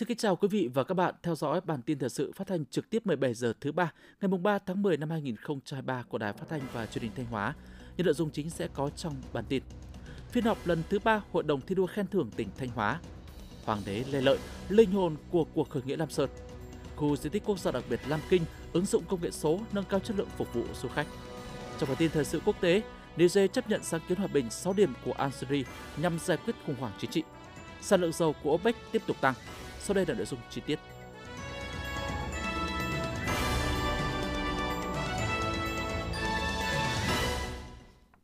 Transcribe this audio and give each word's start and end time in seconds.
Xin 0.00 0.06
kính 0.06 0.16
chào 0.16 0.36
quý 0.36 0.48
vị 0.48 0.68
và 0.74 0.84
các 0.84 0.94
bạn 0.94 1.14
theo 1.22 1.34
dõi 1.34 1.60
bản 1.60 1.82
tin 1.82 1.98
thời 1.98 2.08
sự 2.08 2.32
phát 2.32 2.46
thanh 2.46 2.64
trực 2.64 2.90
tiếp 2.90 3.06
17 3.06 3.34
giờ 3.34 3.52
thứ 3.60 3.72
ba 3.72 3.92
ngày 4.20 4.38
3 4.42 4.58
tháng 4.58 4.82
10 4.82 4.96
năm 4.96 5.10
2023 5.10 6.02
của 6.08 6.18
Đài 6.18 6.32
Phát 6.32 6.46
thanh 6.48 6.60
và 6.72 6.86
Truyền 6.86 7.02
hình 7.02 7.12
Thanh 7.16 7.26
Hóa. 7.26 7.54
Những 7.96 8.04
nội 8.04 8.14
dung 8.14 8.30
chính 8.30 8.50
sẽ 8.50 8.68
có 8.74 8.90
trong 8.96 9.14
bản 9.32 9.44
tin. 9.48 9.62
Phiên 10.30 10.44
họp 10.44 10.66
lần 10.66 10.82
thứ 10.90 10.98
ba 10.98 11.22
Hội 11.32 11.42
đồng 11.42 11.60
thi 11.60 11.74
đua 11.74 11.86
khen 11.86 12.06
thưởng 12.06 12.30
tỉnh 12.36 12.48
Thanh 12.58 12.68
Hóa. 12.68 13.00
Hoàng 13.64 13.82
đế 13.86 14.04
Lê 14.10 14.20
Lợi, 14.20 14.38
linh 14.68 14.90
hồn 14.90 15.16
của 15.30 15.44
cuộc 15.44 15.70
khởi 15.70 15.82
nghĩa 15.82 15.96
Lam 15.96 16.10
Sơn. 16.10 16.30
Khu 16.96 17.16
di 17.16 17.30
tích 17.30 17.42
quốc 17.46 17.58
gia 17.58 17.70
đặc 17.70 17.84
biệt 17.90 18.00
Lam 18.08 18.20
Kinh 18.30 18.42
ứng 18.72 18.86
dụng 18.86 19.04
công 19.08 19.22
nghệ 19.22 19.30
số 19.30 19.60
nâng 19.72 19.84
cao 19.88 20.00
chất 20.00 20.16
lượng 20.16 20.28
phục 20.36 20.54
vụ 20.54 20.64
du 20.82 20.88
khách. 20.88 21.06
Trong 21.78 21.88
bản 21.88 21.98
tin 21.98 22.10
thời 22.10 22.24
sự 22.24 22.40
quốc 22.44 22.60
tế, 22.60 22.82
Niger 23.16 23.50
chấp 23.52 23.70
nhận 23.70 23.82
sáng 23.82 24.00
kiến 24.08 24.18
hòa 24.18 24.28
bình 24.32 24.50
6 24.50 24.72
điểm 24.72 24.92
của 25.04 25.12
Algeria 25.12 25.62
nhằm 25.96 26.18
giải 26.18 26.36
quyết 26.36 26.54
khủng 26.66 26.76
hoảng 26.80 26.92
chính 27.00 27.10
trị. 27.10 27.22
Sản 27.80 28.00
lượng 28.00 28.12
dầu 28.12 28.34
của 28.42 28.54
OPEC 28.54 28.76
tiếp 28.92 29.02
tục 29.06 29.16
tăng. 29.20 29.34
Sau 29.80 29.94
đây 29.94 30.06
là 30.06 30.14
nội 30.14 30.26
dung 30.26 30.40
chi 30.50 30.60
tiết. 30.66 30.78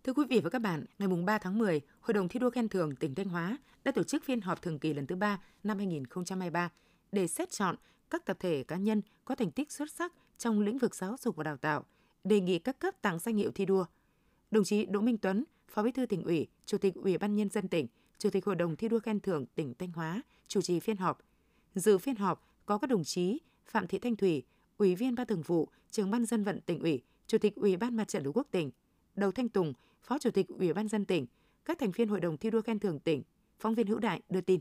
Thưa 0.05 0.13
quý 0.13 0.25
vị 0.31 0.41
và 0.45 0.51
các 0.51 0.59
bạn, 0.59 0.85
ngày 0.99 1.09
3 1.27 1.39
tháng 1.39 1.59
10, 1.59 1.81
Hội 2.01 2.15
đồng 2.15 2.29
thi 2.29 2.41
đua 2.41 2.51
khen 2.51 2.69
thưởng 2.69 2.97
tỉnh 2.97 3.15
Thanh 3.15 3.29
Hóa 3.29 3.59
đã 3.85 3.93
tổ 3.93 4.03
chức 4.03 4.25
phiên 4.25 4.41
họp 4.41 4.63
thường 4.63 4.79
kỳ 4.79 4.95
lần 4.95 5.07
thứ 5.07 5.17
3 5.17 5.41
năm 5.65 5.79
2023 5.79 6.71
để 7.13 7.27
xét 7.27 7.51
chọn 7.51 7.77
các 8.11 8.25
tập 8.25 8.37
thể 8.41 8.65
cá 8.69 8.77
nhân 8.77 9.03
có 9.25 9.35
thành 9.35 9.51
tích 9.51 9.73
xuất 9.73 9.91
sắc 9.91 10.13
trong 10.39 10.61
lĩnh 10.61 10.79
vực 10.79 10.95
giáo 10.95 11.17
dục 11.21 11.37
và 11.37 11.45
đào 11.45 11.57
tạo, 11.57 11.85
đề 12.25 12.41
nghị 12.41 12.59
các 12.59 12.79
cấp 12.79 12.95
tặng 13.03 13.19
danh 13.19 13.37
hiệu 13.37 13.51
thi 13.55 13.65
đua. 13.65 13.85
Đồng 14.51 14.65
chí 14.65 14.87
Đỗ 14.87 15.01
Minh 15.01 15.19
Tuấn, 15.19 15.45
Phó 15.69 15.83
Bí 15.83 15.93
thư 15.93 16.07
tỉnh 16.07 16.25
ủy, 16.25 16.47
Chủ 16.67 16.79
tịch 16.79 16.95
Ủy 16.95 17.19
ban 17.19 17.35
nhân 17.35 17.49
dân 17.51 17.69
tỉnh, 17.69 17.87
Chủ 18.19 18.31
tịch 18.31 18.45
Hội 18.45 18.55
đồng 18.57 18.77
thi 18.77 18.89
đua 18.89 19.01
khen 19.01 19.21
thưởng 19.21 19.47
tỉnh 19.55 19.75
Thanh 19.79 19.93
Hóa 19.93 20.23
chủ 20.49 20.61
trì 20.61 20.81
phiên 20.81 20.97
họp. 20.97 21.19
Dự 21.77 21.99
phiên 21.99 22.17
họp 22.17 22.49
có 22.67 22.79
các 22.79 22.87
đồng 22.87 23.05
chí 23.05 23.39
Phạm 23.67 23.87
Thị 23.87 23.99
Thanh 23.99 24.17
Thủy, 24.17 24.43
Ủy 24.79 24.95
viên 24.95 25.15
Ban 25.15 25.27
Thường 25.27 25.43
vụ, 25.43 25.69
Trưởng 25.91 26.11
ban 26.11 26.27
dân 26.27 26.45
vận 26.45 26.61
tỉnh 26.61 26.81
ủy, 26.81 27.03
Chủ 27.27 27.39
tịch 27.39 27.55
Ủy 27.57 27.77
ban 27.77 27.97
Mặt 27.97 28.09
trận 28.09 28.25
Tổ 28.25 28.33
quốc 28.35 28.47
tỉnh, 28.51 28.71
Đầu 29.15 29.33
Thanh 29.33 29.49
Tùng, 29.49 29.73
Phó 30.03 30.19
Chủ 30.19 30.31
tịch 30.31 30.47
Ủy 30.49 30.73
ban 30.73 30.89
dân 30.89 31.05
tỉnh, 31.05 31.27
các 31.65 31.79
thành 31.79 31.91
viên 31.91 32.09
Hội 32.09 32.21
đồng 32.21 32.37
thi 32.37 32.51
đua 32.51 32.63
khen 32.63 32.79
thưởng 32.79 33.01
tỉnh. 33.01 33.23
Phóng 33.59 33.75
viên 33.75 33.87
Hữu 33.87 33.99
Đại 33.99 34.21
đưa 34.29 34.41
tin. 34.41 34.61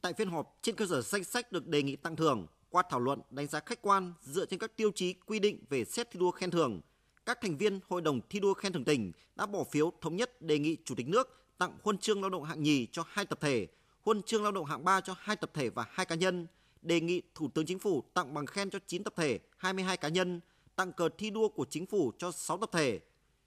Tại 0.00 0.12
phiên 0.12 0.30
họp, 0.30 0.58
trên 0.62 0.76
cơ 0.76 0.86
sở 0.86 1.02
danh 1.02 1.24
sách 1.24 1.52
được 1.52 1.66
đề 1.66 1.82
nghị 1.82 1.96
tặng 1.96 2.16
thưởng, 2.16 2.46
qua 2.70 2.82
thảo 2.90 3.00
luận 3.00 3.20
đánh 3.30 3.46
giá 3.46 3.60
khách 3.66 3.82
quan 3.82 4.12
dựa 4.20 4.46
trên 4.46 4.58
các 4.58 4.76
tiêu 4.76 4.90
chí 4.94 5.12
quy 5.12 5.38
định 5.38 5.58
về 5.68 5.84
xét 5.84 6.10
thi 6.10 6.20
đua 6.20 6.30
khen 6.30 6.50
thưởng, 6.50 6.80
các 7.26 7.38
thành 7.40 7.56
viên 7.56 7.80
Hội 7.88 8.02
đồng 8.02 8.20
thi 8.30 8.40
đua 8.40 8.54
khen 8.54 8.72
thưởng 8.72 8.84
tỉnh 8.84 9.12
đã 9.36 9.46
bỏ 9.46 9.64
phiếu 9.64 9.92
thống 10.00 10.16
nhất 10.16 10.42
đề 10.42 10.58
nghị 10.58 10.76
Chủ 10.84 10.94
tịch 10.94 11.08
nước 11.08 11.28
tặng 11.58 11.78
huân 11.82 11.98
chương 11.98 12.20
lao 12.20 12.30
động 12.30 12.44
hạng 12.44 12.62
nhì 12.62 12.86
cho 12.92 13.04
hai 13.06 13.26
tập 13.26 13.38
thể, 13.40 13.66
huân 14.10 14.22
chương 14.22 14.42
lao 14.42 14.52
động 14.52 14.64
hạng 14.64 14.84
3 14.84 15.00
cho 15.00 15.14
hai 15.18 15.36
tập 15.36 15.50
thể 15.54 15.70
và 15.70 15.86
hai 15.90 16.06
cá 16.06 16.14
nhân, 16.14 16.46
đề 16.82 17.00
nghị 17.00 17.22
Thủ 17.34 17.48
tướng 17.48 17.66
Chính 17.66 17.78
phủ 17.78 18.04
tặng 18.14 18.34
bằng 18.34 18.46
khen 18.46 18.70
cho 18.70 18.78
9 18.86 19.04
tập 19.04 19.14
thể, 19.16 19.38
22 19.56 19.96
cá 19.96 20.08
nhân, 20.08 20.40
tặng 20.76 20.92
cờ 20.92 21.08
thi 21.18 21.30
đua 21.30 21.48
của 21.48 21.66
chính 21.70 21.86
phủ 21.86 22.12
cho 22.18 22.32
6 22.32 22.58
tập 22.58 22.70
thể, 22.72 23.00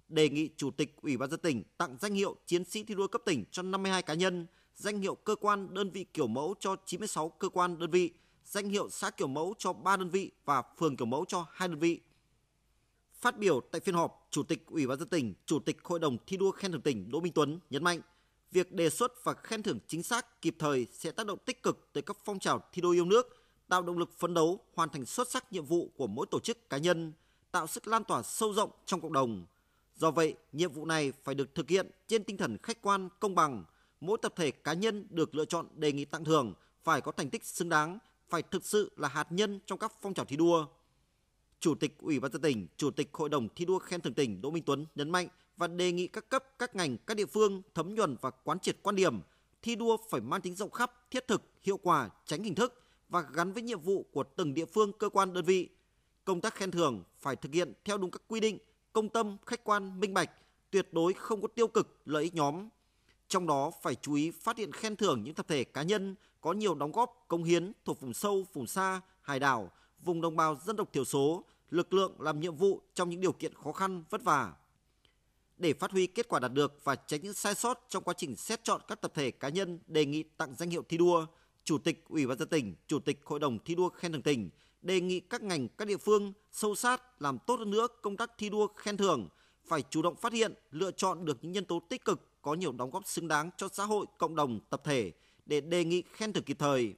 đề 0.09 0.29
nghị 0.29 0.49
Chủ 0.57 0.71
tịch 0.71 0.95
Ủy 1.01 1.17
ban 1.17 1.29
dân 1.29 1.39
tỉnh 1.39 1.63
tặng 1.77 1.97
danh 2.01 2.13
hiệu 2.13 2.35
Chiến 2.45 2.65
sĩ 2.65 2.83
thi 2.83 2.95
đua 2.95 3.07
cấp 3.07 3.21
tỉnh 3.25 3.43
cho 3.51 3.61
52 3.63 4.01
cá 4.01 4.13
nhân, 4.13 4.45
danh 4.75 5.01
hiệu 5.01 5.15
cơ 5.15 5.35
quan 5.35 5.73
đơn 5.73 5.89
vị 5.89 6.05
kiểu 6.13 6.27
mẫu 6.27 6.55
cho 6.59 6.75
96 6.85 7.29
cơ 7.29 7.49
quan 7.49 7.79
đơn 7.79 7.91
vị, 7.91 8.11
danh 8.45 8.69
hiệu 8.69 8.89
xã 8.89 9.09
kiểu 9.09 9.27
mẫu 9.27 9.53
cho 9.57 9.73
3 9.73 9.97
đơn 9.97 10.09
vị 10.09 10.31
và 10.45 10.63
phường 10.77 10.97
kiểu 10.97 11.05
mẫu 11.05 11.25
cho 11.27 11.45
2 11.51 11.67
đơn 11.67 11.79
vị. 11.79 11.99
Phát 13.13 13.37
biểu 13.37 13.61
tại 13.71 13.81
phiên 13.81 13.95
họp, 13.95 14.27
Chủ 14.31 14.43
tịch 14.43 14.65
Ủy 14.67 14.87
ban 14.87 14.99
dân 14.99 15.07
tỉnh, 15.07 15.33
Chủ 15.45 15.59
tịch 15.59 15.77
Hội 15.83 15.99
đồng 15.99 16.17
thi 16.27 16.37
đua 16.37 16.51
khen 16.51 16.71
thưởng 16.71 16.81
tỉnh 16.81 17.11
Đỗ 17.11 17.19
Minh 17.19 17.33
Tuấn 17.33 17.59
nhấn 17.69 17.83
mạnh, 17.83 18.01
việc 18.53 18.71
đề 18.71 18.89
xuất 18.89 19.23
và 19.23 19.33
khen 19.33 19.63
thưởng 19.63 19.79
chính 19.87 20.03
xác, 20.03 20.41
kịp 20.41 20.55
thời 20.59 20.87
sẽ 20.91 21.11
tác 21.11 21.27
động 21.27 21.39
tích 21.45 21.63
cực 21.63 21.89
tới 21.93 22.01
các 22.01 22.17
phong 22.25 22.39
trào 22.39 22.63
thi 22.73 22.81
đua 22.81 22.91
yêu 22.91 23.05
nước, 23.05 23.43
tạo 23.67 23.81
động 23.81 23.97
lực 23.97 24.11
phấn 24.19 24.33
đấu 24.33 24.59
hoàn 24.73 24.89
thành 24.89 25.05
xuất 25.05 25.29
sắc 25.29 25.53
nhiệm 25.53 25.65
vụ 25.65 25.91
của 25.95 26.07
mỗi 26.07 26.25
tổ 26.31 26.39
chức 26.39 26.69
cá 26.69 26.77
nhân, 26.77 27.13
tạo 27.51 27.67
sức 27.67 27.87
lan 27.87 28.03
tỏa 28.03 28.23
sâu 28.23 28.53
rộng 28.53 28.69
trong 28.85 29.01
cộng 29.01 29.13
đồng. 29.13 29.45
Do 29.95 30.11
vậy, 30.11 30.35
nhiệm 30.51 30.71
vụ 30.71 30.85
này 30.85 31.11
phải 31.23 31.35
được 31.35 31.55
thực 31.55 31.69
hiện 31.69 31.91
trên 32.07 32.23
tinh 32.23 32.37
thần 32.37 32.57
khách 32.63 32.81
quan, 32.81 33.09
công 33.19 33.35
bằng. 33.35 33.63
Mỗi 34.01 34.17
tập 34.21 34.33
thể 34.35 34.51
cá 34.51 34.73
nhân 34.73 35.07
được 35.09 35.35
lựa 35.35 35.45
chọn 35.45 35.67
đề 35.75 35.91
nghị 35.91 36.05
tặng 36.05 36.25
thưởng 36.25 36.53
phải 36.83 37.01
có 37.01 37.11
thành 37.11 37.29
tích 37.29 37.45
xứng 37.45 37.69
đáng, 37.69 37.99
phải 38.29 38.41
thực 38.41 38.65
sự 38.65 38.91
là 38.97 39.07
hạt 39.07 39.27
nhân 39.31 39.59
trong 39.65 39.79
các 39.79 39.93
phong 40.01 40.13
trào 40.13 40.25
thi 40.25 40.35
đua. 40.35 40.65
Chủ 41.59 41.75
tịch 41.75 41.97
Ủy 41.99 42.19
ban 42.19 42.31
dân 42.31 42.41
tỉnh, 42.41 42.67
Chủ 42.77 42.91
tịch 42.91 43.09
Hội 43.13 43.29
đồng 43.29 43.47
thi 43.55 43.65
đua 43.65 43.79
khen 43.79 44.01
thưởng 44.01 44.13
tỉnh 44.13 44.41
Đỗ 44.41 44.51
Minh 44.51 44.63
Tuấn 44.65 44.85
nhấn 44.95 45.09
mạnh 45.09 45.27
và 45.57 45.67
đề 45.67 45.91
nghị 45.91 46.07
các 46.07 46.29
cấp, 46.29 46.43
các 46.59 46.75
ngành, 46.75 46.97
các 46.97 47.17
địa 47.17 47.25
phương 47.25 47.61
thấm 47.73 47.95
nhuần 47.95 48.15
và 48.21 48.29
quán 48.29 48.59
triệt 48.59 48.77
quan 48.83 48.95
điểm 48.95 49.21
thi 49.61 49.75
đua 49.75 49.97
phải 50.09 50.21
mang 50.21 50.41
tính 50.41 50.55
rộng 50.55 50.71
khắp, 50.71 51.11
thiết 51.11 51.27
thực, 51.27 51.41
hiệu 51.61 51.77
quả, 51.77 52.09
tránh 52.25 52.43
hình 52.43 52.55
thức 52.55 52.81
và 53.09 53.21
gắn 53.21 53.53
với 53.53 53.63
nhiệm 53.63 53.79
vụ 53.79 54.05
của 54.11 54.23
từng 54.23 54.53
địa 54.53 54.65
phương, 54.65 54.91
cơ 54.93 55.09
quan, 55.09 55.33
đơn 55.33 55.45
vị. 55.45 55.69
Công 56.25 56.41
tác 56.41 56.55
khen 56.55 56.71
thưởng 56.71 57.03
phải 57.19 57.35
thực 57.35 57.53
hiện 57.53 57.73
theo 57.85 57.97
đúng 57.97 58.11
các 58.11 58.21
quy 58.27 58.39
định, 58.39 58.57
công 58.93 59.09
tâm, 59.09 59.37
khách 59.45 59.63
quan, 59.63 59.99
minh 59.99 60.13
bạch, 60.13 60.29
tuyệt 60.71 60.87
đối 60.91 61.13
không 61.13 61.41
có 61.41 61.47
tiêu 61.47 61.67
cực, 61.67 62.01
lợi 62.05 62.23
ích 62.23 62.35
nhóm. 62.35 62.69
Trong 63.27 63.47
đó 63.47 63.71
phải 63.81 63.95
chú 63.95 64.13
ý 64.13 64.31
phát 64.31 64.57
hiện 64.57 64.71
khen 64.71 64.95
thưởng 64.95 65.23
những 65.23 65.33
tập 65.33 65.45
thể 65.49 65.63
cá 65.63 65.83
nhân 65.83 66.15
có 66.41 66.53
nhiều 66.53 66.75
đóng 66.75 66.91
góp, 66.91 67.25
công 67.27 67.43
hiến 67.43 67.71
thuộc 67.85 68.01
vùng 68.01 68.13
sâu, 68.13 68.45
vùng 68.53 68.67
xa, 68.67 69.01
hải 69.21 69.39
đảo, 69.39 69.71
vùng 69.99 70.21
đồng 70.21 70.35
bào 70.35 70.55
dân 70.65 70.75
tộc 70.75 70.93
thiểu 70.93 71.05
số, 71.05 71.43
lực 71.69 71.93
lượng 71.93 72.21
làm 72.21 72.39
nhiệm 72.39 72.55
vụ 72.55 72.81
trong 72.93 73.09
những 73.09 73.21
điều 73.21 73.31
kiện 73.31 73.53
khó 73.53 73.71
khăn, 73.71 74.03
vất 74.09 74.23
vả. 74.23 74.53
Để 75.57 75.73
phát 75.73 75.91
huy 75.91 76.07
kết 76.07 76.27
quả 76.27 76.39
đạt 76.39 76.53
được 76.53 76.79
và 76.83 76.95
tránh 76.95 77.21
những 77.23 77.33
sai 77.33 77.55
sót 77.55 77.85
trong 77.89 78.03
quá 78.03 78.13
trình 78.17 78.35
xét 78.35 78.63
chọn 78.63 78.81
các 78.87 79.01
tập 79.01 79.11
thể 79.15 79.31
cá 79.31 79.49
nhân 79.49 79.79
đề 79.87 80.05
nghị 80.05 80.23
tặng 80.23 80.55
danh 80.55 80.69
hiệu 80.69 80.83
thi 80.89 80.97
đua, 80.97 81.25
Chủ 81.63 81.77
tịch 81.77 82.03
Ủy 82.07 82.27
ban 82.27 82.37
dân 82.37 82.47
tỉnh, 82.47 82.75
Chủ 82.87 82.99
tịch 82.99 83.19
Hội 83.25 83.39
đồng 83.39 83.59
thi 83.65 83.75
đua 83.75 83.89
khen 83.89 84.11
thưởng 84.11 84.21
tỉnh 84.21 84.49
đề 84.81 85.01
nghị 85.01 85.19
các 85.19 85.43
ngành, 85.43 85.67
các 85.67 85.87
địa 85.87 85.97
phương 85.97 86.33
sâu 86.51 86.75
sát 86.75 87.21
làm 87.21 87.37
tốt 87.47 87.59
hơn 87.59 87.71
nữa 87.71 87.87
công 88.01 88.17
tác 88.17 88.31
thi 88.37 88.49
đua 88.49 88.67
khen 88.67 88.97
thưởng, 88.97 89.29
phải 89.65 89.83
chủ 89.89 90.01
động 90.01 90.15
phát 90.15 90.33
hiện, 90.33 90.53
lựa 90.71 90.91
chọn 90.91 91.25
được 91.25 91.37
những 91.41 91.51
nhân 91.51 91.65
tố 91.65 91.79
tích 91.89 92.05
cực 92.05 92.41
có 92.41 92.53
nhiều 92.53 92.71
đóng 92.71 92.91
góp 92.91 93.07
xứng 93.07 93.27
đáng 93.27 93.49
cho 93.57 93.67
xã 93.73 93.85
hội, 93.85 94.05
cộng 94.17 94.35
đồng, 94.35 94.59
tập 94.69 94.81
thể 94.85 95.11
để 95.45 95.61
đề 95.61 95.85
nghị 95.85 96.03
khen 96.13 96.33
thưởng 96.33 96.43
kịp 96.43 96.57
thời. 96.59 96.93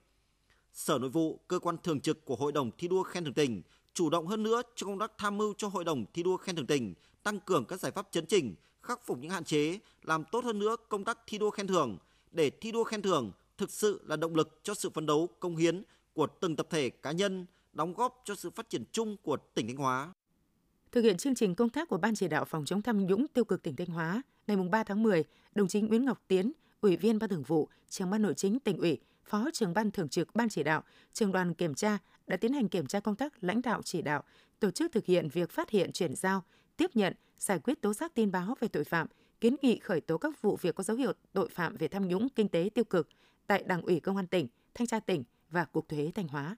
Sở 0.73 0.97
Nội 0.97 1.09
vụ, 1.09 1.39
cơ 1.47 1.59
quan 1.59 1.77
thường 1.83 1.99
trực 1.99 2.25
của 2.25 2.35
Hội 2.35 2.51
đồng 2.51 2.71
thi 2.77 2.87
đua 2.87 3.03
khen 3.03 3.23
thưởng 3.23 3.33
tỉnh 3.33 3.61
chủ 3.93 4.09
động 4.09 4.27
hơn 4.27 4.43
nữa 4.43 4.61
trong 4.75 4.89
công 4.89 4.99
tác 4.99 5.11
tham 5.17 5.37
mưu 5.37 5.53
cho 5.57 5.67
Hội 5.67 5.83
đồng 5.83 6.05
thi 6.13 6.23
đua 6.23 6.37
khen 6.37 6.55
thưởng 6.55 6.67
tỉnh 6.67 6.93
tăng 7.25 7.39
cường 7.39 7.65
các 7.65 7.79
giải 7.79 7.91
pháp 7.91 8.07
chấn 8.11 8.25
chỉnh, 8.25 8.55
khắc 8.81 9.05
phục 9.05 9.17
những 9.17 9.31
hạn 9.31 9.43
chế, 9.43 9.79
làm 10.03 10.23
tốt 10.31 10.43
hơn 10.43 10.59
nữa 10.59 10.75
công 10.89 11.03
tác 11.03 11.19
thi 11.27 11.37
đua 11.37 11.49
khen 11.49 11.67
thưởng 11.67 11.97
để 12.31 12.49
thi 12.49 12.71
đua 12.71 12.83
khen 12.83 13.01
thưởng 13.01 13.31
thực 13.57 13.71
sự 13.71 14.01
là 14.05 14.15
động 14.15 14.35
lực 14.35 14.59
cho 14.63 14.73
sự 14.73 14.89
phấn 14.89 15.05
đấu, 15.05 15.29
công 15.39 15.55
hiến 15.55 15.83
của 16.13 16.27
từng 16.39 16.55
tập 16.55 16.67
thể 16.69 16.89
cá 16.89 17.11
nhân, 17.11 17.45
đóng 17.73 17.93
góp 17.93 18.21
cho 18.25 18.35
sự 18.35 18.49
phát 18.49 18.69
triển 18.69 18.83
chung 18.91 19.17
của 19.23 19.37
tỉnh 19.53 19.67
Thanh 19.67 19.77
Hóa. 19.77 20.13
Thực 20.91 21.01
hiện 21.01 21.17
chương 21.17 21.35
trình 21.35 21.55
công 21.55 21.69
tác 21.69 21.89
của 21.89 21.97
Ban 21.97 22.15
chỉ 22.15 22.27
đạo 22.27 22.45
phòng 22.45 22.65
chống 22.65 22.81
tham 22.81 23.05
nhũng 23.05 23.27
tiêu 23.27 23.45
cực 23.45 23.63
tỉnh 23.63 23.75
Thanh 23.75 23.87
Hóa, 23.87 24.21
ngày 24.47 24.57
3 24.57 24.83
tháng 24.83 25.03
10, 25.03 25.23
đồng 25.55 25.67
chí 25.67 25.81
Nguyễn 25.81 26.05
Ngọc 26.05 26.21
Tiến, 26.27 26.51
Ủy 26.81 26.97
viên 26.97 27.19
Ban 27.19 27.29
Thường 27.29 27.43
vụ, 27.43 27.69
Trưởng 27.89 28.09
ban 28.09 28.21
Nội 28.21 28.33
chính 28.33 28.59
tỉnh 28.59 28.77
ủy, 28.77 28.97
Phó 29.25 29.49
trưởng 29.53 29.73
ban 29.73 29.91
thường 29.91 30.09
trực 30.09 30.35
Ban 30.35 30.49
chỉ 30.49 30.63
đạo, 30.63 30.83
trường 31.13 31.31
đoàn 31.31 31.53
kiểm 31.53 31.75
tra 31.75 31.97
đã 32.27 32.37
tiến 32.37 32.53
hành 32.53 32.69
kiểm 32.69 32.87
tra 32.87 32.99
công 32.99 33.15
tác 33.15 33.43
lãnh 33.43 33.61
đạo 33.61 33.81
chỉ 33.81 34.01
đạo, 34.01 34.23
tổ 34.59 34.71
chức 34.71 34.91
thực 34.91 35.05
hiện 35.05 35.29
việc 35.29 35.49
phát 35.49 35.69
hiện 35.69 35.91
chuyển 35.91 36.15
giao, 36.15 36.43
tiếp 36.77 36.91
nhận, 36.93 37.13
giải 37.37 37.59
quyết 37.59 37.81
tố 37.81 37.93
giác 37.93 38.15
tin 38.15 38.31
báo 38.31 38.55
về 38.59 38.67
tội 38.67 38.83
phạm, 38.83 39.07
kiến 39.41 39.55
nghị 39.61 39.79
khởi 39.79 40.01
tố 40.01 40.17
các 40.17 40.41
vụ 40.41 40.57
việc 40.61 40.75
có 40.75 40.83
dấu 40.83 40.97
hiệu 40.97 41.13
tội 41.33 41.49
phạm 41.49 41.75
về 41.75 41.87
tham 41.87 42.07
nhũng 42.07 42.29
kinh 42.29 42.49
tế 42.49 42.69
tiêu 42.73 42.83
cực 42.83 43.09
tại 43.47 43.63
Đảng 43.63 43.81
ủy 43.81 43.99
Công 43.99 44.17
an 44.17 44.27
tỉnh, 44.27 44.47
Thanh 44.73 44.87
tra 44.87 44.99
tỉnh 44.99 45.23
và 45.49 45.65
Cục 45.65 45.89
Thuế 45.89 46.11
Thanh 46.15 46.27
Hóa. 46.27 46.55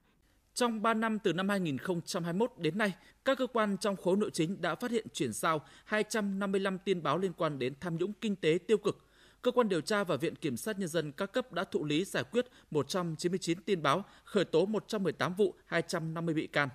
Trong 0.54 0.82
3 0.82 0.94
năm 0.94 1.18
từ 1.18 1.32
năm 1.32 1.48
2021 1.48 2.52
đến 2.56 2.78
nay, 2.78 2.94
các 3.24 3.38
cơ 3.38 3.46
quan 3.46 3.76
trong 3.78 3.96
khối 3.96 4.16
nội 4.16 4.30
chính 4.32 4.60
đã 4.60 4.74
phát 4.74 4.90
hiện 4.90 5.06
chuyển 5.12 5.32
giao 5.32 5.60
255 5.84 6.78
tin 6.78 7.02
báo 7.02 7.18
liên 7.18 7.32
quan 7.32 7.58
đến 7.58 7.74
tham 7.80 7.96
nhũng 7.96 8.12
kinh 8.12 8.36
tế 8.36 8.58
tiêu 8.66 8.78
cực. 8.78 9.04
Cơ 9.42 9.50
quan 9.50 9.68
điều 9.68 9.80
tra 9.80 10.04
và 10.04 10.16
Viện 10.16 10.36
Kiểm 10.36 10.56
sát 10.56 10.78
Nhân 10.78 10.88
dân 10.88 11.12
các 11.12 11.32
cấp 11.32 11.52
đã 11.52 11.64
thụ 11.64 11.84
lý 11.84 12.04
giải 12.04 12.24
quyết 12.24 12.46
199 12.70 13.62
tin 13.62 13.82
báo, 13.82 14.04
khởi 14.24 14.44
tố 14.44 14.66
118 14.66 15.34
vụ, 15.34 15.54
250 15.66 16.34
bị 16.34 16.46
can. 16.46 16.68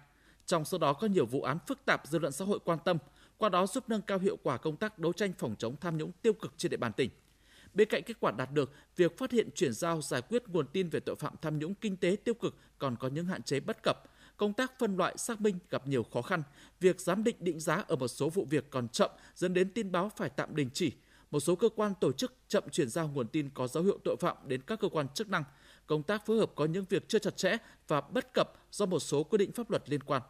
Trong 0.46 0.66
số 0.66 0.78
đó 0.78 0.94
có 0.94 1.08
nhiều 1.08 1.26
vụ 1.26 1.42
án 1.42 1.58
phức 1.68 1.86
tạp 1.86 2.08
dư 2.08 2.20
luận 2.20 2.32
xã 2.32 2.46
hội 2.46 2.60
quan 2.66 2.80
tâm, 2.86 2.98
qua 3.44 3.50
đó 3.50 3.68
giúp 3.68 3.84
nâng 3.88 4.02
cao 4.02 4.20
hiệu 4.20 4.38
quả 4.44 4.58
công 4.58 4.76
tác 4.76 5.00
đấu 5.00 5.14
tranh 5.14 5.34
phòng 5.38 5.56
chống 5.60 5.76
tham 5.82 5.98
nhũng 5.98 6.12
tiêu 6.22 6.34
cực 6.34 6.54
trên 6.58 6.70
địa 6.70 6.78
bàn 6.78 6.94
tỉnh. 6.94 7.10
Bên 7.74 7.88
cạnh 7.90 8.04
kết 8.06 8.18
quả 8.20 8.32
đạt 8.32 8.52
được, 8.52 8.72
việc 8.96 9.18
phát 9.18 9.32
hiện 9.32 9.50
chuyển 9.56 9.74
giao 9.74 10.02
giải 10.02 10.22
quyết 10.22 10.44
nguồn 10.48 10.68
tin 10.68 10.90
về 10.90 11.00
tội 11.00 11.16
phạm 11.16 11.34
tham 11.42 11.60
nhũng 11.60 11.74
kinh 11.76 11.98
tế 11.98 12.16
tiêu 12.24 12.34
cực 12.34 12.56
còn 12.80 12.96
có 12.96 13.08
những 13.08 13.26
hạn 13.26 13.44
chế 13.44 13.60
bất 13.60 13.78
cập. 13.84 13.98
Công 14.38 14.54
tác 14.54 14.80
phân 14.80 14.98
loại 14.98 15.18
xác 15.18 15.42
minh 15.42 15.60
gặp 15.70 15.88
nhiều 15.88 16.04
khó 16.14 16.22
khăn, 16.22 16.44
việc 16.80 17.00
giám 17.00 17.24
định 17.24 17.36
định 17.40 17.60
giá 17.60 17.84
ở 17.88 17.96
một 17.96 18.08
số 18.08 18.30
vụ 18.30 18.46
việc 18.50 18.70
còn 18.70 18.88
chậm 18.88 19.12
dẫn 19.36 19.54
đến 19.54 19.74
tin 19.74 19.92
báo 19.92 20.12
phải 20.18 20.30
tạm 20.30 20.56
đình 20.56 20.70
chỉ. 20.74 20.92
Một 21.32 21.40
số 21.40 21.56
cơ 21.56 21.70
quan 21.76 21.94
tổ 22.02 22.12
chức 22.12 22.34
chậm 22.48 22.64
chuyển 22.72 22.90
giao 22.90 23.08
nguồn 23.08 23.28
tin 23.28 23.50
có 23.50 23.68
dấu 23.68 23.84
hiệu 23.84 24.00
tội 24.04 24.16
phạm 24.20 24.38
đến 24.48 24.62
các 24.68 24.80
cơ 24.80 24.90
quan 24.90 25.08
chức 25.08 25.30
năng. 25.30 25.44
Công 25.88 26.04
tác 26.04 26.26
phối 26.26 26.38
hợp 26.38 26.52
có 26.56 26.66
những 26.66 26.86
việc 26.90 27.10
chưa 27.10 27.20
chặt 27.20 27.38
chẽ 27.38 27.58
và 27.88 28.02
bất 28.02 28.34
cập 28.34 28.54
do 28.72 28.86
một 28.86 29.00
số 29.00 29.24
quy 29.24 29.38
định 29.38 29.52
pháp 29.52 29.70
luật 29.70 29.90
liên 29.90 30.04
quan. 30.04 30.22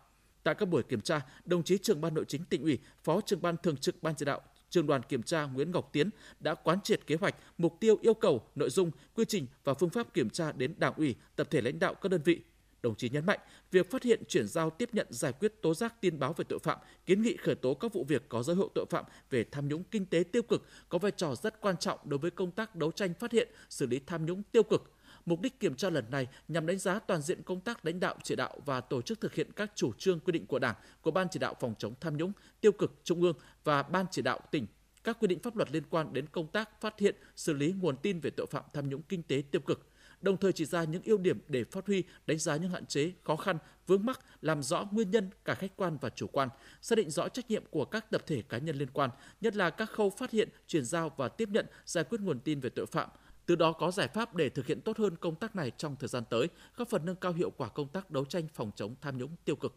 Tại 0.43 0.55
các 0.55 0.65
buổi 0.65 0.83
kiểm 0.83 1.01
tra, 1.01 1.21
đồng 1.45 1.63
chí 1.63 1.77
trưởng 1.77 2.01
ban 2.01 2.13
nội 2.13 2.25
chính 2.27 2.45
tỉnh 2.45 2.63
ủy, 2.63 2.79
phó 3.03 3.21
trưởng 3.21 3.41
ban 3.41 3.55
thường 3.63 3.77
trực 3.77 4.03
ban 4.03 4.15
chỉ 4.15 4.25
đạo 4.25 4.41
Trường 4.69 4.87
đoàn 4.87 5.01
kiểm 5.03 5.23
tra 5.23 5.45
Nguyễn 5.45 5.71
Ngọc 5.71 5.89
Tiến 5.93 6.09
đã 6.39 6.55
quán 6.55 6.81
triệt 6.81 7.07
kế 7.07 7.15
hoạch, 7.15 7.35
mục 7.57 7.77
tiêu 7.79 7.97
yêu 8.01 8.13
cầu, 8.13 8.41
nội 8.55 8.69
dung, 8.69 8.91
quy 9.15 9.25
trình 9.25 9.47
và 9.63 9.73
phương 9.73 9.89
pháp 9.89 10.13
kiểm 10.13 10.29
tra 10.29 10.51
đến 10.51 10.73
Đảng 10.77 10.93
ủy, 10.93 11.15
tập 11.35 11.47
thể 11.51 11.61
lãnh 11.61 11.79
đạo 11.79 11.93
các 11.93 12.09
đơn 12.09 12.21
vị, 12.25 12.41
Đồng 12.83 12.95
chí 12.95 13.09
nhấn 13.09 13.25
mạnh, 13.25 13.39
việc 13.71 13.91
phát 13.91 14.03
hiện, 14.03 14.23
chuyển 14.27 14.47
giao, 14.47 14.69
tiếp 14.69 14.89
nhận, 14.93 15.07
giải 15.09 15.33
quyết 15.33 15.61
tố 15.61 15.73
giác 15.73 16.01
tin 16.01 16.19
báo 16.19 16.33
về 16.33 16.45
tội 16.49 16.59
phạm, 16.59 16.77
kiến 17.05 17.21
nghị 17.21 17.37
khởi 17.37 17.55
tố 17.55 17.73
các 17.73 17.93
vụ 17.93 18.03
việc 18.03 18.29
có 18.29 18.43
dấu 18.43 18.55
hiệu 18.55 18.69
tội 18.75 18.85
phạm 18.89 19.05
về 19.29 19.45
tham 19.51 19.67
nhũng 19.67 19.83
kinh 19.83 20.05
tế 20.05 20.23
tiêu 20.31 20.41
cực 20.41 20.63
có 20.89 20.97
vai 20.97 21.11
trò 21.11 21.35
rất 21.35 21.61
quan 21.61 21.77
trọng 21.77 21.99
đối 22.03 22.17
với 22.17 22.31
công 22.31 22.51
tác 22.51 22.75
đấu 22.75 22.91
tranh 22.91 23.13
phát 23.13 23.31
hiện, 23.31 23.49
xử 23.69 23.87
lý 23.87 23.99
tham 24.05 24.25
nhũng 24.25 24.43
tiêu 24.43 24.63
cực. 24.63 24.92
Mục 25.25 25.41
đích 25.41 25.59
kiểm 25.59 25.75
tra 25.75 25.89
lần 25.89 26.11
này 26.11 26.27
nhằm 26.47 26.65
đánh 26.65 26.77
giá 26.77 26.99
toàn 26.99 27.21
diện 27.21 27.43
công 27.43 27.59
tác 27.59 27.85
lãnh 27.85 27.99
đạo 27.99 28.15
chỉ 28.23 28.35
đạo 28.35 28.57
và 28.65 28.81
tổ 28.81 29.01
chức 29.01 29.21
thực 29.21 29.33
hiện 29.33 29.51
các 29.51 29.71
chủ 29.75 29.93
trương 29.97 30.19
quy 30.19 30.31
định 30.31 30.45
của 30.45 30.59
Đảng, 30.59 30.75
của 31.01 31.11
Ban 31.11 31.27
chỉ 31.31 31.39
đạo 31.39 31.55
phòng 31.59 31.73
chống 31.79 31.93
tham 32.01 32.17
nhũng 32.17 32.31
tiêu 32.61 32.71
cực 32.71 32.91
Trung 33.03 33.21
ương 33.21 33.35
và 33.63 33.83
Ban 33.83 34.05
chỉ 34.11 34.21
đạo 34.21 34.39
tỉnh. 34.51 34.67
Các 35.03 35.17
quy 35.19 35.27
định 35.27 35.39
pháp 35.39 35.55
luật 35.55 35.71
liên 35.71 35.83
quan 35.89 36.13
đến 36.13 36.25
công 36.27 36.47
tác 36.47 36.81
phát 36.81 36.99
hiện, 36.99 37.15
xử 37.35 37.53
lý 37.53 37.73
nguồn 37.81 37.97
tin 37.97 38.19
về 38.19 38.29
tội 38.29 38.45
phạm 38.51 38.63
tham 38.73 38.89
nhũng 38.89 39.01
kinh 39.01 39.23
tế 39.23 39.43
tiêu 39.51 39.61
cực 39.61 39.87
đồng 40.23 40.37
thời 40.37 40.53
chỉ 40.53 40.65
ra 40.65 40.83
những 40.83 41.01
ưu 41.05 41.17
điểm 41.17 41.39
để 41.47 41.63
phát 41.63 41.87
huy, 41.87 42.03
đánh 42.27 42.37
giá 42.37 42.55
những 42.55 42.71
hạn 42.71 42.85
chế, 42.85 43.11
khó 43.23 43.35
khăn, 43.35 43.57
vướng 43.87 44.05
mắc, 44.05 44.19
làm 44.41 44.63
rõ 44.63 44.87
nguyên 44.91 45.11
nhân 45.11 45.29
cả 45.45 45.55
khách 45.55 45.75
quan 45.75 45.97
và 46.01 46.09
chủ 46.09 46.27
quan, 46.27 46.49
xác 46.81 46.95
định 46.95 47.09
rõ 47.09 47.29
trách 47.29 47.49
nhiệm 47.49 47.63
của 47.69 47.85
các 47.85 48.11
tập 48.11 48.23
thể 48.27 48.41
cá 48.49 48.57
nhân 48.57 48.75
liên 48.75 48.87
quan, 48.93 49.09
nhất 49.41 49.55
là 49.55 49.69
các 49.69 49.89
khâu 49.89 50.09
phát 50.09 50.31
hiện, 50.31 50.49
chuyển 50.67 50.85
giao 50.85 51.11
và 51.17 51.27
tiếp 51.27 51.49
nhận, 51.49 51.65
giải 51.85 52.03
quyết 52.03 52.21
nguồn 52.21 52.39
tin 52.39 52.59
về 52.59 52.69
tội 52.69 52.85
phạm, 52.85 53.09
từ 53.45 53.55
đó 53.55 53.71
có 53.71 53.91
giải 53.91 54.07
pháp 54.07 54.35
để 54.35 54.49
thực 54.49 54.67
hiện 54.67 54.81
tốt 54.81 54.97
hơn 54.97 55.15
công 55.15 55.35
tác 55.35 55.55
này 55.55 55.71
trong 55.77 55.95
thời 55.99 56.07
gian 56.07 56.23
tới, 56.29 56.47
góp 56.75 56.89
phần 56.89 57.05
nâng 57.05 57.15
cao 57.15 57.33
hiệu 57.33 57.51
quả 57.57 57.69
công 57.69 57.87
tác 57.87 58.11
đấu 58.11 58.25
tranh 58.25 58.47
phòng 58.53 58.71
chống 58.75 58.95
tham 59.01 59.17
nhũng 59.17 59.35
tiêu 59.45 59.55
cực. 59.55 59.75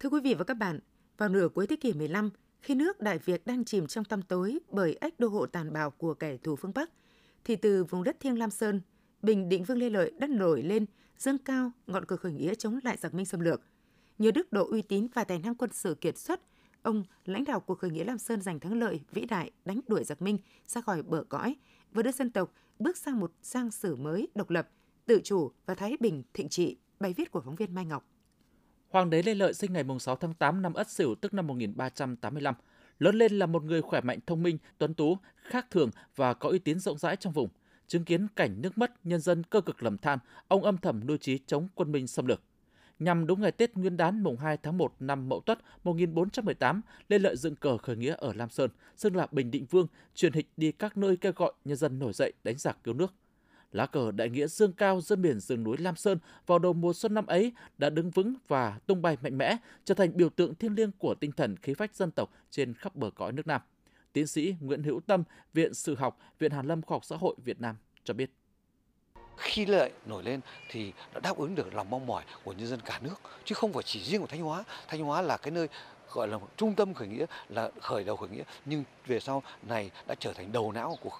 Thưa 0.00 0.08
quý 0.08 0.20
vị 0.20 0.34
và 0.34 0.44
các 0.44 0.54
bạn, 0.54 0.80
vào 1.16 1.28
nửa 1.28 1.48
cuối 1.48 1.66
thế 1.66 1.76
kỷ 1.76 1.92
15, 1.92 2.30
khi 2.60 2.74
nước 2.74 3.00
Đại 3.00 3.18
Việt 3.18 3.46
đang 3.46 3.64
chìm 3.64 3.86
trong 3.86 4.04
tăm 4.04 4.22
tối 4.22 4.58
bởi 4.70 4.94
ách 4.94 5.20
đô 5.20 5.28
hộ 5.28 5.46
tàn 5.46 5.72
bạo 5.72 5.90
của 5.90 6.14
kẻ 6.14 6.36
thù 6.36 6.56
phương 6.56 6.72
Bắc, 6.74 6.90
thì 7.44 7.56
từ 7.56 7.84
vùng 7.84 8.04
đất 8.04 8.20
thiêng 8.20 8.38
Lam 8.38 8.50
Sơn, 8.50 8.80
Bình 9.22 9.48
Định 9.48 9.64
Vương 9.64 9.78
Lê 9.78 9.90
Lợi 9.90 10.12
đã 10.18 10.26
nổi 10.26 10.62
lên, 10.62 10.86
dâng 11.18 11.38
cao 11.38 11.70
ngọn 11.86 12.04
cờ 12.04 12.16
khởi 12.16 12.32
nghĩa 12.32 12.54
chống 12.54 12.78
lại 12.84 12.96
giặc 12.96 13.14
Minh 13.14 13.26
xâm 13.26 13.40
lược. 13.40 13.60
Nhờ 14.18 14.30
đức 14.30 14.52
độ 14.52 14.68
uy 14.70 14.82
tín 14.82 15.06
và 15.14 15.24
tài 15.24 15.38
năng 15.38 15.54
quân 15.54 15.70
sự 15.72 15.94
kiệt 15.94 16.18
xuất, 16.18 16.40
ông 16.82 17.04
lãnh 17.24 17.44
đạo 17.44 17.60
cuộc 17.60 17.78
khởi 17.78 17.90
nghĩa 17.90 18.04
Lam 18.04 18.18
Sơn 18.18 18.40
giành 18.40 18.60
thắng 18.60 18.78
lợi 18.78 19.00
vĩ 19.12 19.24
đại 19.24 19.50
đánh 19.64 19.80
đuổi 19.88 20.04
giặc 20.04 20.22
Minh 20.22 20.38
ra 20.66 20.80
khỏi 20.80 21.02
bờ 21.02 21.24
cõi 21.28 21.56
và 21.92 22.02
đưa 22.02 22.12
dân 22.12 22.30
tộc 22.30 22.52
bước 22.78 22.96
sang 22.96 23.20
một 23.20 23.32
giang 23.42 23.70
sử 23.70 23.96
mới 23.96 24.28
độc 24.34 24.50
lập, 24.50 24.68
tự 25.06 25.20
chủ 25.24 25.52
và 25.66 25.74
thái 25.74 25.96
bình 26.00 26.22
thịnh 26.34 26.48
trị. 26.48 26.76
Bài 27.00 27.14
viết 27.16 27.30
của 27.30 27.40
phóng 27.40 27.54
viên 27.54 27.74
Mai 27.74 27.84
Ngọc. 27.84 28.08
Hoàng 28.88 29.10
đế 29.10 29.22
Lê 29.22 29.34
Lợi 29.34 29.54
sinh 29.54 29.72
ngày 29.72 29.84
6 30.00 30.16
tháng 30.16 30.34
8 30.34 30.62
năm 30.62 30.74
Ất 30.74 30.90
Sửu 30.90 31.14
tức 31.14 31.34
năm 31.34 31.46
1385. 31.46 32.54
Lớn 32.98 33.14
lên 33.14 33.38
là 33.38 33.46
một 33.46 33.62
người 33.62 33.82
khỏe 33.82 34.00
mạnh 34.00 34.18
thông 34.26 34.42
minh, 34.42 34.58
tuấn 34.78 34.94
tú, 34.94 35.18
khác 35.34 35.66
thường 35.70 35.90
và 36.16 36.34
có 36.34 36.48
uy 36.48 36.58
tín 36.58 36.78
rộng 36.78 36.98
rãi 36.98 37.16
trong 37.16 37.32
vùng. 37.32 37.48
Chứng 37.86 38.04
kiến 38.04 38.26
cảnh 38.36 38.62
nước 38.62 38.78
mất, 38.78 39.06
nhân 39.06 39.20
dân 39.20 39.42
cơ 39.42 39.60
cực 39.60 39.82
lầm 39.82 39.98
than, 39.98 40.18
ông 40.48 40.62
âm 40.62 40.78
thầm 40.78 41.06
nuôi 41.06 41.18
trí 41.18 41.38
chống 41.46 41.68
quân 41.74 41.92
Minh 41.92 42.06
xâm 42.06 42.26
lược. 42.26 42.42
Nhằm 43.00 43.26
đúng 43.26 43.40
ngày 43.40 43.52
Tết 43.52 43.76
Nguyên 43.76 43.96
đán 43.96 44.22
mùng 44.22 44.36
2 44.36 44.56
tháng 44.56 44.78
1 44.78 44.94
năm 45.00 45.28
Mậu 45.28 45.40
Tuất 45.40 45.58
1418, 45.84 46.80
Lê 47.08 47.18
Lợi 47.18 47.36
dựng 47.36 47.56
cờ 47.56 47.78
khởi 47.78 47.96
nghĩa 47.96 48.14
ở 48.18 48.32
Lam 48.32 48.50
Sơn, 48.50 48.70
xưng 48.96 49.16
là 49.16 49.26
Bình 49.30 49.50
Định 49.50 49.66
Vương, 49.70 49.86
truyền 50.14 50.32
hịch 50.32 50.46
đi 50.56 50.72
các 50.72 50.96
nơi 50.96 51.16
kêu 51.16 51.32
gọi 51.36 51.52
nhân 51.64 51.76
dân 51.76 51.98
nổi 51.98 52.12
dậy 52.12 52.32
đánh 52.44 52.58
giặc 52.58 52.84
cứu 52.84 52.94
nước. 52.94 53.14
Lá 53.72 53.86
cờ 53.86 54.10
đại 54.10 54.30
nghĩa 54.30 54.46
dương 54.46 54.72
cao 54.72 55.00
giữa 55.00 55.16
miền 55.16 55.40
rừng 55.40 55.64
núi 55.64 55.76
Lam 55.78 55.96
Sơn 55.96 56.18
vào 56.46 56.58
đầu 56.58 56.72
mùa 56.72 56.92
xuân 56.92 57.14
năm 57.14 57.26
ấy 57.26 57.52
đã 57.78 57.90
đứng 57.90 58.10
vững 58.10 58.34
và 58.48 58.78
tung 58.86 59.02
bay 59.02 59.16
mạnh 59.22 59.38
mẽ, 59.38 59.56
trở 59.84 59.94
thành 59.94 60.16
biểu 60.16 60.28
tượng 60.30 60.54
thiêng 60.54 60.74
liêng 60.74 60.90
của 60.98 61.14
tinh 61.14 61.32
thần 61.32 61.56
khí 61.56 61.74
phách 61.74 61.94
dân 61.94 62.10
tộc 62.10 62.32
trên 62.50 62.74
khắp 62.74 62.96
bờ 62.96 63.10
cõi 63.10 63.32
nước 63.32 63.46
Nam. 63.46 63.60
Tiến 64.12 64.26
sĩ 64.26 64.54
Nguyễn 64.60 64.82
Hữu 64.82 65.00
Tâm, 65.00 65.22
Viện 65.52 65.74
Sử 65.74 65.94
học, 65.94 66.18
Viện 66.38 66.52
Hàn 66.52 66.66
Lâm 66.66 66.82
Khoa 66.82 66.94
học 66.94 67.04
Xã 67.04 67.16
hội 67.16 67.36
Việt 67.44 67.60
Nam 67.60 67.76
cho 68.04 68.14
biết 68.14 68.30
khi 69.40 69.66
lợi 69.66 69.90
nổi 70.06 70.22
lên 70.22 70.40
thì 70.68 70.92
đã 71.14 71.20
đáp 71.20 71.36
ứng 71.36 71.54
được 71.54 71.74
lòng 71.74 71.90
mong 71.90 72.06
mỏi 72.06 72.24
của 72.44 72.52
nhân 72.52 72.66
dân 72.66 72.80
cả 72.84 72.98
nước 73.02 73.14
chứ 73.44 73.54
không 73.54 73.72
phải 73.72 73.82
chỉ 73.82 74.00
riêng 74.00 74.20
của 74.20 74.26
thanh 74.26 74.42
hóa. 74.42 74.64
Thanh 74.88 75.00
hóa 75.00 75.22
là 75.22 75.36
cái 75.36 75.50
nơi 75.50 75.68
gọi 76.12 76.28
là 76.28 76.38
trung 76.56 76.74
tâm 76.74 76.94
khởi 76.94 77.08
nghĩa 77.08 77.26
là 77.48 77.70
khởi 77.80 78.04
đầu 78.04 78.16
khởi 78.16 78.28
nghĩa 78.28 78.42
nhưng 78.64 78.84
về 79.06 79.20
sau 79.20 79.42
này 79.62 79.90
đã 80.06 80.14
trở 80.18 80.32
thành 80.32 80.52
đầu 80.52 80.72
não 80.72 80.98
của 81.00 81.10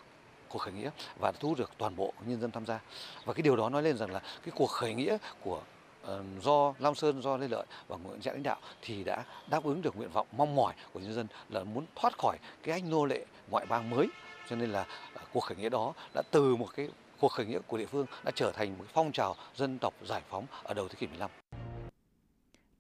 cuộc 0.49 0.59
khởi 0.59 0.73
nghĩa 0.73 0.91
và 1.21 1.33
thu 1.33 1.49
hút 1.49 1.59
được 1.59 1.71
toàn 1.79 1.97
bộ 1.97 2.13
nhân 2.27 2.41
dân 2.41 2.51
tham 2.51 2.67
gia. 2.67 2.81
Và 3.25 3.33
cái 3.35 3.43
điều 3.43 3.57
đó 3.57 3.69
nói 3.69 3.83
lên 3.83 3.97
rằng 3.97 4.11
là 4.11 4.19
cái 4.19 4.53
cuộc 4.57 4.71
khởi 4.71 4.95
nghĩa 4.95 5.17
của 5.41 5.61
uh, 6.05 6.21
do 6.43 6.75
Lam 6.79 6.95
Sơn 6.95 7.23
do 7.23 7.37
Lê 7.37 7.49
Lợi 7.49 7.67
và 7.89 7.97
Nguyễn 7.97 8.23
Giãn 8.23 8.35
lãnh 8.35 8.43
đạo 8.43 8.61
thì 8.83 9.05
đã 9.05 9.25
đáp 9.51 9.65
ứng 9.65 9.83
được 9.83 9.97
nguyện 9.97 10.11
vọng 10.11 10.27
mong 10.33 10.55
mỏi 10.55 10.75
của 10.93 11.01
nhân 11.01 11.15
dân 11.15 11.27
là 11.49 11.65
muốn 11.65 11.87
thoát 11.97 12.19
khỏi 12.19 12.39
cái 12.63 12.73
anh 12.73 12.91
nô 12.91 13.05
lệ 13.05 13.25
ngoại 13.51 13.67
bang 13.67 13.91
mới. 13.91 14.09
Cho 14.49 14.57
nên 14.57 14.71
là 14.71 14.81
uh, 15.15 15.21
cuộc 15.33 15.41
khởi 15.41 15.57
nghĩa 15.57 15.69
đó 15.69 15.93
đã 16.15 16.23
từ 16.31 16.57
một 16.57 16.69
cái 16.77 16.89
cuộc 17.21 17.33
khởi 17.33 17.47
nghĩa 17.47 17.59
của 17.67 17.79
địa 17.79 17.87
phương 17.87 18.07
đã 18.25 18.31
trở 18.35 18.53
thành 18.53 18.79
một 18.79 18.85
phong 18.93 19.13
trào 19.13 19.35
dân 19.57 19.79
tộc 19.79 19.95
giải 20.05 20.23
phóng 20.31 20.47
ở 20.63 20.75
đầu 20.75 20.89
thế 20.89 20.95
kỷ 20.99 21.07
15. 21.07 21.31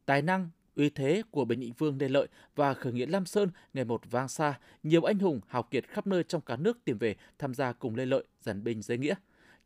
Tài 0.06 0.22
năng, 0.22 0.48
uy 0.76 0.90
thế 0.90 1.22
của 1.30 1.44
Bình 1.44 1.60
Định 1.60 1.72
Vương 1.78 1.98
Lê 2.00 2.08
Lợi 2.08 2.28
và 2.56 2.74
khởi 2.74 2.92
nghĩa 2.92 3.06
Lam 3.06 3.26
Sơn 3.26 3.50
ngày 3.74 3.84
một 3.84 4.00
vang 4.10 4.28
xa, 4.28 4.58
nhiều 4.82 5.02
anh 5.02 5.18
hùng 5.18 5.40
hào 5.48 5.62
kiệt 5.62 5.88
khắp 5.88 6.06
nơi 6.06 6.22
trong 6.22 6.40
cả 6.40 6.56
nước 6.56 6.84
tìm 6.84 6.98
về 6.98 7.16
tham 7.38 7.54
gia 7.54 7.72
cùng 7.72 7.96
Lê 7.96 8.06
Lợi 8.06 8.24
giành 8.40 8.64
binh 8.64 8.82
giới 8.82 8.98
nghĩa. 8.98 9.14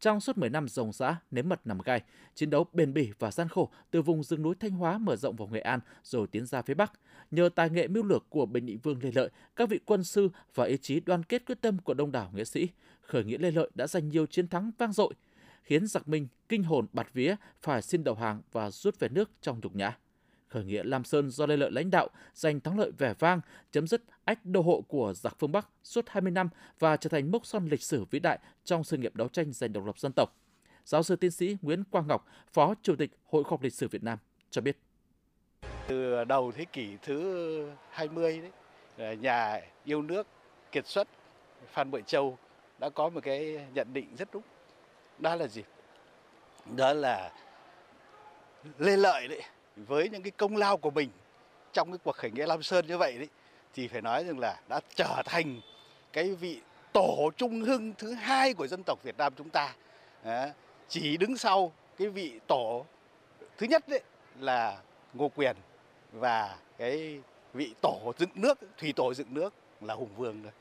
Trong 0.05 0.21
suốt 0.21 0.39
10 0.39 0.51
năm 0.51 0.69
rồng 0.69 0.93
giã, 0.93 1.21
nếm 1.31 1.49
mật 1.49 1.61
nằm 1.65 1.79
gai, 1.79 2.03
chiến 2.35 2.51
đấu 2.51 2.67
bền 2.73 2.95
bỉ 2.95 3.11
và 3.19 3.31
gian 3.31 3.49
khổ 3.49 3.71
từ 3.91 4.03
vùng 4.03 4.23
rừng 4.23 4.43
núi 4.43 4.55
Thanh 4.61 4.71
Hóa 4.71 4.99
mở 4.99 5.17
rộng 5.17 5.37
vào 5.37 5.49
Nghệ 5.49 5.61
An 5.61 5.81
rồi 6.03 6.27
tiến 6.27 6.47
ra 6.47 6.63
phía 6.63 6.75
Bắc. 6.75 6.93
Nhờ 7.31 7.49
tài 7.55 7.71
nghệ 7.71 7.89
mưu 7.89 8.05
lược 8.05 8.31
của 8.31 8.47
Bình 8.47 8.67
Định 8.67 8.79
Vương 8.83 8.99
Lê 9.03 9.11
Lợi, 9.15 9.31
các 9.57 9.69
vị 9.69 9.81
quân 9.85 10.05
sư 10.05 10.29
và 10.55 10.65
ý 10.65 10.77
chí 10.77 11.01
đoàn 11.01 11.23
kết 11.23 11.47
quyết 11.47 11.61
tâm 11.61 11.79
của 11.79 11.95
đông 11.95 12.13
đảo 12.13 12.31
nghĩa 12.35 12.45
sĩ, 12.45 12.69
khởi 13.01 13.25
nghĩa 13.25 13.39
Lê 13.39 13.51
Lợi 13.51 13.71
đã 13.75 13.87
giành 13.87 14.09
nhiều 14.09 14.27
chiến 14.27 14.49
thắng 14.49 14.71
vang 14.79 14.93
dội, 14.93 15.15
khiến 15.63 15.87
giặc 15.87 16.09
Minh 16.09 16.29
kinh 16.49 16.63
hồn 16.63 16.87
bạt 16.93 17.07
vía 17.13 17.37
phải 17.61 17.83
xin 17.83 18.05
đầu 18.05 18.15
hàng 18.15 18.43
và 18.53 18.71
rút 18.71 18.99
về 18.99 19.09
nước 19.09 19.31
trong 19.41 19.61
nhục 19.63 19.77
nhã 19.77 19.99
khởi 20.55 20.65
nghĩa 20.65 20.83
Lam 20.85 21.05
Sơn 21.05 21.31
do 21.31 21.47
Lê 21.47 21.57
Lợi 21.57 21.71
lãnh 21.71 21.91
đạo 21.91 22.09
giành 22.35 22.61
thắng 22.61 22.79
lợi 22.79 22.91
vẻ 22.99 23.15
vang, 23.19 23.41
chấm 23.73 23.87
dứt 23.87 24.03
ách 24.25 24.39
đô 24.45 24.63
hộ 24.63 24.85
của 24.89 25.13
giặc 25.17 25.37
phương 25.39 25.53
Bắc 25.53 25.69
suốt 25.83 26.09
20 26.09 26.31
năm 26.31 26.49
và 26.79 26.97
trở 26.97 27.09
thành 27.09 27.31
mốc 27.31 27.47
son 27.47 27.69
lịch 27.69 27.83
sử 27.83 28.05
vĩ 28.11 28.19
đại 28.19 28.39
trong 28.65 28.85
sự 28.85 28.97
nghiệp 28.97 29.17
đấu 29.17 29.29
tranh 29.29 29.53
giành 29.53 29.73
độc 29.73 29.87
lập 29.87 29.99
dân 29.99 30.13
tộc. 30.13 30.37
Giáo 30.85 31.03
sư 31.03 31.17
tiến 31.17 31.31
sĩ 31.31 31.57
Nguyễn 31.63 31.85
Quang 31.85 32.07
Ngọc, 32.07 32.27
Phó 32.53 32.75
Chủ 32.83 32.97
tịch 32.97 33.11
Hội 33.25 33.45
khoa 33.45 33.51
học 33.51 33.63
lịch 33.63 33.75
sử 33.75 33.89
Việt 33.89 34.03
Nam 34.03 34.19
cho 34.51 34.61
biết. 34.61 34.79
Từ 35.89 36.25
đầu 36.25 36.53
thế 36.53 36.65
kỷ 36.65 36.89
thứ 37.03 37.71
20 37.91 38.41
đấy, 38.41 38.51
ờ, 38.99 39.13
nhà 39.13 39.61
yêu 39.85 40.03
nước 40.03 40.27
kiệt 40.73 40.87
xuất 40.87 41.09
Phan 41.73 41.91
Bội 41.91 42.03
Châu 42.07 42.39
đã 42.79 42.91
có 42.91 43.09
một 43.09 43.21
cái 43.23 43.67
nhận 43.75 43.93
định 43.93 44.17
rất 44.19 44.29
đúng. 44.33 44.43
Đó 45.19 45.35
là 45.35 45.47
gì? 45.47 45.63
Đó 46.77 46.93
là 46.93 47.33
Lê 48.79 48.97
Lợi 48.97 49.29
đấy 49.29 49.43
với 49.77 50.09
những 50.09 50.23
cái 50.23 50.31
công 50.31 50.57
lao 50.57 50.77
của 50.77 50.91
mình 50.91 51.11
trong 51.73 51.91
cái 51.91 51.99
cuộc 52.05 52.17
khởi 52.17 52.31
nghĩa 52.31 52.47
Lam 52.47 52.63
Sơn 52.63 52.87
như 52.87 52.99
vậy 52.99 53.19
đấy 53.19 53.29
thì 53.75 53.89
phải 53.89 54.03
nói 54.03 54.25
rằng 54.25 54.39
là 54.39 54.61
đã 54.69 54.81
trở 54.95 55.23
thành 55.25 55.61
cái 56.13 56.35
vị 56.35 56.61
tổ 56.93 57.31
trung 57.37 57.61
hưng 57.61 57.93
thứ 57.99 58.13
hai 58.13 58.55
của 58.55 58.67
dân 58.67 58.83
tộc 58.87 58.99
Việt 59.03 59.19
Nam 59.19 59.33
chúng 59.37 59.51
ta 59.51 59.75
chỉ 60.89 61.17
đứng 61.17 61.37
sau 61.37 61.73
cái 61.99 62.09
vị 62.09 62.41
tổ 62.47 62.87
thứ 63.59 63.67
nhất 63.67 63.89
đấy 63.89 64.03
là 64.41 64.83
Ngô 65.15 65.29
Quyền 65.29 65.57
và 66.13 66.57
cái 66.79 67.21
vị 67.55 67.75
tổ 67.83 68.13
dựng 68.19 68.31
nước 68.35 68.59
thủy 68.79 68.93
tổ 68.97 69.15
dựng 69.15 69.35
nước 69.35 69.55
là 69.81 69.95
Hùng 69.95 70.15
Vương 70.17 70.43
thôi. 70.43 70.53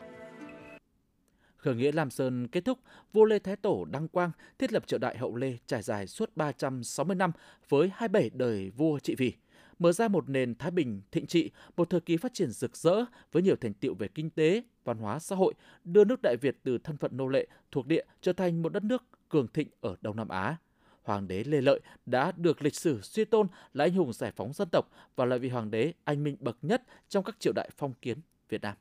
Khởi 1.58 1.76
nghĩa 1.76 1.92
Lam 1.92 2.12
Sơn 2.12 2.48
kết 2.48 2.66
thúc, 2.66 2.80
vua 3.14 3.26
Lê 3.26 3.40
Thái 3.40 3.56
Tổ 3.56 3.86
đăng 3.86 4.08
quang 4.08 4.32
thiết 4.60 4.74
lập 4.74 4.88
triều 4.88 5.00
đại 5.00 5.18
hậu 5.18 5.36
Lê 5.36 5.58
trải 5.66 5.82
dài 5.82 6.08
suốt 6.08 6.32
360 6.36 7.16
năm 7.16 7.32
với 7.70 7.92
27 7.96 8.30
đời 8.34 8.70
vua 8.70 9.00
trị 9.00 9.16
vì, 9.18 9.34
mở 9.80 9.92
ra 9.92 10.08
một 10.08 10.30
nền 10.30 10.56
thái 10.56 10.72
bình 10.72 11.02
thịnh 11.12 11.28
trị, 11.28 11.52
một 11.78 11.90
thời 11.90 12.02
kỳ 12.02 12.18
phát 12.18 12.34
triển 12.34 12.52
rực 12.52 12.78
rỡ 12.78 13.06
với 13.32 13.44
nhiều 13.44 13.56
thành 13.56 13.74
tiệu 13.74 13.94
về 13.94 14.08
kinh 14.08 14.30
tế, 14.30 14.64
văn 14.84 14.98
hóa 14.98 15.20
xã 15.20 15.36
hội, 15.36 15.54
đưa 15.84 16.04
nước 16.04 16.20
Đại 16.24 16.36
Việt 16.42 16.58
từ 16.64 16.78
thân 16.78 16.98
phận 16.98 17.18
nô 17.18 17.28
lệ 17.28 17.48
thuộc 17.72 17.88
địa 17.88 18.04
trở 18.22 18.34
thành 18.34 18.62
một 18.62 18.74
đất 18.74 18.84
nước 18.84 19.04
cường 19.30 19.48
thịnh 19.48 19.68
ở 19.82 19.96
Đông 20.02 20.16
Nam 20.16 20.28
Á. 20.28 20.58
Hoàng 21.04 21.28
đế 21.28 21.44
Lê 21.44 21.62
Lợi 21.62 21.80
đã 22.06 22.32
được 22.38 22.62
lịch 22.62 22.76
sử 22.76 23.02
suy 23.02 23.26
tôn 23.26 23.48
là 23.74 23.86
anh 23.86 23.94
hùng 23.94 24.14
giải 24.14 24.32
phóng 24.36 24.54
dân 24.54 24.68
tộc 24.72 24.86
và 25.16 25.26
là 25.26 25.38
vị 25.38 25.50
hoàng 25.50 25.72
đế 25.72 25.94
anh 26.04 26.24
minh 26.24 26.36
bậc 26.40 26.58
nhất 26.62 26.84
trong 27.10 27.24
các 27.24 27.40
triều 27.40 27.54
đại 27.54 27.70
phong 27.78 27.94
kiến 27.94 28.18
Việt 28.50 28.62
Nam 28.62 28.76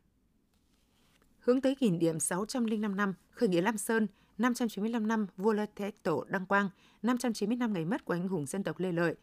hướng 1.43 1.61
tới 1.61 1.75
kỷ 1.75 1.91
niệm 1.91 2.21
605 2.21 2.97
năm 2.97 3.15
khởi 3.31 3.49
nghĩa 3.49 3.63
Lam 3.63 3.79
Sơn, 3.79 4.07
595 4.39 5.09
năm 5.09 5.27
vua 5.37 5.53
Lê 5.53 5.67
Thế 5.77 5.91
Tổ 6.03 6.25
đăng 6.29 6.47
quang, 6.47 6.69
590 7.03 7.57
năm 7.57 7.73
ngày 7.73 7.85
mất 7.85 8.05
của 8.05 8.15
anh 8.15 8.29
hùng 8.29 8.47
dân 8.47 8.63
tộc 8.63 8.79
Lê 8.79 8.93
Lợi. 8.93 9.15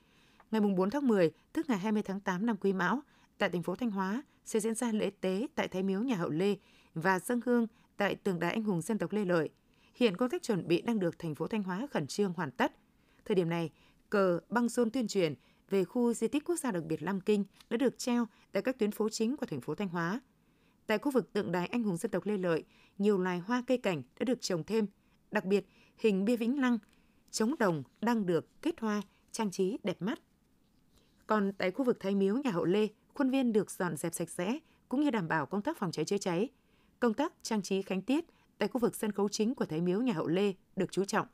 Ngày 0.52 0.62
4 0.62 0.90
tháng 0.90 1.08
10, 1.08 1.32
tức 1.54 1.70
ngày 1.70 1.80
20 1.80 2.04
tháng 2.04 2.20
8 2.20 2.46
năm 2.46 2.58
Quý 2.58 2.74
Mão, 2.74 3.02
tại 3.38 3.50
thành 3.50 3.64
phố 3.64 3.76
Thanh 3.76 3.92
Hóa 3.92 4.24
sẽ 4.46 4.60
diễn 4.60 4.76
ra 4.76 4.92
lễ 4.92 5.12
tế 5.22 5.48
tại 5.56 5.68
Thái 5.68 5.84
Miếu 5.84 6.02
nhà 6.02 6.16
hậu 6.16 6.30
Lê 6.30 6.56
và 6.94 7.20
dân 7.20 7.42
hương 7.46 7.68
tại 7.98 8.16
tượng 8.16 8.40
đài 8.40 8.52
anh 8.52 8.64
hùng 8.64 8.82
dân 8.82 8.98
tộc 8.98 9.12
Lê 9.12 9.26
Lợi. 9.26 9.50
Hiện 9.96 10.18
công 10.18 10.30
tác 10.30 10.44
chuẩn 10.44 10.68
bị 10.68 10.82
đang 10.82 11.00
được 11.00 11.20
thành 11.20 11.36
phố 11.36 11.48
Thanh 11.48 11.64
Hóa 11.64 11.88
khẩn 11.92 12.08
trương 12.08 12.34
hoàn 12.34 12.52
tất. 12.52 12.76
Thời 13.26 13.36
điểm 13.36 13.50
này, 13.50 13.70
cờ 14.10 14.40
băng 14.50 14.70
rôn 14.70 14.92
tuyên 14.92 15.08
truyền 15.08 15.34
về 15.70 15.84
khu 15.84 16.14
di 16.14 16.28
tích 16.28 16.44
quốc 16.46 16.56
gia 16.56 16.72
đặc 16.72 16.84
biệt 16.84 17.04
Lam 17.04 17.22
Kinh 17.22 17.44
đã 17.70 17.78
được 17.78 17.98
treo 17.98 18.28
tại 18.52 18.64
các 18.64 18.80
tuyến 18.80 18.92
phố 18.92 19.10
chính 19.10 19.38
của 19.38 19.46
thành 19.46 19.62
phố 19.62 19.76
Thanh 19.76 19.90
Hóa. 19.90 20.22
Tại 20.88 20.98
khu 20.98 21.12
vực 21.12 21.34
tượng 21.34 21.52
đài 21.52 21.68
anh 21.68 21.84
hùng 21.84 21.98
dân 21.98 22.12
tộc 22.12 22.26
Lê 22.26 22.38
Lợi, 22.38 22.64
nhiều 22.98 23.18
loài 23.18 23.40
hoa 23.40 23.64
cây 23.68 23.78
cảnh 23.78 24.04
đã 24.20 24.24
được 24.24 24.42
trồng 24.42 24.64
thêm. 24.64 24.88
Đặc 25.32 25.46
biệt, 25.46 25.66
hình 25.98 26.26
bia 26.26 26.38
vĩnh 26.38 26.62
lăng, 26.62 26.78
trống 27.32 27.56
đồng 27.60 27.84
đang 28.02 28.26
được 28.26 28.62
kết 28.62 28.80
hoa, 28.80 29.02
trang 29.32 29.52
trí 29.52 29.78
đẹp 29.84 30.02
mắt. 30.02 30.20
Còn 31.30 31.54
tại 31.54 31.72
khu 31.72 31.86
vực 31.86 32.00
Thái 32.00 32.16
Miếu 32.16 32.38
nhà 32.38 32.52
hậu 32.52 32.66
Lê, 32.66 32.88
khuôn 33.14 33.30
viên 33.30 33.54
được 33.54 33.72
dọn 33.72 33.98
dẹp 33.98 34.14
sạch 34.14 34.30
sẽ 34.30 34.60
cũng 34.90 35.02
như 35.02 35.12
đảm 35.12 35.28
bảo 35.28 35.46
công 35.46 35.62
tác 35.62 35.78
phòng 35.78 35.92
cháy 35.92 36.06
chữa 36.06 36.18
cháy. 36.18 36.50
Công 37.00 37.14
tác 37.14 37.34
trang 37.42 37.62
trí 37.62 37.82
khánh 37.82 38.02
tiết 38.02 38.26
tại 38.58 38.70
khu 38.70 38.80
vực 38.80 38.96
sân 38.96 39.12
khấu 39.12 39.30
chính 39.30 39.56
của 39.56 39.66
Thái 39.66 39.82
Miếu 39.82 40.02
nhà 40.02 40.14
hậu 40.14 40.28
Lê 40.28 40.54
được 40.76 40.92
chú 40.92 41.06
trọng. 41.06 41.28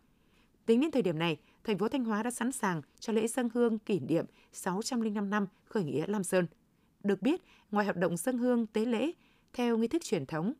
Tính 0.65 0.81
đến 0.81 0.91
thời 0.91 1.01
điểm 1.01 1.19
này, 1.19 1.37
thành 1.63 1.77
phố 1.77 1.87
Thanh 1.87 2.05
Hóa 2.05 2.23
đã 2.23 2.31
sẵn 2.31 2.51
sàng 2.51 2.81
cho 2.99 3.13
lễ 3.13 3.27
dân 3.27 3.49
hương 3.53 3.79
kỷ 3.79 3.99
niệm 3.99 4.25
605 4.53 5.29
năm 5.29 5.47
khởi 5.65 5.83
nghĩa 5.83 6.05
Lam 6.07 6.23
Sơn. 6.23 6.47
Được 7.03 7.21
biết, 7.21 7.41
ngoài 7.71 7.85
hoạt 7.85 7.97
động 7.97 8.17
dân 8.17 8.37
hương 8.37 8.67
tế 8.67 8.85
lễ 8.85 9.11
theo 9.53 9.77
nghi 9.77 9.87
thức 9.87 10.01
truyền 10.03 10.25
thống, 10.25 10.53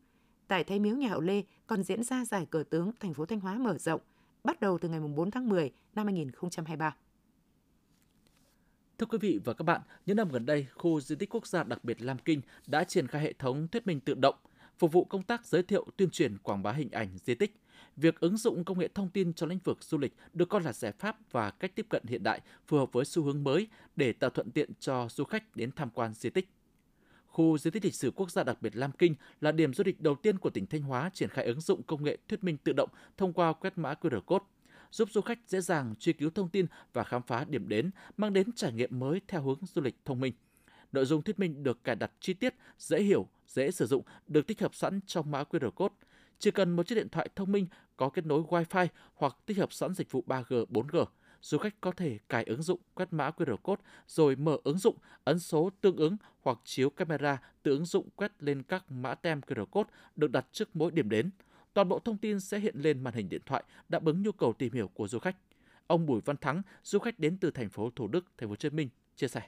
tại 0.48 0.64
Thái 0.64 0.78
Miếu 0.78 0.96
nhà 0.96 1.08
hậu 1.08 1.20
Lê 1.20 1.42
còn 1.66 1.82
diễn 1.82 2.04
ra 2.04 2.24
giải 2.24 2.46
cờ 2.50 2.64
tướng 2.70 2.90
thành 3.00 3.14
phố 3.14 3.26
Thanh 3.26 3.40
Hóa 3.40 3.54
mở 3.58 3.78
rộng, 3.78 4.00
bắt 4.44 4.60
đầu 4.60 4.78
từ 4.78 4.88
ngày 4.88 5.00
4 5.00 5.30
tháng 5.30 5.48
10 5.48 5.72
năm 5.94 6.06
2023. 6.06 6.96
Thưa 8.98 9.06
quý 9.06 9.18
vị 9.18 9.40
và 9.44 9.52
các 9.52 9.62
bạn, 9.62 9.80
những 10.06 10.16
năm 10.16 10.28
gần 10.28 10.46
đây, 10.46 10.66
khu 10.74 11.00
di 11.00 11.16
tích 11.16 11.34
quốc 11.34 11.46
gia 11.46 11.62
đặc 11.62 11.84
biệt 11.84 12.02
Lam 12.02 12.18
Kinh 12.18 12.40
đã 12.66 12.84
triển 12.84 13.06
khai 13.06 13.22
hệ 13.22 13.32
thống 13.32 13.68
thuyết 13.68 13.86
minh 13.86 14.00
tự 14.00 14.14
động, 14.14 14.34
phục 14.78 14.92
vụ 14.92 15.04
công 15.04 15.22
tác 15.22 15.46
giới 15.46 15.62
thiệu, 15.62 15.86
tuyên 15.96 16.10
truyền, 16.10 16.38
quảng 16.38 16.62
bá 16.62 16.72
hình 16.72 16.90
ảnh 16.90 17.08
di 17.24 17.34
tích. 17.34 17.56
Việc 17.96 18.20
ứng 18.20 18.36
dụng 18.36 18.64
công 18.64 18.78
nghệ 18.78 18.88
thông 18.88 19.08
tin 19.08 19.32
cho 19.32 19.46
lĩnh 19.46 19.58
vực 19.64 19.78
du 19.80 19.98
lịch 19.98 20.14
được 20.32 20.48
coi 20.48 20.62
là 20.62 20.72
giải 20.72 20.92
pháp 20.92 21.18
và 21.32 21.50
cách 21.50 21.72
tiếp 21.74 21.86
cận 21.88 22.02
hiện 22.06 22.22
đại 22.22 22.40
phù 22.66 22.78
hợp 22.78 22.92
với 22.92 23.04
xu 23.04 23.22
hướng 23.22 23.44
mới 23.44 23.68
để 23.96 24.12
tạo 24.12 24.30
thuận 24.30 24.50
tiện 24.50 24.70
cho 24.80 25.08
du 25.10 25.24
khách 25.24 25.56
đến 25.56 25.70
tham 25.76 25.90
quan 25.90 26.14
di 26.14 26.30
tích. 26.30 26.48
Khu 27.26 27.58
di 27.58 27.70
tích 27.70 27.84
lịch 27.84 27.94
sử 27.94 28.10
quốc 28.10 28.30
gia 28.30 28.44
đặc 28.44 28.62
biệt 28.62 28.76
Lam 28.76 28.92
Kinh 28.92 29.14
là 29.40 29.52
điểm 29.52 29.74
du 29.74 29.84
lịch 29.86 30.00
đầu 30.00 30.14
tiên 30.14 30.38
của 30.38 30.50
tỉnh 30.50 30.66
Thanh 30.66 30.82
Hóa 30.82 31.10
triển 31.14 31.28
khai 31.28 31.44
ứng 31.44 31.60
dụng 31.60 31.82
công 31.82 32.04
nghệ 32.04 32.16
thuyết 32.28 32.44
minh 32.44 32.56
tự 32.56 32.72
động 32.72 32.90
thông 33.16 33.32
qua 33.32 33.52
quét 33.52 33.78
mã 33.78 33.94
QR 34.00 34.20
code 34.20 34.44
giúp 34.90 35.08
du 35.12 35.20
khách 35.20 35.38
dễ 35.46 35.60
dàng 35.60 35.94
truy 35.98 36.12
cứu 36.12 36.30
thông 36.30 36.48
tin 36.48 36.66
và 36.92 37.04
khám 37.04 37.22
phá 37.22 37.44
điểm 37.44 37.68
đến, 37.68 37.90
mang 38.16 38.32
đến 38.32 38.52
trải 38.52 38.72
nghiệm 38.72 38.98
mới 38.98 39.20
theo 39.28 39.42
hướng 39.42 39.58
du 39.62 39.82
lịch 39.82 39.96
thông 40.04 40.20
minh. 40.20 40.32
Nội 40.92 41.04
dung 41.04 41.22
thuyết 41.22 41.38
minh 41.38 41.62
được 41.62 41.84
cài 41.84 41.96
đặt 41.96 42.10
chi 42.20 42.34
tiết, 42.34 42.54
dễ 42.78 43.02
hiểu, 43.02 43.28
dễ 43.46 43.70
sử 43.70 43.86
dụng, 43.86 44.02
được 44.26 44.46
tích 44.46 44.60
hợp 44.60 44.74
sẵn 44.74 45.00
trong 45.06 45.30
mã 45.30 45.42
QR 45.42 45.70
code. 45.70 45.94
Chỉ 46.38 46.50
cần 46.50 46.76
một 46.76 46.86
chiếc 46.86 46.94
điện 46.94 47.08
thoại 47.08 47.28
thông 47.36 47.52
minh 47.52 47.66
có 47.96 48.08
kết 48.08 48.26
nối 48.26 48.42
Wi-Fi 48.42 48.86
hoặc 49.14 49.36
tích 49.46 49.58
hợp 49.58 49.72
sẵn 49.72 49.94
dịch 49.94 50.10
vụ 50.10 50.24
3G, 50.26 50.66
4G, 50.66 51.04
du 51.42 51.58
khách 51.58 51.80
có 51.80 51.92
thể 51.92 52.18
cài 52.28 52.44
ứng 52.44 52.62
dụng 52.62 52.80
quét 52.94 53.12
mã 53.12 53.30
QR 53.30 53.56
code 53.56 53.82
rồi 54.08 54.36
mở 54.36 54.58
ứng 54.64 54.78
dụng, 54.78 54.96
ấn 55.24 55.38
số 55.38 55.70
tương 55.80 55.96
ứng 55.96 56.16
hoặc 56.40 56.58
chiếu 56.64 56.90
camera 56.90 57.42
từ 57.62 57.70
ứng 57.70 57.84
dụng 57.84 58.08
quét 58.16 58.32
lên 58.42 58.62
các 58.62 58.84
mã 58.90 59.14
tem 59.14 59.40
QR 59.40 59.66
code 59.66 59.90
được 60.16 60.30
đặt 60.30 60.46
trước 60.52 60.76
mỗi 60.76 60.90
điểm 60.90 61.08
đến– 61.08 61.30
Toàn 61.76 61.88
bộ 61.88 61.98
thông 61.98 62.16
tin 62.16 62.40
sẽ 62.40 62.58
hiện 62.58 62.74
lên 62.78 63.00
màn 63.04 63.14
hình 63.14 63.28
điện 63.28 63.40
thoại 63.46 63.62
đáp 63.88 64.04
ứng 64.04 64.22
nhu 64.22 64.32
cầu 64.32 64.52
tìm 64.52 64.72
hiểu 64.72 64.90
của 64.94 65.08
du 65.08 65.18
khách. 65.18 65.36
Ông 65.86 66.06
Bùi 66.06 66.20
Văn 66.24 66.36
Thắng, 66.36 66.62
du 66.84 66.98
khách 66.98 67.18
đến 67.18 67.36
từ 67.40 67.50
thành 67.50 67.68
phố 67.68 67.90
Thủ 67.96 68.08
Đức, 68.08 68.26
thành 68.38 68.48
phố 68.48 68.50
Hồ 68.50 68.56
Chí 68.56 68.70
Minh 68.70 68.88
chia 69.16 69.28
sẻ. 69.28 69.40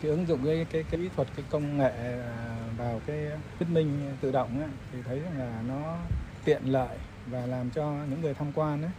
Cái 0.00 0.10
ứng 0.10 0.26
dụng 0.26 0.40
cái 0.44 0.66
cái 0.70 0.84
cái 0.90 1.00
kỹ 1.00 1.08
thuật 1.16 1.28
cái 1.36 1.44
công 1.50 1.78
nghệ 1.78 1.90
à, 1.90 2.56
vào 2.78 3.00
cái 3.06 3.30
thuyết 3.58 3.68
minh 3.68 4.16
tự 4.20 4.32
động 4.32 4.60
ấy, 4.60 4.68
thì 4.92 4.98
thấy 5.04 5.20
rằng 5.20 5.38
là 5.38 5.62
nó 5.68 5.98
tiện 6.44 6.62
lợi 6.64 6.98
và 7.26 7.46
làm 7.46 7.70
cho 7.70 7.96
những 8.10 8.20
người 8.20 8.34
tham 8.34 8.52
quan 8.54 8.82
ấy, 8.82 8.90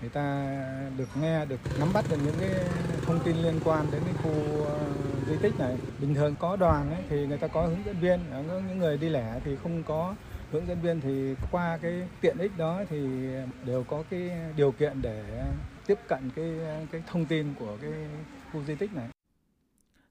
người 0.00 0.10
ta 0.10 0.56
được 0.98 1.08
nghe 1.20 1.44
được 1.44 1.60
nắm 1.80 1.88
bắt 1.94 2.04
được 2.10 2.18
những 2.24 2.34
cái 2.40 2.50
thông 3.02 3.20
tin 3.24 3.36
liên 3.36 3.60
quan 3.64 3.86
đến 3.92 4.02
cái 4.04 4.14
khu 4.22 4.64
ờ, 4.64 4.92
di 5.28 5.36
tích 5.42 5.58
này 5.58 5.76
bình 6.00 6.14
thường 6.14 6.34
có 6.38 6.56
đoàn 6.56 6.90
ấy, 6.90 7.02
thì 7.08 7.26
người 7.26 7.38
ta 7.38 7.46
có 7.46 7.66
hướng 7.66 7.84
dẫn 7.86 7.96
viên 8.00 8.20
những 8.68 8.78
người 8.78 8.98
đi 8.98 9.08
lẻ 9.08 9.40
thì 9.44 9.56
không 9.56 9.82
có 9.82 10.14
hướng 10.50 10.66
dẫn 10.66 10.80
viên 10.80 11.00
thì 11.00 11.34
qua 11.50 11.78
cái 11.82 12.08
tiện 12.20 12.38
ích 12.38 12.52
đó 12.58 12.82
thì 12.90 12.98
đều 13.66 13.84
có 13.84 14.04
cái 14.10 14.30
điều 14.56 14.72
kiện 14.72 15.02
để 15.02 15.44
tiếp 15.86 15.98
cận 16.08 16.30
cái 16.36 16.50
cái 16.92 17.02
thông 17.06 17.26
tin 17.26 17.54
của 17.58 17.78
cái 17.82 17.92
khu 18.52 18.64
di 18.64 18.74
tích 18.74 18.94
này. 18.94 19.08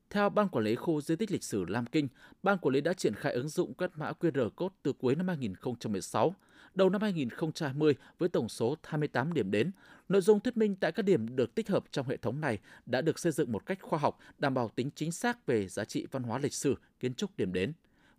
Theo 0.10 0.30
Ban 0.30 0.50
Quản 0.50 0.66
lý 0.66 0.76
Khu 0.76 1.02
Di 1.02 1.16
tích 1.16 1.32
Lịch 1.32 1.44
sử 1.44 1.66
Lam 1.66 1.86
Kinh, 1.86 2.08
Ban 2.44 2.58
Quản 2.58 2.74
lý 2.74 2.82
đã 2.82 2.94
triển 2.94 3.16
khai 3.16 3.34
ứng 3.34 3.50
dụng 3.50 3.74
quét 3.74 3.92
mã 3.96 4.12
QR 4.20 4.50
code 4.50 4.76
từ 4.84 4.94
cuối 4.94 5.16
năm 5.16 5.28
2016, 5.28 6.36
đầu 6.74 6.90
năm 6.90 7.02
2020 7.02 7.96
với 8.18 8.30
tổng 8.30 8.50
số 8.50 8.76
28 8.84 9.34
điểm 9.34 9.52
đến. 9.52 9.72
Nội 10.10 10.22
dung 10.22 10.40
thuyết 10.40 10.58
minh 10.58 10.76
tại 10.76 10.92
các 10.92 11.04
điểm 11.04 11.36
được 11.36 11.56
tích 11.56 11.70
hợp 11.70 11.84
trong 11.92 12.08
hệ 12.08 12.18
thống 12.18 12.42
này 12.42 12.60
đã 12.86 13.02
được 13.02 13.20
xây 13.20 13.32
dựng 13.32 13.52
một 13.52 13.66
cách 13.66 13.80
khoa 13.82 14.00
học, 14.00 14.18
đảm 14.38 14.54
bảo 14.54 14.70
tính 14.76 14.90
chính 14.96 15.12
xác 15.12 15.46
về 15.46 15.68
giá 15.68 15.86
trị 15.86 16.08
văn 16.12 16.24
hóa 16.24 16.40
lịch 16.40 16.54
sử, 16.54 16.76
kiến 17.00 17.14
trúc 17.14 17.38
điểm 17.38 17.54
đến. 17.54 17.74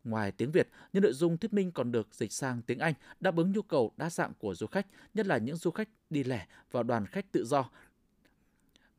Ngoài 0.05 0.33
tiếng 0.33 0.50
Việt, 0.50 0.69
những 0.93 1.02
nội 1.02 1.12
dung 1.12 1.38
thuyết 1.38 1.52
minh 1.52 1.73
còn 1.73 1.93
được 1.93 2.09
dịch 2.12 2.33
sang 2.33 2.62
tiếng 2.62 2.78
Anh, 2.78 2.95
đáp 3.21 3.37
ứng 3.37 3.52
nhu 3.52 3.62
cầu 3.62 3.93
đa 3.97 4.11
dạng 4.11 4.33
của 4.38 4.55
du 4.55 4.67
khách, 4.67 4.87
nhất 5.14 5.26
là 5.26 5.38
những 5.38 5.57
du 5.57 5.71
khách 5.71 5.88
đi 6.11 6.25
lẻ 6.25 6.47
và 6.71 6.83
đoàn 6.83 7.07
khách 7.07 7.33
tự 7.33 7.45
do. 7.45 7.71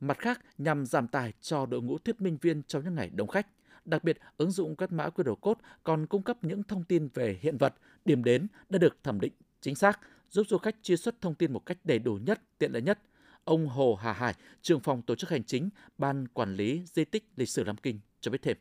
Mặt 0.00 0.18
khác, 0.18 0.40
nhằm 0.58 0.86
giảm 0.86 1.08
tài 1.08 1.32
cho 1.40 1.66
đội 1.66 1.82
ngũ 1.82 1.98
thuyết 1.98 2.20
minh 2.20 2.38
viên 2.40 2.62
trong 2.62 2.84
những 2.84 2.94
ngày 2.94 3.10
đông 3.14 3.28
khách. 3.28 3.46
Đặc 3.84 4.04
biệt, 4.04 4.18
ứng 4.36 4.50
dụng 4.50 4.76
quét 4.76 4.92
mã 4.92 5.08
QR 5.08 5.34
code 5.34 5.60
còn 5.84 6.06
cung 6.06 6.22
cấp 6.22 6.44
những 6.44 6.62
thông 6.62 6.84
tin 6.84 7.08
về 7.14 7.38
hiện 7.40 7.58
vật, 7.58 7.74
điểm 8.04 8.24
đến 8.24 8.46
đã 8.68 8.78
được 8.78 8.96
thẩm 9.02 9.20
định 9.20 9.32
chính 9.60 9.74
xác, 9.74 10.00
giúp 10.30 10.46
du 10.48 10.58
khách 10.58 10.76
chia 10.82 10.96
xuất 10.96 11.20
thông 11.20 11.34
tin 11.34 11.52
một 11.52 11.66
cách 11.66 11.78
đầy 11.84 11.98
đủ 11.98 12.14
nhất, 12.14 12.40
tiện 12.58 12.72
lợi 12.72 12.82
nhất. 12.82 12.98
Ông 13.44 13.68
Hồ 13.68 13.94
Hà 13.94 14.12
Hải, 14.12 14.34
trưởng 14.62 14.80
phòng 14.80 15.02
tổ 15.02 15.14
chức 15.14 15.30
hành 15.30 15.44
chính, 15.44 15.70
Ban 15.98 16.28
Quản 16.28 16.54
lý 16.54 16.82
Di 16.86 17.04
tích 17.04 17.24
Lịch 17.36 17.48
sử 17.48 17.64
Lam 17.64 17.76
Kinh 17.76 18.00
cho 18.20 18.30
biết 18.30 18.42
thêm. 18.42 18.56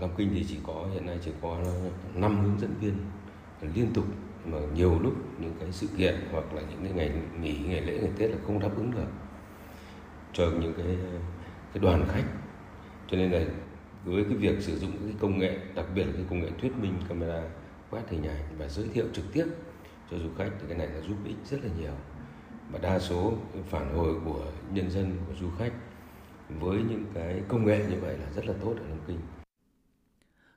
Long 0.00 0.14
Kinh 0.16 0.30
thì 0.34 0.44
chỉ 0.48 0.58
có, 0.66 0.86
hiện 0.92 1.06
nay 1.06 1.18
chỉ 1.24 1.30
có 1.42 1.58
5 2.14 2.40
hướng 2.42 2.60
dẫn 2.60 2.74
viên 2.80 2.94
liên 3.74 3.92
tục, 3.94 4.04
mà 4.44 4.58
nhiều 4.74 4.98
lúc 5.02 5.14
những 5.40 5.54
cái 5.60 5.72
sự 5.72 5.86
kiện 5.96 6.14
hoặc 6.32 6.54
là 6.54 6.62
những 6.70 6.82
cái 6.82 6.92
ngày 6.92 7.12
nghỉ, 7.40 7.58
ngày 7.68 7.80
lễ, 7.80 7.98
ngày 8.02 8.10
Tết 8.18 8.30
là 8.30 8.36
không 8.46 8.60
đáp 8.60 8.70
ứng 8.76 8.90
được 8.90 9.08
cho 10.32 10.50
những 10.60 10.74
cái 10.76 10.96
cái 11.72 11.82
đoàn 11.82 12.04
khách. 12.08 12.24
Cho 13.08 13.16
nên 13.16 13.30
là 13.30 13.44
với 14.04 14.24
cái 14.24 14.34
việc 14.34 14.60
sử 14.60 14.78
dụng 14.78 14.90
cái 14.90 15.14
công 15.20 15.38
nghệ, 15.38 15.58
đặc 15.74 15.86
biệt 15.94 16.04
là 16.04 16.12
cái 16.12 16.24
công 16.30 16.40
nghệ 16.40 16.50
thuyết 16.60 16.72
minh 16.76 16.94
camera 17.08 17.42
quét 17.90 18.02
hình 18.08 18.22
ảnh 18.22 18.42
và 18.58 18.68
giới 18.68 18.88
thiệu 18.88 19.04
trực 19.12 19.24
tiếp 19.32 19.44
cho 20.10 20.18
du 20.18 20.28
khách 20.38 20.50
thì 20.60 20.66
cái 20.68 20.78
này 20.78 20.86
là 20.86 21.00
giúp 21.00 21.16
ích 21.24 21.36
rất 21.44 21.58
là 21.62 21.70
nhiều. 21.80 21.92
Và 22.72 22.78
đa 22.78 22.98
số 22.98 23.32
phản 23.68 23.94
hồi 23.94 24.14
của 24.24 24.44
nhân 24.72 24.90
dân, 24.90 25.16
của 25.26 25.34
du 25.40 25.50
khách 25.58 25.72
với 26.60 26.76
những 26.76 27.04
cái 27.14 27.42
công 27.48 27.64
nghệ 27.64 27.84
như 27.90 27.96
vậy 28.00 28.18
là 28.18 28.26
rất 28.36 28.46
là 28.46 28.54
tốt 28.60 28.74
ở 28.80 28.88
Long 28.88 29.00
Kinh. 29.06 29.18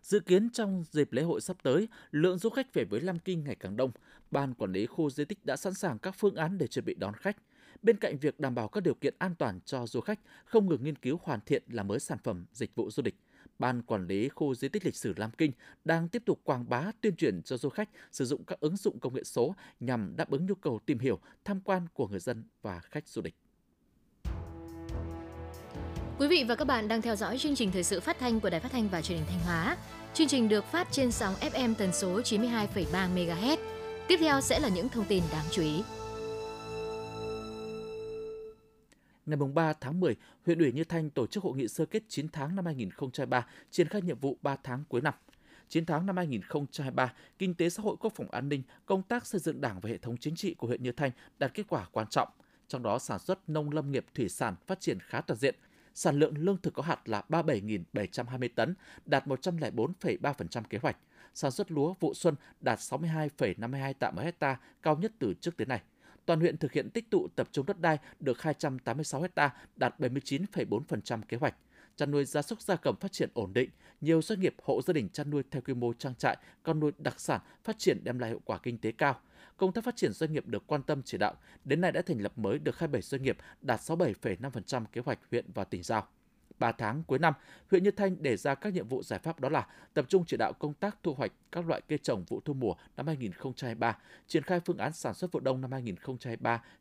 Dự 0.01 0.19
kiến 0.19 0.49
trong 0.49 0.83
dịp 0.91 1.13
lễ 1.13 1.21
hội 1.21 1.41
sắp 1.41 1.57
tới, 1.63 1.87
lượng 2.11 2.37
du 2.37 2.49
khách 2.49 2.73
về 2.73 2.83
với 2.83 3.01
Lam 3.01 3.19
Kinh 3.19 3.43
ngày 3.43 3.55
càng 3.55 3.77
đông. 3.77 3.91
Ban 4.31 4.53
quản 4.53 4.71
lý 4.71 4.85
khu 4.85 5.09
di 5.09 5.25
tích 5.25 5.45
đã 5.45 5.57
sẵn 5.57 5.73
sàng 5.73 5.99
các 5.99 6.15
phương 6.17 6.35
án 6.35 6.57
để 6.57 6.67
chuẩn 6.67 6.85
bị 6.85 6.93
đón 6.93 7.13
khách. 7.13 7.37
Bên 7.81 7.97
cạnh 7.97 8.17
việc 8.17 8.39
đảm 8.39 8.55
bảo 8.55 8.67
các 8.67 8.83
điều 8.83 8.93
kiện 8.93 9.15
an 9.17 9.35
toàn 9.35 9.59
cho 9.65 9.87
du 9.87 10.01
khách, 10.01 10.19
không 10.45 10.69
ngừng 10.69 10.83
nghiên 10.83 10.95
cứu 10.95 11.19
hoàn 11.23 11.39
thiện 11.45 11.63
làm 11.67 11.87
mới 11.87 11.99
sản 11.99 12.17
phẩm 12.23 12.45
dịch 12.53 12.75
vụ 12.75 12.91
du 12.91 13.03
lịch. 13.03 13.15
Ban 13.59 13.81
quản 13.81 14.07
lý 14.07 14.29
khu 14.29 14.55
di 14.55 14.69
tích 14.69 14.85
lịch 14.85 14.95
sử 14.95 15.13
Lam 15.17 15.31
Kinh 15.31 15.51
đang 15.85 16.07
tiếp 16.07 16.23
tục 16.25 16.41
quảng 16.43 16.69
bá 16.69 16.91
tuyên 17.01 17.15
truyền 17.15 17.41
cho 17.41 17.57
du 17.57 17.69
khách 17.69 17.89
sử 18.11 18.25
dụng 18.25 18.43
các 18.43 18.59
ứng 18.59 18.77
dụng 18.77 18.99
công 18.99 19.13
nghệ 19.13 19.23
số 19.23 19.55
nhằm 19.79 20.15
đáp 20.17 20.29
ứng 20.29 20.45
nhu 20.45 20.55
cầu 20.55 20.79
tìm 20.85 20.99
hiểu, 20.99 21.19
tham 21.45 21.61
quan 21.61 21.87
của 21.93 22.07
người 22.07 22.19
dân 22.19 22.43
và 22.61 22.79
khách 22.79 23.07
du 23.07 23.21
lịch. 23.21 23.35
Quý 26.21 26.27
vị 26.27 26.43
và 26.47 26.55
các 26.55 26.65
bạn 26.65 26.87
đang 26.87 27.01
theo 27.01 27.15
dõi 27.15 27.37
chương 27.37 27.55
trình 27.55 27.71
thời 27.71 27.83
sự 27.83 27.99
phát 27.99 28.19
thanh 28.19 28.39
của 28.39 28.49
Đài 28.49 28.59
Phát 28.59 28.71
thanh 28.71 28.89
và 28.89 29.01
Truyền 29.01 29.17
hình 29.17 29.27
Thanh 29.29 29.39
Hóa. 29.39 29.77
Chương 30.13 30.27
trình 30.27 30.49
được 30.49 30.65
phát 30.65 30.87
trên 30.91 31.11
sóng 31.11 31.33
FM 31.33 31.73
tần 31.75 31.93
số 31.93 32.19
92,3 32.21 33.15
MHz. 33.15 33.57
Tiếp 34.07 34.17
theo 34.19 34.41
sẽ 34.41 34.59
là 34.59 34.69
những 34.69 34.89
thông 34.89 35.05
tin 35.05 35.23
đáng 35.31 35.45
chú 35.51 35.61
ý. 35.61 35.83
Ngày 39.25 39.37
3 39.53 39.73
tháng 39.73 39.99
10, 39.99 40.15
huyện 40.45 40.59
ủy 40.59 40.71
Như 40.71 40.83
Thanh 40.83 41.09
tổ 41.09 41.27
chức 41.27 41.43
hội 41.43 41.57
nghị 41.57 41.67
sơ 41.67 41.85
kết 41.85 42.03
9 42.07 42.27
tháng 42.29 42.55
năm 42.55 42.65
2023, 42.65 43.47
triển 43.71 43.87
khai 43.87 44.01
nhiệm 44.01 44.19
vụ 44.19 44.37
3 44.41 44.55
tháng 44.63 44.83
cuối 44.89 45.01
năm. 45.01 45.13
9 45.69 45.85
tháng 45.85 46.05
năm 46.05 46.17
2023, 46.17 47.13
kinh 47.37 47.53
tế 47.53 47.69
xã 47.69 47.83
hội 47.83 47.95
quốc 47.99 48.13
phòng 48.15 48.31
an 48.31 48.49
ninh, 48.49 48.63
công 48.85 49.03
tác 49.03 49.25
xây 49.25 49.39
dựng 49.39 49.61
đảng 49.61 49.79
và 49.79 49.89
hệ 49.89 49.97
thống 49.97 50.17
chính 50.17 50.35
trị 50.35 50.53
của 50.53 50.67
huyện 50.67 50.83
Như 50.83 50.91
Thanh 50.91 51.11
đạt 51.39 51.53
kết 51.53 51.63
quả 51.69 51.87
quan 51.91 52.07
trọng. 52.07 52.27
Trong 52.67 52.83
đó, 52.83 52.99
sản 52.99 53.19
xuất 53.19 53.49
nông 53.49 53.71
lâm 53.71 53.91
nghiệp 53.91 54.05
thủy 54.15 54.29
sản 54.29 54.55
phát 54.67 54.79
triển 54.79 54.99
khá 54.99 55.21
toàn 55.21 55.39
diện– 55.39 55.55
sản 55.93 56.19
lượng 56.19 56.33
lương 56.37 56.57
thực 56.57 56.73
có 56.73 56.83
hạt 56.83 57.09
là 57.09 57.23
37.720 57.29 58.49
tấn, 58.55 58.75
đạt 59.05 59.27
104,3% 59.27 60.63
kế 60.69 60.77
hoạch. 60.77 60.97
Sản 61.33 61.51
xuất 61.51 61.71
lúa 61.71 61.93
vụ 61.99 62.13
xuân 62.13 62.35
đạt 62.61 62.79
62,52 62.79 63.93
tạ 63.93 64.11
một 64.11 64.21
hecta, 64.21 64.57
cao 64.81 64.97
nhất 64.97 65.11
từ 65.19 65.33
trước 65.41 65.57
tới 65.57 65.65
nay. 65.65 65.81
Toàn 66.25 66.39
huyện 66.39 66.57
thực 66.57 66.71
hiện 66.71 66.89
tích 66.89 67.09
tụ 67.09 67.27
tập 67.35 67.49
trung 67.51 67.65
đất 67.65 67.79
đai 67.79 67.97
được 68.19 68.41
286 68.41 69.21
hecta, 69.21 69.49
đạt 69.75 69.99
79,4% 69.99 71.21
kế 71.27 71.37
hoạch 71.37 71.55
chăn 72.01 72.11
nuôi 72.11 72.25
gia 72.25 72.41
súc 72.41 72.61
gia 72.61 72.75
cầm 72.75 72.95
phát 72.95 73.11
triển 73.11 73.29
ổn 73.33 73.53
định, 73.53 73.69
nhiều 74.01 74.21
doanh 74.21 74.39
nghiệp 74.39 74.55
hộ 74.63 74.81
gia 74.81 74.93
đình 74.93 75.09
chăn 75.09 75.29
nuôi 75.29 75.43
theo 75.51 75.61
quy 75.61 75.73
mô 75.73 75.93
trang 75.93 76.15
trại, 76.15 76.37
con 76.63 76.79
nuôi 76.79 76.91
đặc 76.97 77.19
sản 77.19 77.41
phát 77.63 77.79
triển 77.79 78.03
đem 78.03 78.19
lại 78.19 78.29
hiệu 78.29 78.41
quả 78.45 78.57
kinh 78.57 78.77
tế 78.77 78.91
cao. 78.91 79.19
Công 79.57 79.73
tác 79.73 79.83
phát 79.83 79.95
triển 79.95 80.13
doanh 80.13 80.33
nghiệp 80.33 80.47
được 80.47 80.67
quan 80.67 80.83
tâm 80.83 81.01
chỉ 81.05 81.17
đạo, 81.17 81.33
đến 81.65 81.81
nay 81.81 81.91
đã 81.91 82.01
thành 82.01 82.21
lập 82.21 82.37
mới 82.37 82.59
được 82.59 82.79
27 82.79 83.01
doanh 83.01 83.23
nghiệp 83.23 83.37
đạt 83.61 83.79
67,5% 83.79 84.85
kế 84.91 85.01
hoạch 85.01 85.19
huyện 85.31 85.45
và 85.53 85.63
tỉnh 85.63 85.83
giao. 85.83 86.07
3 86.61 86.71
tháng 86.71 87.03
cuối 87.07 87.19
năm, 87.19 87.33
huyện 87.71 87.83
Như 87.83 87.91
Thanh 87.91 88.23
đề 88.23 88.37
ra 88.37 88.55
các 88.55 88.73
nhiệm 88.73 88.87
vụ 88.87 89.03
giải 89.03 89.19
pháp 89.19 89.39
đó 89.39 89.49
là 89.49 89.67
tập 89.93 90.05
trung 90.09 90.23
chỉ 90.27 90.37
đạo 90.37 90.53
công 90.59 90.73
tác 90.73 90.97
thu 91.03 91.13
hoạch 91.13 91.31
các 91.51 91.67
loại 91.67 91.81
cây 91.87 91.97
trồng 91.97 92.23
vụ 92.23 92.41
thu 92.45 92.53
mùa 92.53 92.73
năm 92.97 93.07
2023, 93.07 93.97
triển 94.27 94.43
khai 94.43 94.59
phương 94.59 94.77
án 94.77 94.93
sản 94.93 95.13
xuất 95.13 95.31
vụ 95.31 95.39
đông 95.39 95.61
năm 95.61 95.71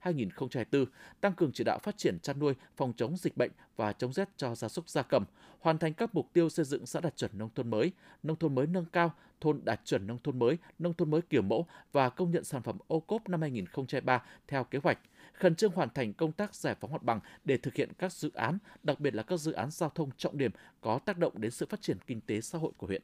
2023-2024, 0.03 0.85
tăng 1.21 1.33
cường 1.33 1.53
chỉ 1.53 1.65
đạo 1.65 1.79
phát 1.83 1.99
triển 1.99 2.19
chăn 2.19 2.39
nuôi, 2.39 2.55
phòng 2.77 2.93
chống 2.97 3.17
dịch 3.17 3.37
bệnh 3.37 3.51
và 3.77 3.93
chống 3.93 4.13
rét 4.13 4.29
cho 4.37 4.55
gia 4.55 4.69
súc 4.69 4.89
gia 4.89 5.03
cầm, 5.03 5.25
hoàn 5.61 5.79
thành 5.79 5.95
các 5.95 6.15
mục 6.15 6.29
tiêu 6.33 6.49
xây 6.49 6.65
dựng 6.65 6.87
xã 6.87 7.01
đạt 7.01 7.17
chuẩn 7.17 7.31
nông 7.35 7.51
thôn 7.55 7.71
mới, 7.71 7.93
nông 8.23 8.37
thôn 8.37 8.55
mới 8.55 8.67
nâng 8.67 8.85
cao, 8.85 9.15
thôn 9.41 9.61
đạt 9.65 9.81
chuẩn 9.85 10.07
nông 10.07 10.19
thôn 10.25 10.39
mới, 10.39 10.59
nông 10.79 10.95
thôn 10.95 11.11
mới 11.11 11.23
kiểu 11.23 11.43
mẫu 11.43 11.67
và 11.93 12.09
công 12.09 12.31
nhận 12.31 12.45
sản 12.45 12.63
phẩm 12.63 12.79
ô 12.87 13.01
cốp 13.01 13.29
năm 13.29 13.41
2023 13.41 14.23
theo 14.49 14.65
kế 14.65 14.79
hoạch, 14.83 14.99
khẩn 15.41 15.55
trương 15.55 15.73
hoàn 15.73 15.89
thành 15.95 16.13
công 16.13 16.33
tác 16.33 16.55
giải 16.55 16.75
phóng 16.81 16.93
mặt 16.93 17.03
bằng 17.03 17.21
để 17.45 17.57
thực 17.57 17.75
hiện 17.75 17.91
các 17.99 18.13
dự 18.13 18.31
án, 18.35 18.59
đặc 18.83 19.01
biệt 19.01 19.15
là 19.15 19.23
các 19.23 19.37
dự 19.37 19.53
án 19.53 19.71
giao 19.71 19.91
thông 19.91 20.11
trọng 20.17 20.39
điểm 20.39 20.51
có 20.81 20.99
tác 20.99 21.19
động 21.19 21.41
đến 21.41 21.51
sự 21.51 21.67
phát 21.67 21.83
triển 21.83 21.97
kinh 22.07 22.21
tế 22.21 22.41
xã 22.41 22.59
hội 22.59 22.73
của 22.77 22.87
huyện. 22.87 23.03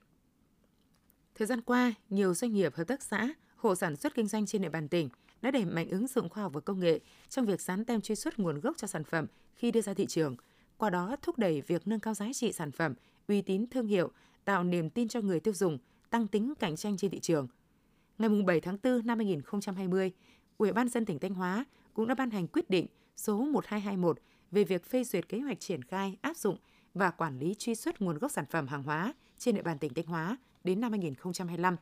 Thời 1.34 1.46
gian 1.46 1.60
qua, 1.60 1.94
nhiều 2.10 2.34
doanh 2.34 2.52
nghiệp, 2.52 2.74
hợp 2.74 2.84
tác 2.84 3.02
xã, 3.02 3.28
hộ 3.56 3.74
sản 3.74 3.96
xuất 3.96 4.14
kinh 4.14 4.26
doanh 4.26 4.46
trên 4.46 4.62
địa 4.62 4.68
bàn 4.68 4.88
tỉnh 4.88 5.08
đã 5.42 5.50
đẩy 5.50 5.64
mạnh 5.64 5.88
ứng 5.90 6.06
dụng 6.06 6.28
khoa 6.28 6.42
học 6.42 6.52
và 6.54 6.60
công 6.60 6.80
nghệ 6.80 7.00
trong 7.28 7.46
việc 7.46 7.60
dán 7.60 7.84
tem 7.84 8.00
truy 8.00 8.14
xuất 8.14 8.38
nguồn 8.38 8.60
gốc 8.60 8.76
cho 8.76 8.86
sản 8.86 9.04
phẩm 9.04 9.26
khi 9.56 9.70
đưa 9.70 9.80
ra 9.80 9.94
thị 9.94 10.06
trường, 10.06 10.36
qua 10.76 10.90
đó 10.90 11.16
thúc 11.22 11.38
đẩy 11.38 11.60
việc 11.60 11.88
nâng 11.88 12.00
cao 12.00 12.14
giá 12.14 12.26
trị 12.34 12.52
sản 12.52 12.72
phẩm, 12.72 12.94
uy 13.28 13.42
tín 13.42 13.66
thương 13.70 13.86
hiệu, 13.86 14.10
tạo 14.44 14.64
niềm 14.64 14.90
tin 14.90 15.08
cho 15.08 15.20
người 15.20 15.40
tiêu 15.40 15.54
dùng, 15.54 15.78
tăng 16.10 16.26
tính 16.26 16.54
cạnh 16.58 16.76
tranh 16.76 16.96
trên 16.96 17.10
thị 17.10 17.20
trường. 17.20 17.48
Ngày 18.18 18.30
7 18.46 18.60
tháng 18.60 18.78
4 18.82 19.06
năm 19.06 19.18
2020, 19.18 20.12
Ủy 20.58 20.72
ban 20.72 20.88
dân 20.88 21.04
tỉnh 21.04 21.18
Thanh 21.18 21.34
Hóa 21.34 21.64
cũng 21.96 22.06
đã 22.06 22.14
ban 22.14 22.30
hành 22.30 22.46
quyết 22.46 22.70
định 22.70 22.86
số 23.16 23.44
1221 23.44 24.18
về 24.50 24.64
việc 24.64 24.84
phê 24.84 25.04
duyệt 25.04 25.28
kế 25.28 25.40
hoạch 25.40 25.60
triển 25.60 25.82
khai, 25.82 26.18
áp 26.22 26.36
dụng 26.36 26.56
và 26.94 27.10
quản 27.10 27.38
lý 27.38 27.54
truy 27.54 27.74
xuất 27.74 28.00
nguồn 28.00 28.18
gốc 28.18 28.30
sản 28.30 28.44
phẩm 28.50 28.66
hàng 28.66 28.82
hóa 28.82 29.14
trên 29.38 29.54
địa 29.54 29.62
bàn 29.62 29.78
tỉnh 29.78 29.94
Thanh 29.94 30.06
Hóa 30.06 30.36
đến 30.64 30.80
năm 30.80 30.92
2025 30.92 31.76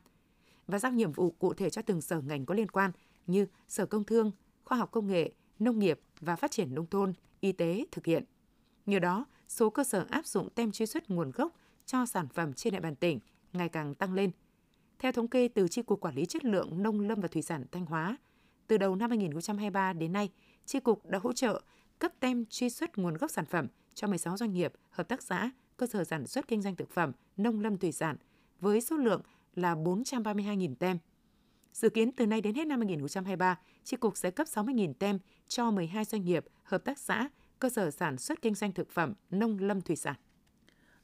và 0.67 0.79
giao 0.79 0.91
nhiệm 0.91 1.11
vụ 1.11 1.31
cụ 1.31 1.53
thể 1.53 1.69
cho 1.69 1.81
từng 1.81 2.01
sở 2.01 2.21
ngành 2.21 2.45
có 2.45 2.55
liên 2.55 2.71
quan 2.71 2.91
như 3.27 3.47
Sở 3.67 3.85
Công 3.85 4.03
Thương, 4.03 4.31
Khoa 4.65 4.77
học 4.77 4.91
Công 4.91 5.07
nghệ, 5.07 5.31
Nông 5.59 5.79
nghiệp 5.79 5.99
và 6.19 6.35
Phát 6.35 6.51
triển 6.51 6.75
Nông 6.75 6.87
thôn, 6.87 7.13
Y 7.39 7.51
tế 7.51 7.85
thực 7.91 8.05
hiện. 8.05 8.23
Nhờ 8.85 8.99
đó, 8.99 9.25
số 9.47 9.69
cơ 9.69 9.83
sở 9.83 10.05
áp 10.09 10.25
dụng 10.25 10.49
tem 10.49 10.71
truy 10.71 10.85
xuất 10.85 11.09
nguồn 11.09 11.31
gốc 11.31 11.55
cho 11.85 12.05
sản 12.05 12.27
phẩm 12.27 12.53
trên 12.53 12.73
địa 12.73 12.79
bàn 12.79 12.95
tỉnh 12.95 13.19
ngày 13.53 13.69
càng 13.69 13.95
tăng 13.95 14.13
lên. 14.13 14.31
Theo 14.99 15.11
thống 15.11 15.27
kê 15.27 15.47
từ 15.47 15.67
Chi 15.67 15.81
cục 15.81 16.01
Quản 16.01 16.15
lý 16.15 16.25
Chất 16.25 16.45
lượng 16.45 16.83
Nông 16.83 16.99
lâm 16.99 17.21
và 17.21 17.27
Thủy 17.27 17.41
sản 17.41 17.65
Thanh 17.71 17.85
Hóa, 17.85 18.17
từ 18.67 18.77
đầu 18.77 18.95
năm 18.95 19.09
2023 19.09 19.93
đến 19.93 20.13
nay, 20.13 20.29
Chi 20.65 20.79
cục 20.79 21.05
đã 21.05 21.19
hỗ 21.23 21.33
trợ 21.33 21.61
cấp 21.99 22.11
tem 22.19 22.45
truy 22.49 22.69
xuất 22.69 22.97
nguồn 22.97 23.13
gốc 23.13 23.31
sản 23.31 23.45
phẩm 23.45 23.67
cho 23.93 24.07
16 24.07 24.37
doanh 24.37 24.53
nghiệp, 24.53 24.73
hợp 24.89 25.07
tác 25.07 25.23
xã, 25.23 25.51
cơ 25.77 25.87
sở 25.87 26.03
sản 26.03 26.27
xuất 26.27 26.47
kinh 26.47 26.61
doanh 26.61 26.75
thực 26.75 26.89
phẩm, 26.89 27.11
nông 27.37 27.59
lâm 27.59 27.77
thủy 27.77 27.91
sản 27.91 28.15
với 28.59 28.81
số 28.81 28.97
lượng 28.97 29.21
là 29.55 29.75
432.000 29.75 30.75
tem. 30.75 30.97
Dự 31.73 31.89
kiến 31.89 32.11
từ 32.11 32.25
nay 32.25 32.41
đến 32.41 32.55
hết 32.55 32.67
năm 32.67 32.79
2023, 32.79 33.59
Chi 33.83 33.97
cục 33.97 34.17
sẽ 34.17 34.31
cấp 34.31 34.47
60.000 34.47 34.93
tem 34.93 35.19
cho 35.47 35.71
12 35.71 36.05
doanh 36.05 36.25
nghiệp, 36.25 36.45
hợp 36.63 36.83
tác 36.85 36.99
xã, 36.99 37.29
cơ 37.59 37.69
sở 37.69 37.91
sản 37.91 38.17
xuất 38.17 38.41
kinh 38.41 38.55
doanh 38.55 38.71
thực 38.71 38.91
phẩm, 38.91 39.13
nông 39.29 39.59
lâm 39.59 39.81
thủy 39.81 39.95
sản. 39.95 40.15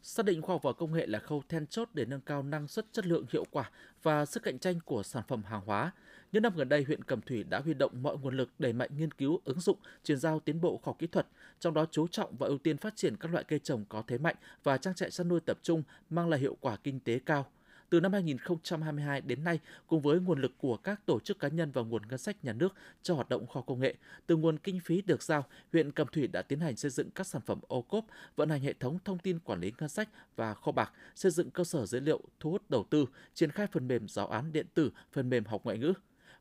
Xác 0.04 0.26
định 0.26 0.42
khoa 0.42 0.56
học 0.56 0.64
và 0.64 0.74
công 0.74 0.94
nghệ 0.94 1.08
là 1.08 1.20
khâu 1.20 1.44
then 1.50 1.68
chốt 1.68 1.90
để 1.94 2.06
nâng 2.06 2.22
cao 2.22 2.44
năng 2.44 2.68
suất, 2.68 2.86
chất 2.92 3.06
lượng, 3.06 3.26
hiệu 3.34 3.46
quả 3.52 3.72
và 4.04 4.26
sức 4.26 4.44
cạnh 4.44 4.60
tranh 4.60 4.80
của 4.86 5.04
sản 5.04 5.24
phẩm 5.28 5.44
hàng 5.44 5.62
hóa. 5.66 5.92
Những 6.32 6.44
năm 6.44 6.56
gần 6.56 6.70
đây, 6.70 6.84
huyện 6.84 7.04
Cẩm 7.04 7.22
Thủy 7.22 7.44
đã 7.44 7.60
huy 7.60 7.74
động 7.74 8.04
mọi 8.04 8.18
nguồn 8.18 8.38
lực 8.38 8.50
đẩy 8.60 8.74
mạnh 8.74 8.90
nghiên 8.98 9.12
cứu, 9.12 9.42
ứng 9.44 9.60
dụng, 9.60 9.78
chuyển 10.04 10.18
giao 10.18 10.40
tiến 10.40 10.62
bộ 10.62 10.78
khoa 10.78 10.92
học 10.92 11.00
kỹ 11.00 11.08
thuật, 11.08 11.28
trong 11.60 11.74
đó 11.74 11.86
chú 11.92 12.08
trọng 12.08 12.38
và 12.38 12.48
ưu 12.48 12.58
tiên 12.58 12.78
phát 12.78 12.96
triển 12.96 13.18
các 13.18 13.32
loại 13.32 13.44
cây 13.44 13.60
trồng 13.60 13.86
có 13.90 14.04
thế 14.08 14.18
mạnh 14.18 14.36
và 14.64 14.78
trang 14.78 14.96
trại 14.96 15.12
chăn 15.12 15.28
nuôi 15.28 15.40
tập 15.40 15.60
trung 15.62 15.84
mang 16.10 16.30
lại 16.30 16.40
hiệu 16.40 16.58
quả 16.62 16.76
kinh 16.84 17.00
tế 17.00 17.20
cao– 17.20 17.46
từ 17.92 18.00
năm 18.00 18.14
2022 18.14 19.22
đến 19.22 19.44
nay, 19.44 19.60
cùng 19.88 20.02
với 20.02 20.20
nguồn 20.20 20.42
lực 20.42 20.52
của 20.58 20.78
các 20.78 21.06
tổ 21.06 21.20
chức 21.20 21.40
cá 21.40 21.48
nhân 21.48 21.72
và 21.72 21.82
nguồn 21.82 22.02
ngân 22.10 22.18
sách 22.18 22.46
nhà 22.46 22.54
nước 22.54 22.74
cho 23.04 23.14
hoạt 23.14 23.30
động 23.30 23.48
khoa 23.48 23.62
công 23.62 23.80
nghệ, 23.80 23.96
từ 24.28 24.36
nguồn 24.36 24.58
kinh 24.58 24.80
phí 24.80 25.02
được 25.02 25.24
giao, 25.24 25.46
huyện 25.72 25.92
Cẩm 25.92 26.08
Thủy 26.08 26.28
đã 26.28 26.42
tiến 26.42 26.60
hành 26.60 26.76
xây 26.76 26.92
dựng 26.92 27.10
các 27.12 27.28
sản 27.28 27.42
phẩm 27.46 27.60
ô 27.68 27.82
cốp, 27.82 28.06
vận 28.36 28.50
hành 28.50 28.62
hệ 28.62 28.74
thống 28.74 28.98
thông 29.06 29.18
tin 29.18 29.40
quản 29.40 29.60
lý 29.60 29.72
ngân 29.80 29.90
sách 29.90 30.10
và 30.36 30.54
kho 30.54 30.72
bạc, 30.72 30.92
xây 31.16 31.32
dựng 31.32 31.52
cơ 31.52 31.64
sở 31.64 31.86
dữ 31.86 32.00
liệu 32.00 32.22
thu 32.40 32.52
hút 32.52 32.70
đầu 32.70 32.86
tư, 32.90 33.06
triển 33.34 33.52
khai 33.52 33.68
phần 33.72 33.88
mềm 33.88 34.08
giáo 34.08 34.28
án 34.28 34.52
điện 34.52 34.66
tử, 34.74 34.92
phần 35.12 35.30
mềm 35.30 35.46
học 35.46 35.62
ngoại 35.64 35.78
ngữ. 35.78 35.94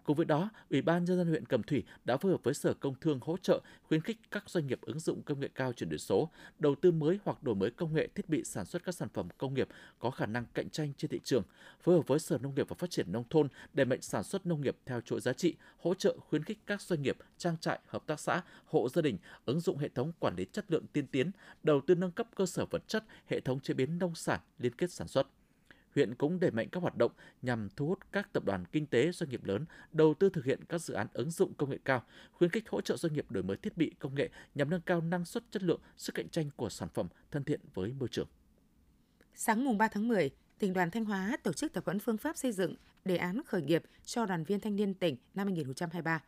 Cùng 0.05 0.17
với 0.17 0.27
đó, 0.27 0.51
Ủy 0.71 0.83
ban 0.83 1.05
nhân 1.05 1.19
dân 1.19 1.29
huyện 1.29 1.47
Cẩm 1.47 1.63
Thủy 1.63 1.83
đã 2.05 2.17
phối 2.17 2.33
hợp 2.33 2.43
với 2.43 2.55
Sở 2.55 2.75
Công 2.75 2.95
Thương 3.01 3.19
hỗ 3.23 3.37
trợ 3.37 3.61
khuyến 3.83 4.01
khích 4.01 4.19
các 4.31 4.51
doanh 4.51 4.67
nghiệp 4.67 4.81
ứng 4.83 4.99
dụng 4.99 5.23
công 5.23 5.41
nghệ 5.41 5.49
cao 5.55 5.73
chuyển 5.73 5.89
đổi 5.91 5.99
số, 5.99 6.31
đầu 6.59 6.75
tư 6.75 6.91
mới 6.91 7.19
hoặc 7.25 7.43
đổi 7.43 7.55
mới 7.55 7.71
công 7.71 7.95
nghệ 7.95 8.09
thiết 8.15 8.29
bị 8.29 8.45
sản 8.45 8.65
xuất 8.65 8.85
các 8.85 8.95
sản 8.95 9.09
phẩm 9.15 9.29
công 9.39 9.55
nghiệp 9.55 9.69
có 9.99 10.11
khả 10.11 10.27
năng 10.27 10.45
cạnh 10.55 10.71
tranh 10.71 10.93
trên 10.97 11.11
thị 11.11 11.21
trường, 11.25 11.43
phối 11.83 11.97
hợp 11.97 12.07
với 12.07 12.19
Sở 12.19 12.39
Nông 12.39 12.55
nghiệp 12.55 12.69
và 12.69 12.77
Phát 12.79 12.91
triển 12.91 13.13
nông 13.13 13.25
thôn 13.31 13.49
đẩy 13.73 13.87
mạnh 13.87 14.01
sản 14.03 14.23
xuất 14.23 14.47
nông 14.47 14.61
nghiệp 14.61 14.77
theo 14.87 15.01
chuỗi 15.01 15.21
giá 15.21 15.33
trị, 15.33 15.57
hỗ 15.79 15.95
trợ 15.95 16.17
khuyến 16.29 16.45
khích 16.45 16.59
các 16.67 16.83
doanh 16.83 17.03
nghiệp, 17.03 17.17
trang 17.39 17.57
trại, 17.61 17.81
hợp 17.87 18.07
tác 18.07 18.21
xã, 18.21 18.43
hộ 18.65 18.89
gia 18.89 19.03
đình 19.03 19.19
ứng 19.45 19.61
dụng 19.61 19.79
hệ 19.79 19.89
thống 19.89 20.13
quản 20.19 20.37
lý 20.37 20.47
chất 20.53 20.65
lượng 20.69 20.87
tiên 20.93 21.07
tiến, 21.07 21.31
đầu 21.63 21.81
tư 21.87 21.95
nâng 21.95 22.11
cấp 22.11 22.27
cơ 22.35 22.47
sở 22.47 22.65
vật 22.65 22.89
chất, 22.89 23.05
hệ 23.27 23.41
thống 23.41 23.61
chế 23.61 23.75
biến 23.75 23.99
nông 23.99 24.15
sản 24.15 24.41
liên 24.59 24.73
kết 24.75 24.93
sản 24.93 25.09
xuất 25.09 25.27
huyện 25.95 26.15
cũng 26.15 26.41
đẩy 26.41 26.51
mạnh 26.51 26.69
các 26.73 26.81
hoạt 26.81 26.97
động 26.97 27.13
nhằm 27.43 27.69
thu 27.77 27.87
hút 27.87 27.99
các 28.13 28.33
tập 28.33 28.45
đoàn 28.45 28.65
kinh 28.73 28.87
tế 28.87 29.13
doanh 29.13 29.31
nghiệp 29.31 29.45
lớn 29.45 29.65
đầu 29.93 30.15
tư 30.15 30.31
thực 30.31 30.45
hiện 30.45 30.65
các 30.69 30.79
dự 30.81 30.95
án 30.95 31.07
ứng 31.13 31.31
dụng 31.31 31.55
công 31.55 31.71
nghệ 31.71 31.79
cao, 31.85 32.05
khuyến 32.33 32.51
khích 32.51 32.69
hỗ 32.69 32.81
trợ 32.81 32.97
doanh 32.97 33.13
nghiệp 33.13 33.31
đổi 33.31 33.43
mới 33.43 33.57
thiết 33.57 33.77
bị 33.77 33.93
công 33.99 34.15
nghệ 34.15 34.29
nhằm 34.55 34.71
nâng 34.71 34.81
cao 34.81 35.01
năng 35.01 35.25
suất 35.25 35.43
chất 35.51 35.63
lượng, 35.63 35.81
sức 35.97 36.15
cạnh 36.15 36.29
tranh 36.29 36.51
của 36.57 36.69
sản 36.69 36.89
phẩm 36.95 37.09
thân 37.31 37.45
thiện 37.45 37.61
với 37.75 37.93
môi 37.93 38.09
trường. 38.09 38.29
Sáng 39.35 39.65
mùng 39.65 39.79
3 39.79 39.89
tháng 39.89 40.09
10, 40.09 40.31
tỉnh 40.59 40.73
đoàn 40.73 40.91
Thanh 40.91 41.05
Hóa 41.05 41.37
tổ 41.43 41.53
chức 41.53 41.73
tập 41.73 41.85
huấn 41.87 41.99
phương 41.99 42.17
pháp 42.17 42.37
xây 42.37 42.53
dựng 42.53 42.75
đề 43.05 43.17
án 43.17 43.41
khởi 43.47 43.63
nghiệp 43.63 43.83
cho 44.05 44.27
đoàn 44.27 44.45
viên 44.45 44.61
thanh 44.61 44.77
niên 44.77 44.95
tỉnh 44.95 45.17
năm 45.35 45.47
2023. 45.47 46.23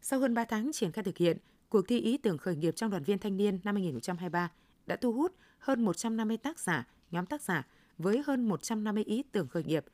Sau 0.00 0.20
hơn 0.20 0.34
3 0.34 0.44
tháng 0.44 0.70
triển 0.72 0.92
khai 0.92 1.04
thực 1.04 1.16
hiện, 1.16 1.36
cuộc 1.68 1.88
thi 1.88 2.00
ý 2.00 2.18
tưởng 2.18 2.38
khởi 2.38 2.56
nghiệp 2.56 2.76
trong 2.76 2.90
đoàn 2.90 3.02
viên 3.02 3.18
thanh 3.18 3.36
niên 3.36 3.58
năm 3.64 3.74
2023 3.74 4.50
đã 4.86 4.96
thu 4.96 5.12
hút 5.12 5.34
hơn 5.58 5.84
150 5.84 6.36
tác 6.36 6.58
giả, 6.58 6.88
nhóm 7.10 7.26
tác 7.26 7.42
giả 7.42 7.66
với 7.98 8.22
hơn 8.26 8.48
150 8.48 9.04
ý 9.04 9.22
tưởng 9.32 9.48
khởi 9.48 9.64
nghiệp. 9.64 9.84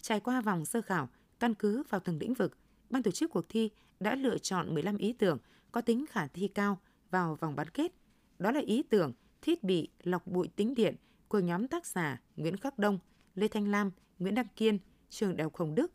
Trải 0.00 0.20
qua 0.20 0.40
vòng 0.40 0.64
sơ 0.64 0.82
khảo, 0.82 1.08
căn 1.40 1.54
cứ 1.54 1.82
vào 1.88 2.00
từng 2.00 2.18
lĩnh 2.18 2.34
vực, 2.34 2.58
ban 2.90 3.02
tổ 3.02 3.10
chức 3.10 3.30
cuộc 3.30 3.48
thi 3.48 3.70
đã 4.00 4.14
lựa 4.14 4.38
chọn 4.38 4.74
15 4.74 4.96
ý 4.96 5.12
tưởng 5.12 5.38
có 5.72 5.80
tính 5.80 6.04
khả 6.10 6.26
thi 6.26 6.48
cao 6.48 6.80
vào 7.10 7.34
vòng 7.34 7.56
bán 7.56 7.68
kết. 7.68 7.92
Đó 8.38 8.50
là 8.50 8.60
ý 8.60 8.82
tưởng 8.82 9.12
thiết 9.42 9.62
bị 9.62 9.88
lọc 10.02 10.26
bụi 10.26 10.48
tính 10.56 10.74
điện 10.74 10.96
của 11.28 11.38
nhóm 11.38 11.68
tác 11.68 11.86
giả 11.86 12.20
Nguyễn 12.36 12.56
Khắc 12.56 12.78
Đông, 12.78 12.98
Lê 13.34 13.48
Thanh 13.48 13.70
Lam, 13.70 13.90
Nguyễn 14.18 14.34
Đăng 14.34 14.48
Kiên, 14.56 14.78
trường 15.10 15.36
Đại 15.36 15.44
học 15.44 15.56
Hồng 15.56 15.74
Đức, 15.74 15.92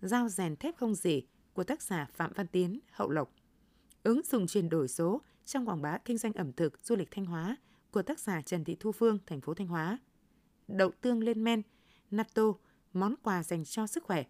Giao 0.00 0.28
rèn 0.28 0.56
thép 0.56 0.76
không 0.76 0.94
dỉ 0.94 1.22
của 1.52 1.64
tác 1.64 1.82
giả 1.82 2.06
Phạm 2.12 2.32
Văn 2.34 2.46
Tiến, 2.46 2.80
Hậu 2.90 3.10
Lộc. 3.10 3.32
Ứng 4.02 4.20
dụng 4.24 4.46
chuyển 4.46 4.68
đổi 4.68 4.88
số 4.88 5.22
trong 5.44 5.68
quảng 5.68 5.82
bá 5.82 5.98
kinh 5.98 6.18
doanh 6.18 6.32
ẩm 6.32 6.52
thực 6.52 6.84
du 6.84 6.96
lịch 6.96 7.10
Thanh 7.10 7.26
Hóa 7.26 7.56
của 7.90 8.02
tác 8.02 8.18
giả 8.18 8.42
Trần 8.42 8.64
Thị 8.64 8.76
Thu 8.80 8.92
Phương, 8.92 9.18
thành 9.26 9.40
phố 9.40 9.54
Thanh 9.54 9.66
Hóa 9.66 9.98
đậu 10.68 10.90
tương 11.00 11.22
lên 11.22 11.44
men, 11.44 11.62
natto, 12.10 12.42
món 12.92 13.14
quà 13.22 13.42
dành 13.42 13.64
cho 13.64 13.86
sức 13.86 14.04
khỏe. 14.04 14.24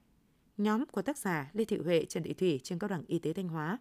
Nhóm 0.57 0.87
của 0.87 1.03
tác 1.03 1.19
giả 1.19 1.51
Lê 1.53 1.65
Thị 1.65 1.77
Huệ, 1.77 2.05
Trần 2.05 2.23
Thị 2.23 2.35
Thủy, 2.35 2.61
trường 2.63 2.79
Cao 2.79 2.89
đẳng 2.89 3.05
Y 3.07 3.19
tế 3.19 3.33
Thanh 3.33 3.49
Hóa. 3.49 3.79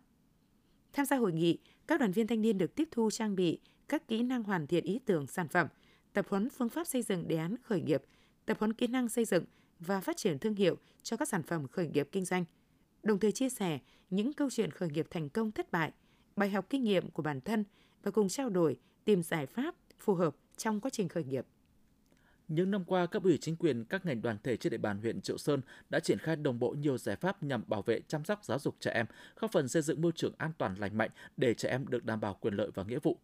Tham 0.93 1.05
gia 1.05 1.17
hội 1.17 1.33
nghị, 1.33 1.57
các 1.87 1.99
đoàn 1.99 2.11
viên 2.11 2.27
thanh 2.27 2.41
niên 2.41 2.57
được 2.57 2.75
tiếp 2.75 2.87
thu 2.91 3.11
trang 3.11 3.35
bị 3.35 3.59
các 3.87 4.07
kỹ 4.07 4.23
năng 4.23 4.43
hoàn 4.43 4.67
thiện 4.67 4.83
ý 4.83 4.99
tưởng 5.05 5.27
sản 5.27 5.47
phẩm, 5.47 5.67
tập 6.13 6.25
huấn 6.29 6.49
phương 6.49 6.69
pháp 6.69 6.87
xây 6.87 7.01
dựng 7.01 7.27
đề 7.27 7.37
án 7.37 7.55
khởi 7.63 7.81
nghiệp, 7.81 8.03
tập 8.45 8.57
huấn 8.59 8.73
kỹ 8.73 8.87
năng 8.87 9.09
xây 9.09 9.25
dựng 9.25 9.45
và 9.79 10.01
phát 10.01 10.17
triển 10.17 10.39
thương 10.39 10.55
hiệu 10.55 10.77
cho 11.03 11.17
các 11.17 11.27
sản 11.27 11.43
phẩm 11.43 11.67
khởi 11.67 11.87
nghiệp 11.87 12.09
kinh 12.11 12.25
doanh, 12.25 12.45
đồng 13.03 13.19
thời 13.19 13.31
chia 13.31 13.49
sẻ 13.49 13.79
những 14.09 14.33
câu 14.33 14.49
chuyện 14.49 14.71
khởi 14.71 14.89
nghiệp 14.89 15.07
thành 15.09 15.29
công 15.29 15.51
thất 15.51 15.71
bại, 15.71 15.91
bài 16.35 16.49
học 16.49 16.65
kinh 16.69 16.83
nghiệm 16.83 17.09
của 17.09 17.23
bản 17.23 17.41
thân 17.41 17.63
và 18.03 18.11
cùng 18.11 18.29
trao 18.29 18.49
đổi 18.49 18.77
tìm 19.05 19.23
giải 19.23 19.45
pháp 19.45 19.75
phù 19.99 20.13
hợp 20.15 20.35
trong 20.57 20.81
quá 20.81 20.89
trình 20.89 21.09
khởi 21.09 21.23
nghiệp. 21.23 21.45
Những 22.47 22.71
năm 22.71 22.83
qua, 22.83 23.05
cấp 23.05 23.23
ủy 23.23 23.37
chính 23.37 23.55
quyền 23.55 23.85
các 23.85 24.05
ngành 24.05 24.21
đoàn 24.21 24.37
thể 24.43 24.57
trên 24.57 24.71
địa 24.71 24.77
bàn 24.77 24.97
huyện 24.97 25.21
Triệu 25.21 25.37
Sơn 25.37 25.61
đã 25.89 25.99
triển 25.99 26.17
khai 26.17 26.35
đồng 26.35 26.59
bộ 26.59 26.69
nhiều 26.69 26.97
giải 26.97 27.15
pháp 27.15 27.43
nhằm 27.43 27.63
bảo 27.67 27.81
vệ 27.81 28.01
chăm 28.07 28.23
sóc 28.23 28.45
giáo 28.45 28.59
dục 28.59 28.75
trẻ 28.79 28.91
em, 28.91 29.05
góp 29.39 29.51
phần 29.51 29.67
xây 29.67 29.81
dựng 29.81 30.01
môi 30.01 30.11
trường 30.15 30.33
an 30.37 30.51
toàn 30.57 30.75
lành 30.79 30.97
mạnh 30.97 31.09
để 31.37 31.53
trẻ 31.53 31.69
em 31.69 31.87
được 31.87 32.05
đảm 32.05 32.19
bảo 32.19 32.37
quyền 32.41 32.53
lợi 32.53 32.69
và 32.73 32.83
nghĩa 32.83 32.99
vụ. 32.99 33.17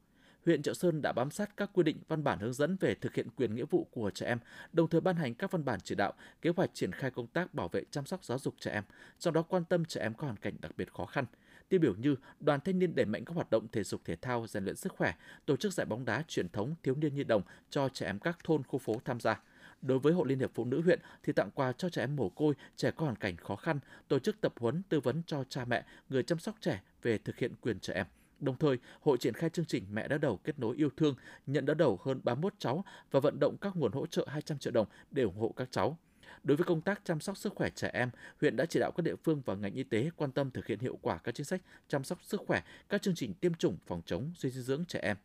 Huyện 0.46 0.62
Triệu 0.62 0.74
Sơn 0.74 1.02
đã 1.02 1.12
bám 1.12 1.32
sát 1.32 1.58
các 1.58 1.70
quy 1.74 1.84
định 1.84 1.98
văn 2.08 2.24
bản 2.24 2.40
hướng 2.40 2.54
dẫn 2.54 2.78
về 2.80 2.96
thực 2.96 3.16
hiện 3.16 3.28
quyền 3.36 3.56
nghĩa 3.56 3.66
vụ 3.66 3.88
của 3.92 4.12
trẻ 4.14 4.26
em, 4.26 4.40
đồng 4.74 4.90
thời 4.90 5.02
ban 5.02 5.16
hành 5.16 5.36
các 5.36 5.52
văn 5.52 5.66
bản 5.66 5.80
chỉ 5.84 5.96
đạo, 5.96 6.14
kế 6.42 6.50
hoạch 6.50 6.70
triển 6.74 6.92
khai 6.92 7.12
công 7.12 7.28
tác 7.28 7.54
bảo 7.54 7.68
vệ 7.68 7.84
chăm 7.92 8.06
sóc 8.06 8.24
giáo 8.24 8.40
dục 8.40 8.56
trẻ 8.60 8.72
em, 8.72 8.84
trong 9.20 9.34
đó 9.34 9.42
quan 9.42 9.66
tâm 9.66 9.86
trẻ 9.86 10.02
em 10.02 10.14
có 10.14 10.26
hoàn 10.26 10.38
cảnh 10.38 10.54
đặc 10.62 10.72
biệt 10.78 10.94
khó 10.94 11.06
khăn, 11.06 11.26
tiêu 11.72 11.80
biểu 11.80 11.96
như 11.96 12.16
đoàn 12.40 12.60
thanh 12.66 12.80
niên 12.80 12.96
đẩy 12.96 13.06
mạnh 13.06 13.26
các 13.26 13.34
hoạt 13.36 13.50
động 13.50 13.68
thể 13.72 13.84
dục 13.84 14.02
thể 14.06 14.16
thao 14.16 14.48
rèn 14.48 14.64
luyện 14.64 14.76
sức 14.76 14.94
khỏe, 14.98 15.14
tổ 15.46 15.56
chức 15.56 15.74
giải 15.74 15.86
bóng 15.86 16.06
đá 16.06 16.24
truyền 16.28 16.50
thống 16.50 16.76
thiếu 16.84 16.96
niên 16.96 17.16
nhi 17.16 17.24
đồng 17.24 17.42
cho 17.70 17.90
trẻ 17.90 18.06
em 18.06 18.20
các 18.20 18.38
thôn 18.44 18.64
khu 18.64 18.80
phố 18.80 19.02
tham 19.06 19.20
gia. 19.20 19.42
Đối 19.82 20.00
với 20.00 20.14
Hội 20.14 20.28
Liên 20.28 20.40
hiệp 20.40 20.52
Phụ 20.54 20.66
nữ 20.66 20.82
huyện 20.82 21.00
thì 21.24 21.34
tặng 21.34 21.52
quà 21.52 21.72
cho 21.72 21.90
trẻ 21.90 22.04
em 22.04 22.16
mồ 22.16 22.30
côi, 22.30 22.54
trẻ 22.76 22.92
có 22.92 23.06
hoàn 23.06 23.16
cảnh 23.16 23.38
khó 23.38 23.56
khăn, 23.56 23.80
tổ 24.08 24.20
chức 24.20 24.42
tập 24.42 24.54
huấn 24.60 24.82
tư 24.90 25.00
vấn 25.00 25.22
cho 25.26 25.44
cha 25.44 25.66
mẹ, 25.66 25.86
người 26.10 26.24
chăm 26.24 26.40
sóc 26.40 26.56
trẻ 26.62 26.82
về 27.02 27.18
thực 27.18 27.38
hiện 27.38 27.54
quyền 27.62 27.80
trẻ 27.80 27.94
em. 27.94 28.06
Đồng 28.40 28.58
thời, 28.58 28.78
hội 29.02 29.18
triển 29.18 29.34
khai 29.34 29.50
chương 29.50 29.66
trình 29.66 29.84
Mẹ 29.92 30.08
đỡ 30.08 30.18
đầu 30.18 30.38
kết 30.38 30.60
nối 30.60 30.76
yêu 30.76 30.90
thương, 30.98 31.16
nhận 31.48 31.66
đỡ 31.66 31.74
đầu 31.74 32.00
hơn 32.04 32.20
31 32.24 32.54
cháu 32.60 32.84
và 33.12 33.20
vận 33.20 33.40
động 33.40 33.58
các 33.62 33.76
nguồn 33.76 33.92
hỗ 33.92 34.06
trợ 34.06 34.28
200 34.30 34.58
triệu 34.58 34.74
đồng 34.74 34.88
để 35.12 35.24
ủng 35.24 35.38
hộ 35.38 35.54
các 35.56 35.68
cháu. 35.72 35.98
Đối 36.44 36.58
với 36.58 36.66
công 36.66 36.82
tác 36.82 37.02
chăm 37.06 37.20
sóc 37.20 37.38
sức 37.38 37.54
khỏe 37.56 37.70
trẻ 37.70 37.90
em, 37.94 38.10
huyện 38.42 38.56
đã 38.56 38.66
chỉ 38.66 38.80
đạo 38.80 38.92
các 38.92 39.04
địa 39.04 39.16
phương 39.24 39.42
và 39.46 39.56
ngành 39.56 39.74
y 39.74 39.84
tế 39.84 40.10
quan 40.16 40.32
tâm 40.32 40.52
thực 40.52 40.68
hiện 40.68 40.80
hiệu 40.80 41.00
quả 41.02 41.18
các 41.18 41.36
chính 41.36 41.46
sách 41.46 41.62
chăm 41.88 42.04
sóc 42.04 42.20
sức 42.24 42.42
khỏe, 42.48 42.62
các 42.90 43.02
chương 43.02 43.16
trình 43.16 43.34
tiêm 43.34 43.54
chủng 43.54 43.78
phòng 43.88 44.02
chống 44.06 44.32
suy 44.36 44.50
dinh 44.50 44.64
dưỡng 44.64 44.86
trẻ 44.86 45.00
em. 45.00 45.18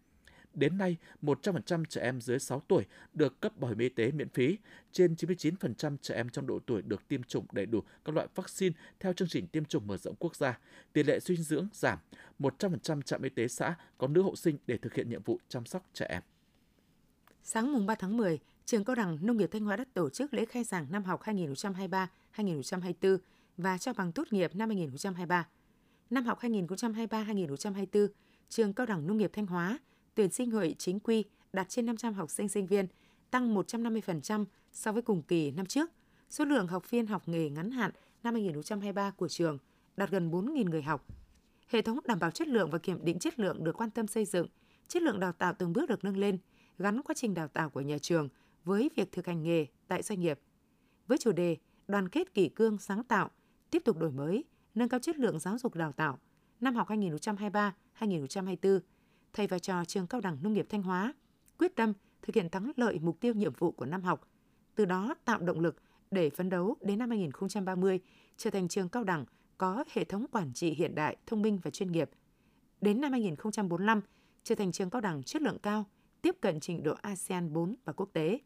Đến 0.55 0.79
nay, 0.79 0.97
100% 1.23 1.85
trẻ 1.85 2.01
em 2.01 2.21
dưới 2.21 2.39
6 2.39 2.63
tuổi 2.69 2.85
được 3.13 3.41
cấp 3.41 3.57
bảo 3.57 3.69
hiểm 3.69 3.79
y 3.79 3.89
tế 3.89 4.11
miễn 4.11 4.29
phí, 4.29 4.59
trên 4.93 5.15
99% 5.15 5.97
trẻ 6.03 6.15
em 6.15 6.29
trong 6.29 6.47
độ 6.47 6.59
tuổi 6.67 6.83
được 6.83 7.09
tiêm 7.09 7.23
chủng 7.23 7.47
đầy 7.53 7.67
đủ 7.67 7.83
các 8.05 8.15
loại 8.15 8.27
vaccine 8.35 8.77
theo 9.01 9.13
chương 9.13 9.29
trình 9.29 9.47
tiêm 9.47 9.65
chủng 9.65 9.87
mở 9.87 9.97
rộng 9.97 10.15
quốc 10.19 10.37
gia. 10.37 10.59
Tỷ 10.93 11.03
lệ 11.03 11.21
suy 11.21 11.37
dinh 11.37 11.45
dưỡng 11.45 11.69
giảm, 11.73 11.99
100% 12.39 13.03
trạm 13.03 13.23
y 13.23 13.29
tế 13.29 13.49
xã 13.49 13.75
có 13.99 14.09
nữ 14.09 14.23
hộ 14.23 14.37
sinh 14.37 14.57
để 14.67 14.77
thực 14.77 14.95
hiện 14.95 15.09
nhiệm 15.11 15.23
vụ 15.23 15.39
chăm 15.49 15.67
sóc 15.67 15.91
trẻ 15.93 16.07
em. 16.09 16.23
Sáng 17.43 17.73
mùng 17.73 17.87
3 17.87 17.95
tháng 17.95 18.17
10, 18.17 18.39
Trường 18.67 18.85
Cao 18.85 18.97
đẳng 18.97 19.19
Nông 19.21 19.37
nghiệp 19.37 19.49
Thanh 19.53 19.65
Hóa 19.65 19.77
đã 19.77 19.85
tổ 19.95 20.11
chức 20.11 20.35
lễ 20.35 20.45
khai 20.45 20.65
giảng 20.65 20.87
năm 20.91 21.05
học 21.05 21.23
2023-2024 21.23 23.19
và 23.57 23.79
trao 23.79 23.95
bằng 23.95 24.13
tốt 24.13 24.27
nghiệp 24.31 24.55
năm 24.55 24.69
2023. 24.69 25.49
Năm 26.11 26.25
học 26.25 26.41
2023-2024, 26.41 28.09
Trường 28.49 28.73
Cao 28.73 28.87
đẳng 28.87 29.07
Nông 29.07 29.17
nghiệp 29.17 29.31
Thanh 29.33 29.47
Hóa 29.47 29.79
tuyển 30.15 30.31
sinh 30.31 30.51
hội 30.51 30.75
chính 30.79 31.01
quy 31.01 31.25
đạt 31.53 31.69
trên 31.69 31.87
500 31.87 32.15
học 32.15 32.31
sinh 32.31 32.49
sinh 32.49 32.67
viên, 32.67 32.87
tăng 33.31 33.55
150% 33.55 34.45
so 34.73 34.93
với 34.93 35.03
cùng 35.03 35.23
kỳ 35.23 35.51
năm 35.51 35.67
trước. 35.67 35.91
Số 36.31 36.45
lượng 36.45 36.67
học 36.67 36.91
viên 36.91 37.07
học 37.07 37.29
nghề 37.29 37.51
ngắn 37.51 37.71
hạn 37.71 37.91
năm 38.23 38.35
2023 38.35 39.11
của 39.11 39.29
trường 39.29 39.59
đạt 39.97 40.11
gần 40.11 40.31
4.000 40.31 40.71
người 40.71 40.83
học. 40.83 41.07
Hệ 41.67 41.83
thống 41.83 41.99
đảm 42.05 42.19
bảo 42.19 42.31
chất 42.31 42.49
lượng 42.49 42.71
và 42.71 42.79
kiểm 42.79 43.05
định 43.05 43.19
chất 43.19 43.39
lượng 43.39 43.65
được 43.65 43.77
quan 43.77 43.91
tâm 43.91 44.07
xây 44.07 44.25
dựng, 44.25 44.47
chất 44.89 45.03
lượng 45.03 45.21
đào 45.21 45.33
tạo 45.33 45.55
từng 45.59 45.73
bước 45.73 45.89
được 45.89 46.05
nâng 46.05 46.17
lên, 46.17 46.39
gắn 46.79 47.03
quá 47.03 47.15
trình 47.15 47.35
đào 47.35 47.49
tạo 47.49 47.71
của 47.71 47.81
nhà 47.81 47.99
trường 47.99 48.29
với 48.67 48.91
việc 48.97 49.13
thực 49.13 49.27
hành 49.27 49.43
nghề 49.43 49.67
tại 49.89 50.03
doanh 50.03 50.21
nghiệp. 50.21 50.41
Với 51.07 51.19
chủ 51.19 51.33
đề 51.33 51.57
đoàn 51.89 52.09
kết 52.09 52.35
kỷ 52.35 52.49
cương 52.49 52.79
sáng 52.79 53.05
tạo, 53.05 53.31
tiếp 53.71 53.83
tục 53.85 53.99
đổi 53.99 54.11
mới, 54.11 54.45
nâng 54.75 54.89
cao 54.89 55.01
chất 55.01 55.19
lượng 55.19 55.39
giáo 55.39 55.59
dục 55.59 55.75
đào 55.75 55.93
tạo, 55.93 56.19
năm 56.61 56.75
học 56.75 56.89
2023-2024, 56.89 58.81
thầy 59.33 59.47
và 59.47 59.59
trò 59.59 59.85
trường 59.85 60.07
Cao 60.07 60.21
đẳng 60.21 60.39
Nông 60.43 60.53
nghiệp 60.53 60.67
Thanh 60.69 60.83
Hóa 60.83 61.15
quyết 61.59 61.77
tâm 61.77 61.93
thực 62.23 62.35
hiện 62.35 62.51
thắng 62.51 62.73
lợi 62.77 62.99
mục 63.03 63.21
tiêu 63.21 63.35
nhiệm 63.35 63.53
vụ 63.53 63.71
của 63.71 63.87
năm 63.87 64.03
học, 64.03 64.29
từ 64.75 64.85
đó 64.85 65.15
tạo 65.25 65.41
động 65.41 65.61
lực 65.61 65.77
để 66.11 66.31
phấn 66.31 66.49
đấu 66.49 66.77
đến 66.81 66.99
năm 66.99 67.11
2030 67.11 68.01
trở 68.37 68.51
thành 68.51 68.69
trường 68.69 68.89
cao 68.89 69.05
đẳng 69.05 69.25
có 69.59 69.85
hệ 69.93 70.05
thống 70.05 70.27
quản 70.33 70.53
trị 70.53 70.71
hiện 70.71 70.95
đại, 70.95 71.17
thông 71.27 71.43
minh 71.43 71.59
và 71.63 71.71
chuyên 71.71 71.93
nghiệp. 71.93 72.11
Đến 72.81 73.01
năm 73.01 73.13
2045 73.13 74.01
trở 74.43 74.55
thành 74.55 74.73
trường 74.73 74.91
cao 74.91 75.01
đẳng 75.01 75.23
chất 75.23 75.43
lượng 75.43 75.59
cao, 75.59 75.85
tiếp 76.23 76.37
cận 76.41 76.61
trình 76.61 76.83
độ 76.83 76.95
ASEAN 77.03 77.53
4 77.53 77.75
và 77.85 77.93
quốc 77.93 78.11
tế. 78.13 78.39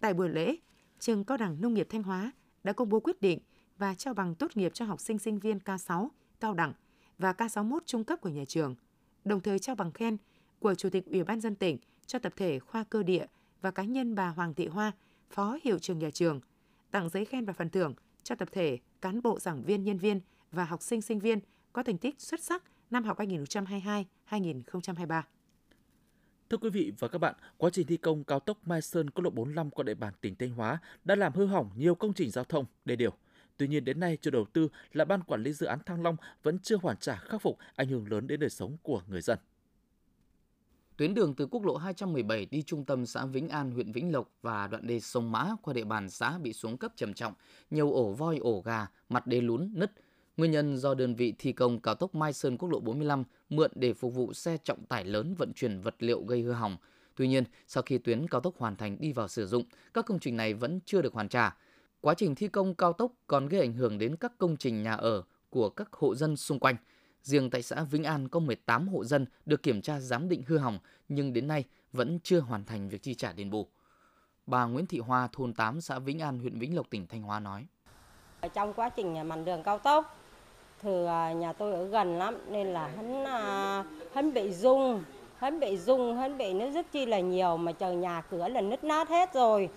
Tại 0.00 0.14
buổi 0.14 0.28
lễ, 0.28 0.56
trường 0.98 1.24
Cao 1.24 1.36
đẳng 1.36 1.60
Nông 1.60 1.74
nghiệp 1.74 1.86
Thanh 1.90 2.02
Hóa 2.02 2.32
đã 2.64 2.72
công 2.72 2.88
bố 2.88 3.00
quyết 3.00 3.20
định 3.20 3.38
và 3.78 3.94
trao 3.94 4.14
bằng 4.14 4.34
tốt 4.34 4.56
nghiệp 4.56 4.74
cho 4.74 4.84
học 4.84 5.00
sinh 5.00 5.18
sinh 5.18 5.38
viên 5.38 5.58
K6 5.58 6.08
cao 6.40 6.54
đẳng 6.54 6.72
và 7.18 7.32
K61 7.32 7.78
trung 7.86 8.04
cấp 8.04 8.20
của 8.20 8.28
nhà 8.28 8.44
trường, 8.48 8.74
đồng 9.24 9.40
thời 9.40 9.58
trao 9.58 9.76
bằng 9.76 9.92
khen 9.92 10.16
của 10.58 10.74
Chủ 10.74 10.90
tịch 10.90 11.06
Ủy 11.06 11.24
ban 11.24 11.40
dân 11.40 11.54
tỉnh 11.54 11.78
cho 12.06 12.18
tập 12.18 12.32
thể 12.36 12.58
khoa 12.58 12.84
cơ 12.84 13.02
địa 13.02 13.26
và 13.60 13.70
cá 13.70 13.84
nhân 13.84 14.14
bà 14.14 14.28
Hoàng 14.28 14.54
Thị 14.54 14.66
Hoa, 14.66 14.92
Phó 15.30 15.58
Hiệu 15.64 15.78
trưởng 15.78 15.98
nhà 15.98 16.10
trường, 16.10 16.40
tặng 16.90 17.08
giấy 17.08 17.24
khen 17.24 17.44
và 17.44 17.52
phần 17.52 17.70
thưởng 17.70 17.94
cho 18.22 18.34
tập 18.34 18.48
thể 18.52 18.78
cán 19.00 19.22
bộ 19.22 19.38
giảng 19.38 19.62
viên, 19.62 19.84
nhân 19.84 19.98
viên 19.98 20.20
và 20.52 20.64
học 20.64 20.82
sinh 20.82 21.02
sinh 21.02 21.18
viên 21.18 21.40
có 21.72 21.82
thành 21.82 21.98
tích 21.98 22.20
xuất 22.20 22.40
sắc 22.40 22.62
năm 22.90 23.04
học 23.04 23.18
2022-2023. 23.18 25.22
Thưa 26.50 26.56
quý 26.56 26.70
vị 26.70 26.92
và 26.98 27.08
các 27.08 27.18
bạn, 27.18 27.34
quá 27.56 27.70
trình 27.72 27.86
thi 27.86 27.96
công 27.96 28.24
cao 28.24 28.40
tốc 28.40 28.58
Mai 28.68 28.82
Sơn 28.82 29.10
quốc 29.10 29.24
lộ 29.24 29.30
45 29.30 29.70
qua 29.70 29.82
địa 29.82 29.94
bàn 29.94 30.14
tỉnh 30.20 30.34
Thanh 30.34 30.50
Hóa 30.50 30.78
đã 31.04 31.14
làm 31.14 31.32
hư 31.32 31.46
hỏng 31.46 31.70
nhiều 31.76 31.94
công 31.94 32.12
trình 32.12 32.30
giao 32.30 32.44
thông, 32.44 32.64
đề 32.84 32.96
điều. 32.96 33.12
Tuy 33.56 33.68
nhiên 33.68 33.84
đến 33.84 34.00
nay 34.00 34.18
chủ 34.20 34.30
đầu 34.30 34.44
tư 34.52 34.68
là 34.92 35.04
ban 35.04 35.22
quản 35.22 35.42
lý 35.42 35.52
dự 35.52 35.66
án 35.66 35.78
Thăng 35.86 36.02
Long 36.02 36.16
vẫn 36.42 36.58
chưa 36.58 36.76
hoàn 36.76 36.96
trả 36.96 37.16
khắc 37.16 37.42
phục 37.42 37.58
ảnh 37.74 37.88
hưởng 37.88 38.10
lớn 38.10 38.26
đến 38.26 38.40
đời 38.40 38.50
sống 38.50 38.76
của 38.82 39.02
người 39.08 39.20
dân. 39.20 39.38
Tuyến 40.96 41.14
đường 41.14 41.34
từ 41.34 41.46
quốc 41.46 41.64
lộ 41.64 41.76
217 41.76 42.46
đi 42.46 42.62
trung 42.62 42.84
tâm 42.84 43.06
xã 43.06 43.26
Vĩnh 43.26 43.48
An, 43.48 43.70
huyện 43.70 43.92
Vĩnh 43.92 44.12
Lộc 44.12 44.30
và 44.42 44.66
đoạn 44.66 44.86
đê 44.86 45.00
sông 45.00 45.32
Mã 45.32 45.50
qua 45.62 45.74
địa 45.74 45.84
bàn 45.84 46.10
xã 46.10 46.38
bị 46.38 46.52
xuống 46.52 46.76
cấp 46.76 46.92
trầm 46.96 47.14
trọng, 47.14 47.34
nhiều 47.70 47.92
ổ 47.92 48.12
voi 48.12 48.38
ổ 48.38 48.62
gà, 48.64 48.86
mặt 49.08 49.26
đê 49.26 49.40
lún, 49.40 49.70
nứt. 49.74 49.92
Nguyên 50.38 50.50
nhân 50.50 50.76
do 50.76 50.94
đơn 50.94 51.14
vị 51.14 51.34
thi 51.38 51.52
công 51.52 51.80
cao 51.80 51.94
tốc 51.94 52.14
Mai 52.14 52.32
Sơn 52.32 52.56
quốc 52.58 52.68
lộ 52.68 52.80
45 52.80 53.24
mượn 53.48 53.70
để 53.74 53.92
phục 53.92 54.14
vụ 54.14 54.32
xe 54.32 54.56
trọng 54.64 54.84
tải 54.84 55.04
lớn 55.04 55.34
vận 55.38 55.52
chuyển 55.52 55.80
vật 55.80 55.94
liệu 55.98 56.22
gây 56.22 56.40
hư 56.40 56.52
hỏng. 56.52 56.76
Tuy 57.14 57.28
nhiên, 57.28 57.44
sau 57.66 57.82
khi 57.82 57.98
tuyến 57.98 58.28
cao 58.28 58.40
tốc 58.40 58.54
hoàn 58.58 58.76
thành 58.76 58.96
đi 59.00 59.12
vào 59.12 59.28
sử 59.28 59.46
dụng, 59.46 59.64
các 59.94 60.06
công 60.06 60.18
trình 60.18 60.36
này 60.36 60.54
vẫn 60.54 60.80
chưa 60.84 61.02
được 61.02 61.14
hoàn 61.14 61.28
trả. 61.28 61.56
Quá 62.00 62.14
trình 62.14 62.34
thi 62.34 62.48
công 62.48 62.74
cao 62.74 62.92
tốc 62.92 63.12
còn 63.26 63.48
gây 63.48 63.60
ảnh 63.60 63.72
hưởng 63.72 63.98
đến 63.98 64.16
các 64.16 64.32
công 64.38 64.56
trình 64.56 64.82
nhà 64.82 64.94
ở 64.94 65.22
của 65.50 65.68
các 65.68 65.92
hộ 65.92 66.14
dân 66.14 66.36
xung 66.36 66.58
quanh. 66.58 66.76
Riêng 67.22 67.50
tại 67.50 67.62
xã 67.62 67.82
Vĩnh 67.82 68.04
An 68.04 68.28
có 68.28 68.40
18 68.40 68.88
hộ 68.88 69.04
dân 69.04 69.26
được 69.46 69.62
kiểm 69.62 69.82
tra 69.82 70.00
giám 70.00 70.28
định 70.28 70.42
hư 70.46 70.58
hỏng 70.58 70.78
nhưng 71.08 71.32
đến 71.32 71.48
nay 71.48 71.64
vẫn 71.92 72.18
chưa 72.22 72.40
hoàn 72.40 72.64
thành 72.64 72.88
việc 72.88 73.02
chi 73.02 73.14
trả 73.14 73.32
đền 73.32 73.50
bù. 73.50 73.68
Bà 74.46 74.64
Nguyễn 74.64 74.86
Thị 74.86 74.98
Hoa, 74.98 75.28
thôn 75.32 75.54
8 75.54 75.80
xã 75.80 75.98
Vĩnh 75.98 76.18
An, 76.18 76.38
huyện 76.38 76.58
Vĩnh 76.58 76.76
Lộc, 76.76 76.90
tỉnh 76.90 77.06
Thanh 77.06 77.22
Hóa 77.22 77.40
nói. 77.40 77.66
Trong 78.54 78.74
quá 78.74 78.88
trình 78.88 79.28
mặt 79.28 79.36
đường 79.44 79.62
cao 79.62 79.78
tốc, 79.78 80.17
thì 80.82 81.06
à, 81.06 81.32
nhà 81.32 81.52
tôi 81.52 81.72
ở 81.74 81.84
gần 81.84 82.18
lắm 82.18 82.38
nên 82.50 82.66
là 82.66 82.86
hắn 82.96 83.24
à, 83.24 83.84
hắn 84.12 84.34
bị 84.34 84.52
rung, 84.52 85.02
hắn 85.36 85.60
bị 85.60 85.76
rung, 85.76 86.16
hắn 86.16 86.38
bị 86.38 86.52
nó 86.52 86.70
rất 86.70 86.92
chi 86.92 87.06
là 87.06 87.20
nhiều 87.20 87.56
mà 87.56 87.72
chờ 87.72 87.92
nhà 87.92 88.20
cửa 88.30 88.48
là 88.48 88.60
nứt 88.60 88.84
nát 88.84 89.08
hết 89.08 89.34
rồi. 89.34 89.68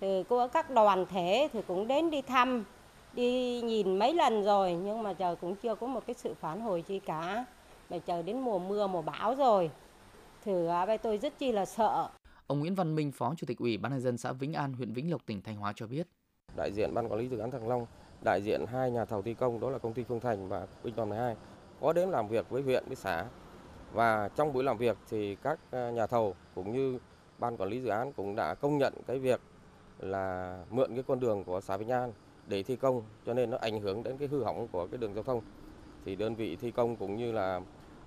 Thì 0.00 0.22
có 0.28 0.46
các 0.46 0.70
đoàn 0.70 1.06
thể 1.06 1.48
thì 1.52 1.60
cũng 1.66 1.88
đến 1.88 2.10
đi 2.10 2.22
thăm 2.22 2.64
đi 3.12 3.60
nhìn 3.60 3.98
mấy 3.98 4.14
lần 4.14 4.44
rồi 4.44 4.72
nhưng 4.72 5.02
mà 5.02 5.12
chờ 5.12 5.34
cũng 5.40 5.56
chưa 5.56 5.74
có 5.74 5.86
một 5.86 6.06
cái 6.06 6.14
sự 6.14 6.34
phản 6.40 6.60
hồi 6.60 6.82
chi 6.82 6.98
cả 6.98 7.44
mà 7.90 7.98
chờ 7.98 8.22
đến 8.22 8.40
mùa 8.40 8.58
mưa 8.58 8.86
mùa 8.86 9.02
bão 9.02 9.34
rồi 9.34 9.70
thì 10.44 10.52
bây 10.86 10.98
tôi 10.98 11.18
rất 11.18 11.38
chi 11.38 11.52
là 11.52 11.64
sợ 11.64 12.08
Ông 12.46 12.60
Nguyễn 12.60 12.74
Văn 12.74 12.94
Minh, 12.94 13.12
Phó 13.12 13.34
Chủ 13.36 13.46
tịch 13.46 13.58
Ủy 13.58 13.76
ban 13.76 13.92
nhân 13.92 14.00
dân 14.00 14.18
xã 14.18 14.32
Vĩnh 14.32 14.52
An, 14.52 14.72
huyện 14.72 14.92
Vĩnh 14.92 15.10
Lộc, 15.10 15.26
tỉnh 15.26 15.42
Thanh 15.42 15.56
Hóa 15.56 15.72
cho 15.76 15.86
biết. 15.86 16.06
Đại 16.56 16.72
diện 16.72 16.94
ban 16.94 17.08
quản 17.08 17.20
lý 17.20 17.28
dự 17.28 17.38
án 17.38 17.50
Thăng 17.50 17.68
Long, 17.68 17.86
đại 18.22 18.42
diện 18.42 18.66
hai 18.66 18.90
nhà 18.90 19.04
thầu 19.04 19.22
thi 19.22 19.34
công, 19.34 19.60
đó 19.60 19.70
là 19.70 19.78
công 19.78 19.92
ty 19.92 20.04
Phương 20.04 20.20
Thành 20.20 20.48
và 20.48 20.66
Binh 20.84 20.96
đoàn 20.96 21.08
12 21.08 21.36
có 21.80 21.92
đến 21.92 22.08
làm 22.08 22.28
việc 22.28 22.50
với 22.50 22.62
huyện, 22.62 22.84
với 22.86 22.96
xã 22.96 23.24
và 23.92 24.28
trong 24.28 24.52
buổi 24.52 24.64
làm 24.64 24.78
việc 24.78 24.96
thì 25.10 25.36
các 25.42 25.58
ờ, 25.70 25.90
nhà 25.90 26.06
thầu 26.06 26.34
cũng 26.54 26.72
như 26.72 26.98
ban 27.38 27.56
quản 27.56 27.70
lý 27.70 27.80
dự 27.80 27.88
án 27.88 28.12
cũng 28.12 28.36
đã 28.36 28.54
công 28.54 28.78
nhận 28.78 28.94
cái 29.06 29.18
việc 29.18 29.40
là 29.98 30.58
mượn 30.70 30.94
cái 30.94 31.04
con 31.08 31.20
đường 31.20 31.44
của 31.44 31.60
xã 31.60 31.76
Vĩnh 31.76 31.88
An 31.88 32.12
để 32.46 32.62
thi 32.62 32.76
công, 32.76 33.02
cho 33.26 33.34
nên 33.34 33.50
nó 33.50 33.58
ảnh 33.60 33.80
hưởng 33.80 34.02
đến 34.02 34.18
cái 34.18 34.28
hư 34.28 34.44
hỏng 34.44 34.68
của 34.72 34.86
cái 34.86 34.98
đường 34.98 35.14
giao 35.14 35.22
thông. 35.22 35.40
Thì 36.04 36.16
đơn 36.16 36.34
vị 36.34 36.56
thi 36.56 36.70
công 36.70 36.96
cũng 36.96 37.16
như 37.16 37.32
là 37.32 37.60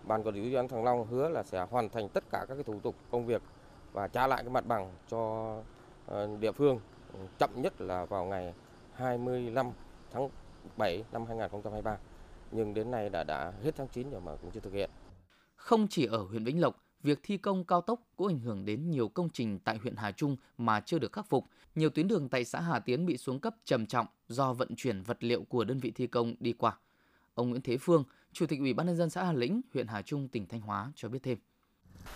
ban 0.03 0.23
quản 0.23 0.35
lý 0.35 0.51
dự 0.51 0.57
án 0.57 0.67
Thăng 0.67 0.83
Long 0.83 1.07
hứa 1.07 1.29
là 1.29 1.43
sẽ 1.43 1.65
hoàn 1.69 1.89
thành 1.89 2.09
tất 2.09 2.23
cả 2.31 2.45
các 2.47 2.55
cái 2.55 2.63
thủ 2.63 2.79
tục 2.83 2.95
công 3.11 3.25
việc 3.25 3.41
và 3.93 4.07
trả 4.07 4.27
lại 4.27 4.43
cái 4.43 4.49
mặt 4.49 4.65
bằng 4.67 4.91
cho 5.07 5.53
ờ, 6.07 6.29
địa 6.39 6.51
phương, 6.51 6.79
chậm 7.39 7.49
nhất 7.55 7.81
là 7.81 8.05
vào 8.05 8.25
ngày 8.25 8.53
25 8.93 9.71
tháng 10.13 10.29
7 10.77 11.03
năm 11.11 11.25
2023. 11.25 11.97
Nhưng 12.51 12.73
đến 12.73 12.91
nay 12.91 13.09
đã 13.09 13.23
đã 13.23 13.53
hết 13.63 13.75
tháng 13.75 13.87
9 13.87 14.09
rồi 14.09 14.21
mà 14.21 14.35
cũng 14.41 14.51
chưa 14.51 14.59
thực 14.59 14.73
hiện. 14.73 14.89
Không 15.55 15.87
chỉ 15.87 16.05
ở 16.05 16.23
huyện 16.23 16.43
Vĩnh 16.43 16.61
Lộc, 16.61 16.83
việc 17.03 17.19
thi 17.23 17.37
công 17.37 17.65
cao 17.65 17.81
tốc 17.81 17.99
cũng 18.15 18.27
ảnh 18.27 18.39
hưởng 18.39 18.65
đến 18.65 18.89
nhiều 18.89 19.07
công 19.07 19.29
trình 19.29 19.59
tại 19.59 19.77
huyện 19.77 19.95
Hà 19.95 20.11
Trung 20.11 20.37
mà 20.57 20.79
chưa 20.79 20.99
được 20.99 21.11
khắc 21.11 21.29
phục. 21.29 21.45
Nhiều 21.75 21.89
tuyến 21.89 22.07
đường 22.07 22.29
tại 22.29 22.45
xã 22.45 22.59
Hà 22.59 22.79
Tiến 22.79 23.05
bị 23.05 23.17
xuống 23.17 23.39
cấp 23.39 23.55
trầm 23.65 23.85
trọng 23.85 24.07
do 24.27 24.53
vận 24.53 24.75
chuyển 24.75 25.03
vật 25.03 25.23
liệu 25.23 25.43
của 25.43 25.63
đơn 25.63 25.79
vị 25.79 25.91
thi 25.91 26.07
công 26.07 26.35
đi 26.39 26.53
qua. 26.53 26.77
Ông 27.33 27.49
Nguyễn 27.49 27.61
Thế 27.61 27.77
Phương, 27.77 28.03
Chủ 28.33 28.45
tịch 28.45 28.59
Ủy 28.59 28.73
ban 28.73 28.87
nhân 28.87 28.95
dân 28.95 29.09
xã 29.09 29.23
Hà 29.23 29.33
Lĩnh, 29.33 29.61
huyện 29.73 29.87
Hà 29.87 30.01
Trung, 30.01 30.27
tỉnh 30.27 30.47
Thanh 30.47 30.61
Hóa 30.61 30.91
cho 30.95 31.09
biết 31.09 31.19
thêm. 31.23 31.37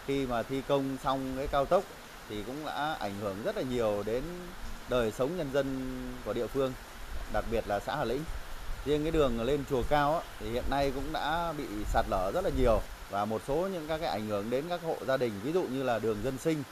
Khi 0.06 0.26
mà 0.26 0.44
thi 0.44 0.62
công 0.68 0.98
xong 0.98 1.34
cái 1.38 1.48
cao 1.48 1.66
tốc 1.66 1.84
thì 2.30 2.44
cũng 2.44 2.66
đã 2.66 2.94
ảnh 2.94 3.14
hưởng 3.22 3.36
rất 3.44 3.56
là 3.56 3.62
nhiều 3.62 4.04
đến 4.06 4.24
đời 4.90 5.12
sống 5.12 5.38
nhân 5.38 5.48
dân 5.54 5.66
của 6.26 6.34
địa 6.34 6.48
phương, 6.48 6.74
đặc 7.34 7.46
biệt 7.52 7.68
là 7.68 7.80
xã 7.80 7.96
Hà 7.96 8.04
Lĩnh. 8.04 8.24
Riêng 8.86 9.04
cái 9.04 9.12
đường 9.12 9.42
lên 9.42 9.64
chùa 9.70 9.84
Cao 9.90 10.22
thì 10.40 10.50
hiện 10.50 10.64
nay 10.70 10.92
cũng 10.96 11.14
đã 11.14 11.54
bị 11.58 11.64
sạt 11.94 12.06
lở 12.10 12.32
rất 12.34 12.44
là 12.44 12.50
nhiều 12.58 12.82
và 13.10 13.26
một 13.26 13.42
số 13.48 13.56
những 13.56 13.86
các 13.88 13.98
cái 13.98 14.10
ảnh 14.10 14.28
hưởng 14.28 14.50
đến 14.50 14.66
các 14.70 14.82
hộ 14.84 14.96
gia 15.08 15.18
đình, 15.18 15.32
ví 15.44 15.52
dụ 15.52 15.64
như 15.64 15.84
là 15.84 16.00
đường 16.00 16.18
dân 16.24 16.38
sinh 16.38 16.64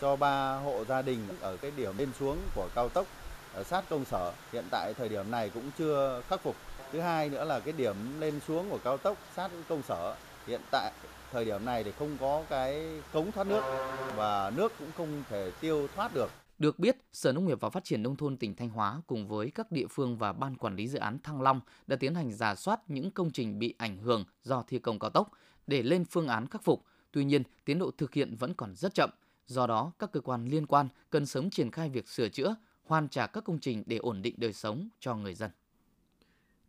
cho 0.00 0.16
ba 0.16 0.54
hộ 0.54 0.84
gia 0.88 1.02
đình 1.02 1.28
ở 1.40 1.56
cái 1.56 1.70
điểm 1.76 1.98
lên 1.98 2.10
xuống 2.20 2.38
của 2.54 2.68
cao 2.74 2.88
tốc 2.88 3.06
ở 3.54 3.62
sát 3.62 3.84
công 3.90 4.04
sở, 4.04 4.32
hiện 4.52 4.64
tại 4.70 4.94
thời 4.98 5.08
điểm 5.08 5.30
này 5.30 5.50
cũng 5.54 5.70
chưa 5.78 6.22
khắc 6.28 6.42
phục 6.42 6.56
thứ 6.92 7.00
hai 7.00 7.28
nữa 7.28 7.44
là 7.44 7.60
cái 7.60 7.72
điểm 7.72 8.20
lên 8.20 8.40
xuống 8.48 8.70
của 8.70 8.78
cao 8.84 8.96
tốc, 8.96 9.16
sát 9.36 9.50
công 9.68 9.82
sở, 9.88 10.14
hiện 10.46 10.60
tại 10.70 10.92
thời 11.32 11.44
điểm 11.44 11.64
này 11.64 11.84
thì 11.84 11.92
không 11.98 12.16
có 12.20 12.42
cái 12.50 12.86
cống 13.12 13.32
thoát 13.32 13.46
nước 13.46 13.62
và 14.16 14.50
nước 14.56 14.72
cũng 14.78 14.90
không 14.96 15.22
thể 15.30 15.50
tiêu 15.60 15.88
thoát 15.96 16.14
được 16.14 16.30
được 16.62 16.78
biết, 16.78 16.96
Sở 17.12 17.32
Nông 17.32 17.46
nghiệp 17.46 17.60
và 17.60 17.70
Phát 17.70 17.84
triển 17.84 18.02
Nông 18.02 18.16
thôn 18.16 18.36
tỉnh 18.36 18.56
Thanh 18.56 18.68
Hóa 18.68 19.02
cùng 19.06 19.28
với 19.28 19.50
các 19.50 19.72
địa 19.72 19.86
phương 19.90 20.18
và 20.18 20.32
Ban 20.32 20.56
Quản 20.56 20.76
lý 20.76 20.88
Dự 20.88 20.98
án 20.98 21.18
Thăng 21.18 21.42
Long 21.42 21.60
đã 21.86 21.96
tiến 21.96 22.14
hành 22.14 22.32
giả 22.32 22.54
soát 22.54 22.80
những 22.88 23.10
công 23.10 23.30
trình 23.30 23.58
bị 23.58 23.74
ảnh 23.78 23.98
hưởng 23.98 24.24
do 24.42 24.62
thi 24.62 24.78
công 24.78 24.98
cao 24.98 25.10
tốc, 25.10 25.30
để 25.66 25.82
lên 25.82 26.04
phương 26.04 26.28
án 26.28 26.46
khắc 26.46 26.64
phục. 26.64 26.84
Tuy 27.12 27.24
nhiên, 27.24 27.42
tiến 27.64 27.78
độ 27.78 27.90
thực 27.90 28.14
hiện 28.14 28.36
vẫn 28.36 28.54
còn 28.54 28.74
rất 28.74 28.94
chậm. 28.94 29.10
Do 29.46 29.66
đó, 29.66 29.92
các 29.98 30.12
cơ 30.12 30.20
quan 30.20 30.46
liên 30.46 30.66
quan 30.66 30.88
cần 31.10 31.26
sớm 31.26 31.50
triển 31.50 31.70
khai 31.70 31.88
việc 31.88 32.08
sửa 32.08 32.28
chữa, 32.28 32.56
hoàn 32.84 33.08
trả 33.08 33.26
các 33.26 33.44
công 33.44 33.58
trình 33.58 33.82
để 33.86 33.96
ổn 33.96 34.22
định 34.22 34.34
đời 34.38 34.52
sống 34.52 34.88
cho 35.00 35.14
người 35.14 35.34
dân. 35.34 35.50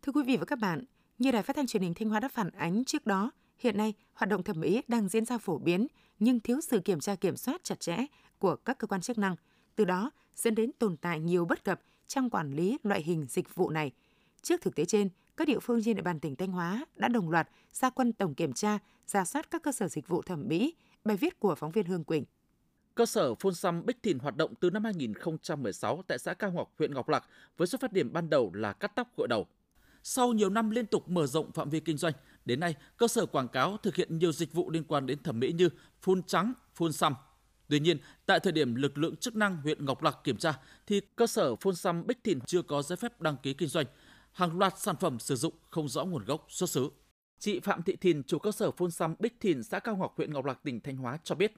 Thưa 0.02 0.12
quý 0.12 0.22
vị 0.26 0.36
và 0.36 0.44
các 0.44 0.58
bạn, 0.58 0.84
như 1.18 1.30
Đài 1.30 1.42
Phát 1.42 1.56
thanh 1.56 1.66
Truyền 1.66 1.82
hình 1.82 1.94
Thanh 1.94 2.08
Hóa 2.08 2.20
đã 2.20 2.28
phản 2.28 2.50
ánh 2.50 2.84
trước 2.84 3.06
đó, 3.06 3.30
hiện 3.58 3.76
nay 3.76 3.94
hoạt 4.14 4.28
động 4.28 4.42
thẩm 4.42 4.60
mỹ 4.60 4.82
đang 4.88 5.08
diễn 5.08 5.24
ra 5.24 5.38
phổ 5.38 5.58
biến 5.58 5.86
nhưng 6.18 6.40
thiếu 6.40 6.60
sự 6.60 6.80
kiểm 6.80 7.00
tra 7.00 7.14
kiểm 7.14 7.36
soát 7.36 7.64
chặt 7.64 7.80
chẽ 7.80 7.96
của 8.38 8.56
các 8.56 8.78
cơ 8.78 8.86
quan 8.86 9.00
chức 9.00 9.18
năng, 9.18 9.36
từ 9.76 9.84
đó 9.84 10.10
dẫn 10.36 10.54
đến 10.54 10.70
tồn 10.78 10.96
tại 10.96 11.20
nhiều 11.20 11.44
bất 11.44 11.64
cập 11.64 11.80
trong 12.06 12.30
quản 12.30 12.52
lý 12.52 12.78
loại 12.82 13.02
hình 13.02 13.26
dịch 13.28 13.54
vụ 13.54 13.70
này. 13.70 13.92
Trước 14.42 14.60
thực 14.60 14.74
tế 14.74 14.84
trên, 14.84 15.08
các 15.36 15.48
địa 15.48 15.58
phương 15.58 15.82
trên 15.84 15.96
địa 15.96 16.02
bàn 16.02 16.20
tỉnh 16.20 16.36
Thanh 16.36 16.52
Hóa 16.52 16.84
đã 16.96 17.08
đồng 17.08 17.30
loạt 17.30 17.48
ra 17.72 17.90
quân 17.90 18.12
tổng 18.12 18.34
kiểm 18.34 18.52
tra, 18.52 18.78
ra 19.06 19.24
soát 19.24 19.50
các 19.50 19.62
cơ 19.62 19.72
sở 19.72 19.88
dịch 19.88 20.08
vụ 20.08 20.22
thẩm 20.22 20.48
mỹ. 20.48 20.74
Bài 21.04 21.16
viết 21.16 21.40
của 21.40 21.54
phóng 21.54 21.70
viên 21.70 21.86
Hương 21.86 22.04
Quỳnh. 22.04 22.24
Cơ 22.94 23.06
sở 23.06 23.34
phun 23.34 23.54
xăm 23.54 23.86
Bích 23.86 24.02
Thìn 24.02 24.18
hoạt 24.18 24.36
động 24.36 24.54
từ 24.60 24.70
năm 24.70 24.84
2016 24.84 26.02
tại 26.06 26.18
xã 26.18 26.34
Cao 26.34 26.52
Ngọc, 26.52 26.74
huyện 26.78 26.94
Ngọc 26.94 27.08
Lặc 27.08 27.24
với 27.56 27.68
xuất 27.68 27.80
phát 27.80 27.92
điểm 27.92 28.12
ban 28.12 28.30
đầu 28.30 28.50
là 28.54 28.72
cắt 28.72 28.92
tóc 28.94 29.08
gội 29.16 29.28
đầu. 29.28 29.46
Sau 30.02 30.32
nhiều 30.32 30.50
năm 30.50 30.70
liên 30.70 30.86
tục 30.86 31.08
mở 31.08 31.26
rộng 31.26 31.52
phạm 31.52 31.70
vi 31.70 31.80
kinh 31.80 31.96
doanh, 31.96 32.12
đến 32.44 32.60
nay 32.60 32.74
cơ 32.96 33.08
sở 33.08 33.26
quảng 33.26 33.48
cáo 33.48 33.76
thực 33.76 33.96
hiện 33.96 34.18
nhiều 34.18 34.32
dịch 34.32 34.52
vụ 34.52 34.70
liên 34.70 34.84
quan 34.84 35.06
đến 35.06 35.22
thẩm 35.22 35.40
mỹ 35.40 35.52
như 35.52 35.68
phun 36.00 36.22
trắng, 36.22 36.52
phun 36.74 36.92
xăm. 36.92 37.14
Tuy 37.74 37.80
nhiên, 37.80 37.98
tại 38.26 38.40
thời 38.40 38.52
điểm 38.52 38.74
lực 38.74 38.98
lượng 38.98 39.16
chức 39.16 39.36
năng 39.36 39.56
huyện 39.56 39.84
Ngọc 39.84 40.02
Lặc 40.02 40.18
kiểm 40.24 40.36
tra 40.36 40.52
thì 40.86 41.00
cơ 41.16 41.26
sở 41.26 41.56
phun 41.56 41.74
xăm 41.74 42.06
Bích 42.06 42.24
Thìn 42.24 42.40
chưa 42.40 42.62
có 42.62 42.82
giấy 42.82 42.96
phép 42.96 43.20
đăng 43.20 43.36
ký 43.42 43.54
kinh 43.54 43.68
doanh. 43.68 43.86
Hàng 44.32 44.58
loạt 44.58 44.78
sản 44.78 44.96
phẩm 45.00 45.18
sử 45.18 45.36
dụng 45.36 45.52
không 45.70 45.88
rõ 45.88 46.04
nguồn 46.04 46.24
gốc 46.24 46.46
xuất 46.48 46.70
xứ. 46.70 46.90
Chị 47.38 47.60
Phạm 47.60 47.82
Thị 47.82 47.96
Thìn, 47.96 48.22
chủ 48.22 48.38
cơ 48.38 48.52
sở 48.52 48.70
phun 48.70 48.90
xăm 48.90 49.14
Bích 49.18 49.40
Thìn, 49.40 49.62
xã 49.62 49.78
Cao 49.78 49.96
Ngọc, 49.96 50.14
huyện 50.16 50.32
Ngọc 50.32 50.44
Lặc, 50.44 50.58
tỉnh 50.62 50.80
Thanh 50.80 50.96
Hóa 50.96 51.18
cho 51.24 51.34
biết. 51.34 51.52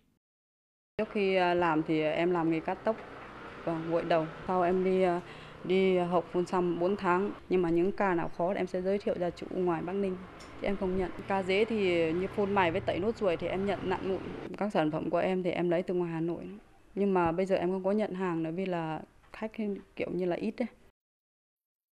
Trước 0.99 1.09
khi 1.13 1.37
à, 1.37 1.55
làm 1.55 1.83
thì 1.89 2.01
em 2.01 2.31
làm 2.31 2.51
nghề 2.51 2.61
cắt 2.61 2.79
tóc 2.85 2.97
và 3.65 3.79
gội 3.79 4.05
đầu. 4.05 4.27
Sau 4.47 4.63
em 4.63 4.85
đi 4.85 5.03
à, 5.03 5.21
đi 5.67 5.99
học 5.99 6.25
phun 6.33 6.47
xăm 6.47 6.79
4 6.79 6.97
tháng. 6.97 7.33
Nhưng 7.49 7.63
mà 7.63 7.71
những 7.71 7.93
ca 7.93 8.15
nào 8.15 8.31
khó 8.39 8.55
thì 8.55 8.61
em 8.61 8.67
sẽ 8.67 8.83
giới 8.83 8.99
thiệu 8.99 9.15
ra 9.19 9.31
chủ 9.31 9.47
ngoài 9.51 9.83
Bắc 9.83 9.93
Ninh. 9.93 10.17
Thì 10.61 10.69
em 10.69 10.77
không 10.77 10.99
nhận. 10.99 11.11
Ca 11.29 11.43
dễ 11.43 11.65
thì 11.65 12.13
như 12.13 12.27
phun 12.27 12.55
mày 12.55 12.71
với 12.71 12.81
tẩy 12.81 12.99
nốt 12.99 13.17
ruồi 13.17 13.37
thì 13.37 13.47
em 13.47 13.67
nhận 13.67 13.79
nặng 13.83 14.09
mụn 14.09 14.21
các 14.57 14.73
sản 14.73 14.91
phẩm 14.91 15.11
của 15.11 15.19
em 15.19 15.43
thì 15.43 15.51
em 15.51 15.71
lấy 15.71 15.83
từ 15.83 15.95
ngoài 15.95 16.11
Hà 16.13 16.21
Nội. 16.21 16.49
Nhưng 16.95 17.15
mà 17.15 17.33
bây 17.33 17.47
giờ 17.47 17.57
em 17.57 17.71
không 17.71 17.85
có 17.85 17.93
nhận 17.93 18.15
hàng 18.15 18.43
nữa 18.43 18.51
vì 18.55 18.67
là 18.67 19.01
khách 19.33 19.53
kiểu 19.97 20.11
như 20.13 20.25
là 20.25 20.37
ít 20.37 20.55
đấy 20.57 20.69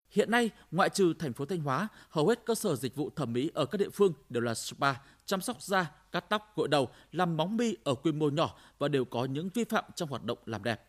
Hiện 0.10 0.32
nay, 0.32 0.50
ngoại 0.72 0.90
trừ 0.90 1.14
thành 1.20 1.34
phố 1.34 1.46
Thanh 1.46 1.60
Hóa, 1.60 1.88
hầu 2.10 2.28
hết 2.28 2.46
cơ 2.46 2.56
sở 2.56 2.76
dịch 2.76 2.96
vụ 2.96 3.10
thẩm 3.16 3.34
mỹ 3.34 3.52
ở 3.54 3.66
các 3.66 3.78
địa 3.78 3.90
phương 3.90 4.14
đều 4.30 4.44
là 4.44 4.54
spa, 4.54 4.94
chăm 5.26 5.42
sóc 5.42 5.62
da, 5.62 5.92
cắt 6.12 6.26
tóc, 6.30 6.54
gội 6.56 6.68
đầu, 6.68 6.90
làm 7.12 7.38
móng 7.38 7.58
mi 7.58 7.76
ở 7.84 7.96
quy 7.96 8.12
mô 8.12 8.30
nhỏ 8.30 8.58
và 8.80 8.88
đều 8.88 9.06
có 9.06 9.26
những 9.26 9.50
vi 9.54 9.64
phạm 9.64 9.84
trong 9.96 10.10
hoạt 10.10 10.24
động 10.24 10.38
làm 10.46 10.64
đẹp. 10.64 10.89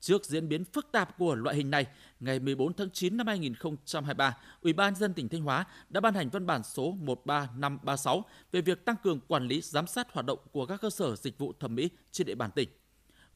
Trước 0.00 0.24
diễn 0.24 0.48
biến 0.48 0.64
phức 0.64 0.92
tạp 0.92 1.18
của 1.18 1.34
loại 1.34 1.56
hình 1.56 1.70
này, 1.70 1.86
ngày 2.20 2.38
14 2.38 2.74
tháng 2.74 2.90
9 2.90 3.16
năm 3.16 3.26
2023, 3.26 4.36
Ủy 4.60 4.72
ban 4.72 4.94
dân 4.94 5.14
tỉnh 5.14 5.28
Thanh 5.28 5.42
Hóa 5.42 5.64
đã 5.88 6.00
ban 6.00 6.14
hành 6.14 6.28
văn 6.28 6.46
bản 6.46 6.62
số 6.62 6.90
13536 7.00 8.24
về 8.52 8.60
việc 8.60 8.84
tăng 8.84 8.96
cường 9.02 9.20
quản 9.20 9.46
lý 9.46 9.60
giám 9.60 9.86
sát 9.86 10.12
hoạt 10.12 10.26
động 10.26 10.38
của 10.52 10.66
các 10.66 10.80
cơ 10.80 10.90
sở 10.90 11.16
dịch 11.16 11.38
vụ 11.38 11.52
thẩm 11.60 11.74
mỹ 11.74 11.90
trên 12.12 12.26
địa 12.26 12.34
bàn 12.34 12.50
tỉnh. 12.50 12.68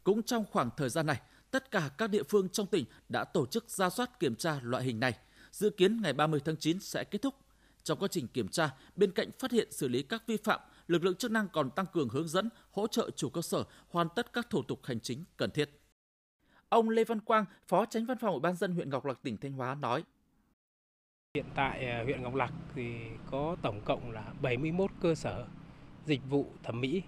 Cũng 0.05 0.23
trong 0.23 0.45
khoảng 0.51 0.71
thời 0.77 0.89
gian 0.89 1.07
này, 1.07 1.21
tất 1.51 1.71
cả 1.71 1.91
các 1.99 2.11
địa 2.11 2.23
phương 2.23 2.49
trong 2.49 2.67
tỉnh 2.67 2.85
đã 3.09 3.25
tổ 3.25 3.47
chức 3.47 3.71
ra 3.71 3.91
soát 3.91 4.21
kiểm 4.21 4.37
tra 4.37 4.61
loại 4.63 4.85
hình 4.85 5.01
này. 5.01 5.15
Dự 5.53 5.71
kiến 5.71 6.01
ngày 6.03 6.13
30 6.13 6.41
tháng 6.45 6.57
9 6.57 6.81
sẽ 6.81 7.05
kết 7.05 7.23
thúc. 7.23 7.35
Trong 7.83 7.99
quá 7.99 8.09
trình 8.09 8.27
kiểm 8.27 8.49
tra, 8.49 8.71
bên 8.97 9.13
cạnh 9.13 9.31
phát 9.39 9.53
hiện 9.53 9.73
xử 9.73 9.89
lý 9.89 10.03
các 10.03 10.23
vi 10.27 10.37
phạm, 10.37 10.61
lực 10.89 11.05
lượng 11.05 11.15
chức 11.15 11.31
năng 11.31 11.49
còn 11.49 11.71
tăng 11.71 11.87
cường 11.87 12.09
hướng 12.09 12.29
dẫn, 12.29 12.49
hỗ 12.71 12.87
trợ 12.87 13.11
chủ 13.17 13.31
cơ 13.31 13.43
sở 13.43 13.65
hoàn 13.89 14.09
tất 14.17 14.33
các 14.33 14.51
thủ 14.51 14.63
tục 14.63 14.81
hành 14.85 15.01
chính 15.01 15.25
cần 15.37 15.51
thiết. 15.51 15.80
Ông 16.71 16.89
Lê 16.89 17.05
Văn 17.05 17.21
Quang, 17.21 17.45
Phó 17.67 17.85
Tránh 17.85 18.07
Văn 18.07 18.19
phòng 18.19 18.31
Ủy 18.31 18.41
ban 18.41 18.55
dân 18.55 18.75
huyện 18.75 18.91
Ngọc 18.91 19.05
Lặc 19.05 19.19
tỉnh 19.23 19.37
Thanh 19.37 19.53
Hóa 19.53 19.75
nói: 19.75 20.05
Hiện 21.35 21.45
tại 21.55 21.87
à, 21.87 22.03
huyện 22.05 22.23
Ngọc 22.23 22.35
Lặc 22.35 22.53
thì 22.75 22.95
có 23.31 23.57
tổng 23.63 23.81
cộng 23.85 24.13
là 24.13 24.25
71 24.43 24.91
cơ 25.01 25.15
sở 25.15 25.47
dịch 26.07 26.21
vụ 26.29 26.47
thẩm 26.63 26.81
mỹ. 26.81 27.03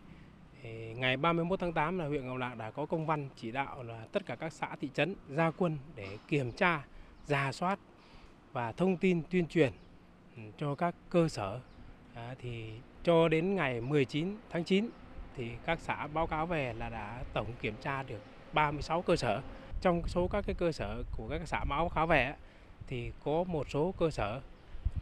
Ngày 0.96 1.16
31 1.16 1.60
tháng 1.60 1.72
8 1.72 1.98
là 1.98 2.06
huyện 2.06 2.26
Ngọc 2.26 2.36
Lặc 2.36 2.56
đã 2.56 2.70
có 2.70 2.86
công 2.86 3.06
văn 3.06 3.28
chỉ 3.36 3.52
đạo 3.52 3.82
là 3.82 4.06
tất 4.12 4.26
cả 4.26 4.36
các 4.36 4.52
xã 4.52 4.76
thị 4.80 4.90
trấn 4.94 5.14
ra 5.28 5.50
quân 5.50 5.78
để 5.94 6.18
kiểm 6.28 6.52
tra, 6.52 6.84
giả 7.24 7.52
soát 7.52 7.78
và 8.52 8.72
thông 8.72 8.96
tin 8.96 9.22
tuyên 9.30 9.46
truyền 9.46 9.72
ừ, 10.36 10.42
cho 10.58 10.74
các 10.74 10.94
cơ 11.10 11.28
sở. 11.28 11.60
À, 12.14 12.34
thì 12.38 12.70
cho 13.02 13.28
đến 13.28 13.54
ngày 13.54 13.80
19 13.80 14.36
tháng 14.50 14.64
9 14.64 14.88
thì 15.36 15.50
các 15.66 15.80
xã 15.80 16.06
báo 16.06 16.26
cáo 16.26 16.46
về 16.46 16.72
là 16.72 16.88
đã 16.88 17.24
tổng 17.32 17.52
kiểm 17.60 17.74
tra 17.80 18.02
được 18.02 18.20
36 18.54 19.02
cơ 19.02 19.16
sở. 19.16 19.40
Trong 19.80 20.02
số 20.08 20.28
các 20.28 20.46
cái 20.46 20.54
cơ 20.54 20.72
sở 20.72 21.02
của 21.16 21.28
các 21.30 21.40
xã 21.44 21.64
máu 21.64 21.88
khá 21.88 22.06
vẻ 22.06 22.36
thì 22.86 23.12
có 23.24 23.44
một 23.44 23.66
số 23.70 23.94
cơ 23.98 24.10
sở 24.10 24.40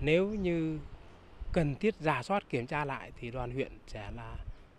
nếu 0.00 0.28
như 0.28 0.78
cần 1.52 1.74
thiết 1.74 1.94
giả 2.00 2.22
soát 2.22 2.48
kiểm 2.48 2.66
tra 2.66 2.84
lại 2.84 3.12
thì 3.20 3.30
đoàn 3.30 3.52
huyện 3.54 3.72
sẽ 3.86 4.10
là 4.10 4.36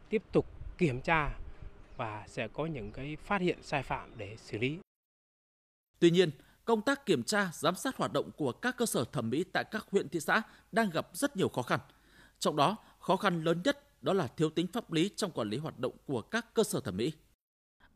tiếp 0.09 0.23
tục 0.31 0.45
kiểm 0.77 1.01
tra 1.01 1.29
và 1.97 2.23
sẽ 2.27 2.47
có 2.47 2.65
những 2.65 2.91
cái 2.91 3.15
phát 3.15 3.41
hiện 3.41 3.57
sai 3.63 3.83
phạm 3.83 4.11
để 4.17 4.37
xử 4.37 4.57
lý. 4.57 4.79
Tuy 5.99 6.11
nhiên, 6.11 6.31
công 6.65 6.81
tác 6.81 7.05
kiểm 7.05 7.23
tra, 7.23 7.49
giám 7.53 7.75
sát 7.75 7.97
hoạt 7.97 8.13
động 8.13 8.31
của 8.37 8.51
các 8.51 8.77
cơ 8.77 8.85
sở 8.85 9.05
thẩm 9.11 9.29
mỹ 9.29 9.43
tại 9.53 9.63
các 9.71 9.85
huyện 9.91 10.09
thị 10.09 10.19
xã 10.19 10.41
đang 10.71 10.89
gặp 10.89 11.07
rất 11.13 11.37
nhiều 11.37 11.49
khó 11.49 11.61
khăn. 11.61 11.79
Trong 12.39 12.55
đó, 12.55 12.77
khó 12.99 13.15
khăn 13.15 13.43
lớn 13.43 13.61
nhất 13.65 14.03
đó 14.03 14.13
là 14.13 14.27
thiếu 14.27 14.49
tính 14.49 14.67
pháp 14.67 14.91
lý 14.91 15.09
trong 15.15 15.31
quản 15.31 15.49
lý 15.49 15.57
hoạt 15.57 15.79
động 15.79 15.93
của 16.05 16.21
các 16.21 16.53
cơ 16.53 16.63
sở 16.63 16.79
thẩm 16.79 16.97
mỹ. 16.97 17.11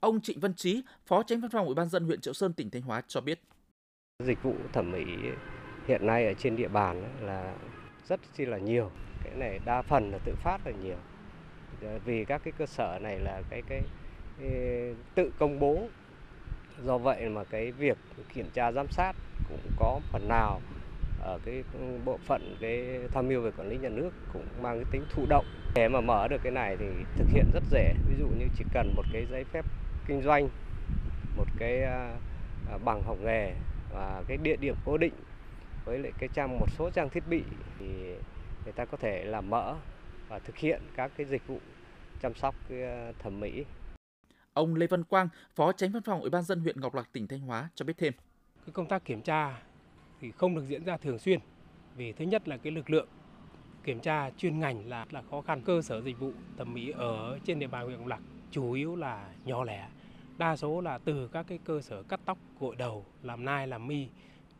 Ông 0.05 0.21
Trịnh 0.21 0.39
Văn 0.39 0.53
Trí, 0.53 0.83
Phó 1.05 1.23
Tránh 1.23 1.39
Văn 1.41 1.51
phòng 1.51 1.65
Ủy 1.65 1.75
ban 1.75 1.89
dân 1.89 2.05
huyện 2.05 2.21
Triệu 2.21 2.33
Sơn 2.33 2.53
tỉnh 2.53 2.69
Thanh 2.69 2.81
Hóa 2.81 3.01
cho 3.07 3.21
biết. 3.21 3.41
Dịch 4.23 4.43
vụ 4.43 4.53
thẩm 4.73 4.91
mỹ 4.91 5.05
hiện 5.87 6.05
nay 6.05 6.27
ở 6.27 6.33
trên 6.33 6.55
địa 6.55 6.67
bàn 6.67 7.03
là 7.21 7.55
rất 8.07 8.19
chi 8.37 8.45
là 8.45 8.57
nhiều. 8.57 8.91
Cái 9.23 9.35
này 9.35 9.59
đa 9.65 9.81
phần 9.81 10.11
là 10.11 10.17
tự 10.25 10.35
phát 10.35 10.57
là 10.65 10.71
nhiều. 10.83 10.95
Ờ, 11.81 11.99
vì 12.05 12.25
các 12.25 12.41
cái 12.43 12.53
cơ 12.57 12.65
sở 12.65 12.99
này 13.01 13.19
là 13.19 13.41
cái 13.49 13.61
cái, 13.69 13.81
cái 14.41 14.51
tự 15.15 15.31
công 15.39 15.59
bố. 15.59 15.87
Do 16.83 16.97
vậy 16.97 17.29
mà 17.29 17.43
cái 17.43 17.71
việc 17.71 17.97
kiểm 18.33 18.49
tra 18.53 18.71
giám 18.71 18.87
sát 18.89 19.13
cũng 19.49 19.71
có 19.79 19.99
phần 20.11 20.27
nào 20.27 20.61
ở 21.21 21.39
cái 21.45 21.63
bộ 22.05 22.17
phận 22.17 22.55
cái 22.59 22.99
tham 23.13 23.27
mưu 23.27 23.41
về 23.41 23.51
quản 23.57 23.69
lý 23.69 23.77
nhà 23.77 23.89
nước 23.89 24.09
cũng 24.33 24.45
mang 24.61 24.75
cái 24.75 24.85
tính 24.91 25.03
thụ 25.09 25.25
động 25.29 25.45
để 25.75 25.87
mà 25.87 26.01
mở 26.01 26.27
được 26.27 26.41
cái 26.43 26.51
này 26.51 26.77
thì 26.79 26.85
thực 27.15 27.27
hiện 27.29 27.45
rất 27.53 27.63
dễ 27.71 27.93
ví 28.09 28.15
dụ 28.19 28.27
như 28.27 28.45
chỉ 28.57 28.65
cần 28.73 28.93
một 28.95 29.03
cái 29.13 29.25
giấy 29.31 29.43
phép 29.43 29.65
kinh 30.07 30.21
doanh 30.21 30.49
một 31.37 31.45
cái 31.57 31.83
à, 31.83 32.17
à, 32.69 32.77
bằng 32.77 33.03
học 33.03 33.17
nghề 33.21 33.53
và 33.93 34.23
cái 34.27 34.37
địa 34.37 34.55
điểm 34.55 34.75
cố 34.85 34.97
định 34.97 35.13
với 35.85 35.99
lại 35.99 36.11
cái 36.17 36.29
trang 36.33 36.59
một 36.59 36.67
số 36.77 36.89
trang 36.89 37.09
thiết 37.09 37.23
bị 37.29 37.43
thì 37.79 37.85
người 38.63 38.73
ta 38.75 38.85
có 38.85 38.97
thể 38.97 39.23
làm 39.25 39.49
mở 39.49 39.75
và 40.27 40.39
thực 40.39 40.57
hiện 40.57 40.81
các 40.95 41.11
cái 41.17 41.25
dịch 41.25 41.47
vụ 41.47 41.59
chăm 42.21 42.33
sóc 42.33 42.55
cái 42.69 42.83
à, 42.83 43.11
thẩm 43.19 43.39
mỹ. 43.39 43.65
Ông 44.53 44.75
Lê 44.75 44.87
Văn 44.87 45.03
Quang, 45.03 45.29
Phó 45.55 45.71
Tránh 45.71 45.91
Văn 45.91 46.03
phòng 46.03 46.21
Ủy 46.21 46.29
ban 46.29 46.43
dân 46.43 46.59
huyện 46.59 46.81
Ngọc 46.81 46.95
Lặc 46.95 47.09
tỉnh 47.11 47.27
Thanh 47.27 47.39
Hóa 47.39 47.69
cho 47.75 47.85
biết 47.85 47.97
thêm. 47.97 48.13
Cái 48.65 48.73
công 48.73 48.87
tác 48.87 49.05
kiểm 49.05 49.21
tra 49.21 49.61
thì 50.21 50.31
không 50.31 50.55
được 50.55 50.63
diễn 50.65 50.83
ra 50.83 50.97
thường 50.97 51.19
xuyên 51.19 51.39
vì 51.95 52.13
thứ 52.13 52.25
nhất 52.25 52.47
là 52.47 52.57
cái 52.57 52.71
lực 52.71 52.89
lượng 52.89 53.07
kiểm 53.83 53.99
tra 53.99 54.29
chuyên 54.37 54.59
ngành 54.59 54.89
là 54.89 55.05
là 55.11 55.21
khó 55.21 55.41
khăn 55.41 55.61
cơ 55.65 55.81
sở 55.81 56.01
dịch 56.01 56.19
vụ 56.19 56.31
thẩm 56.57 56.73
mỹ 56.73 56.91
ở 56.97 57.39
trên 57.43 57.59
địa 57.59 57.67
bàn 57.67 57.85
huyện 57.85 57.97
Ngọc 57.97 58.07
Lặc 58.07 58.21
chủ 58.51 58.71
yếu 58.71 58.95
là 58.95 59.29
nhỏ 59.45 59.63
lẻ 59.63 59.87
đa 60.37 60.55
số 60.55 60.81
là 60.81 60.97
từ 60.97 61.27
các 61.27 61.45
cái 61.47 61.59
cơ 61.63 61.81
sở 61.81 62.03
cắt 62.03 62.19
tóc 62.25 62.37
gội 62.59 62.75
đầu 62.75 63.05
làm 63.23 63.45
nai 63.45 63.67
làm 63.67 63.87
mi 63.87 64.07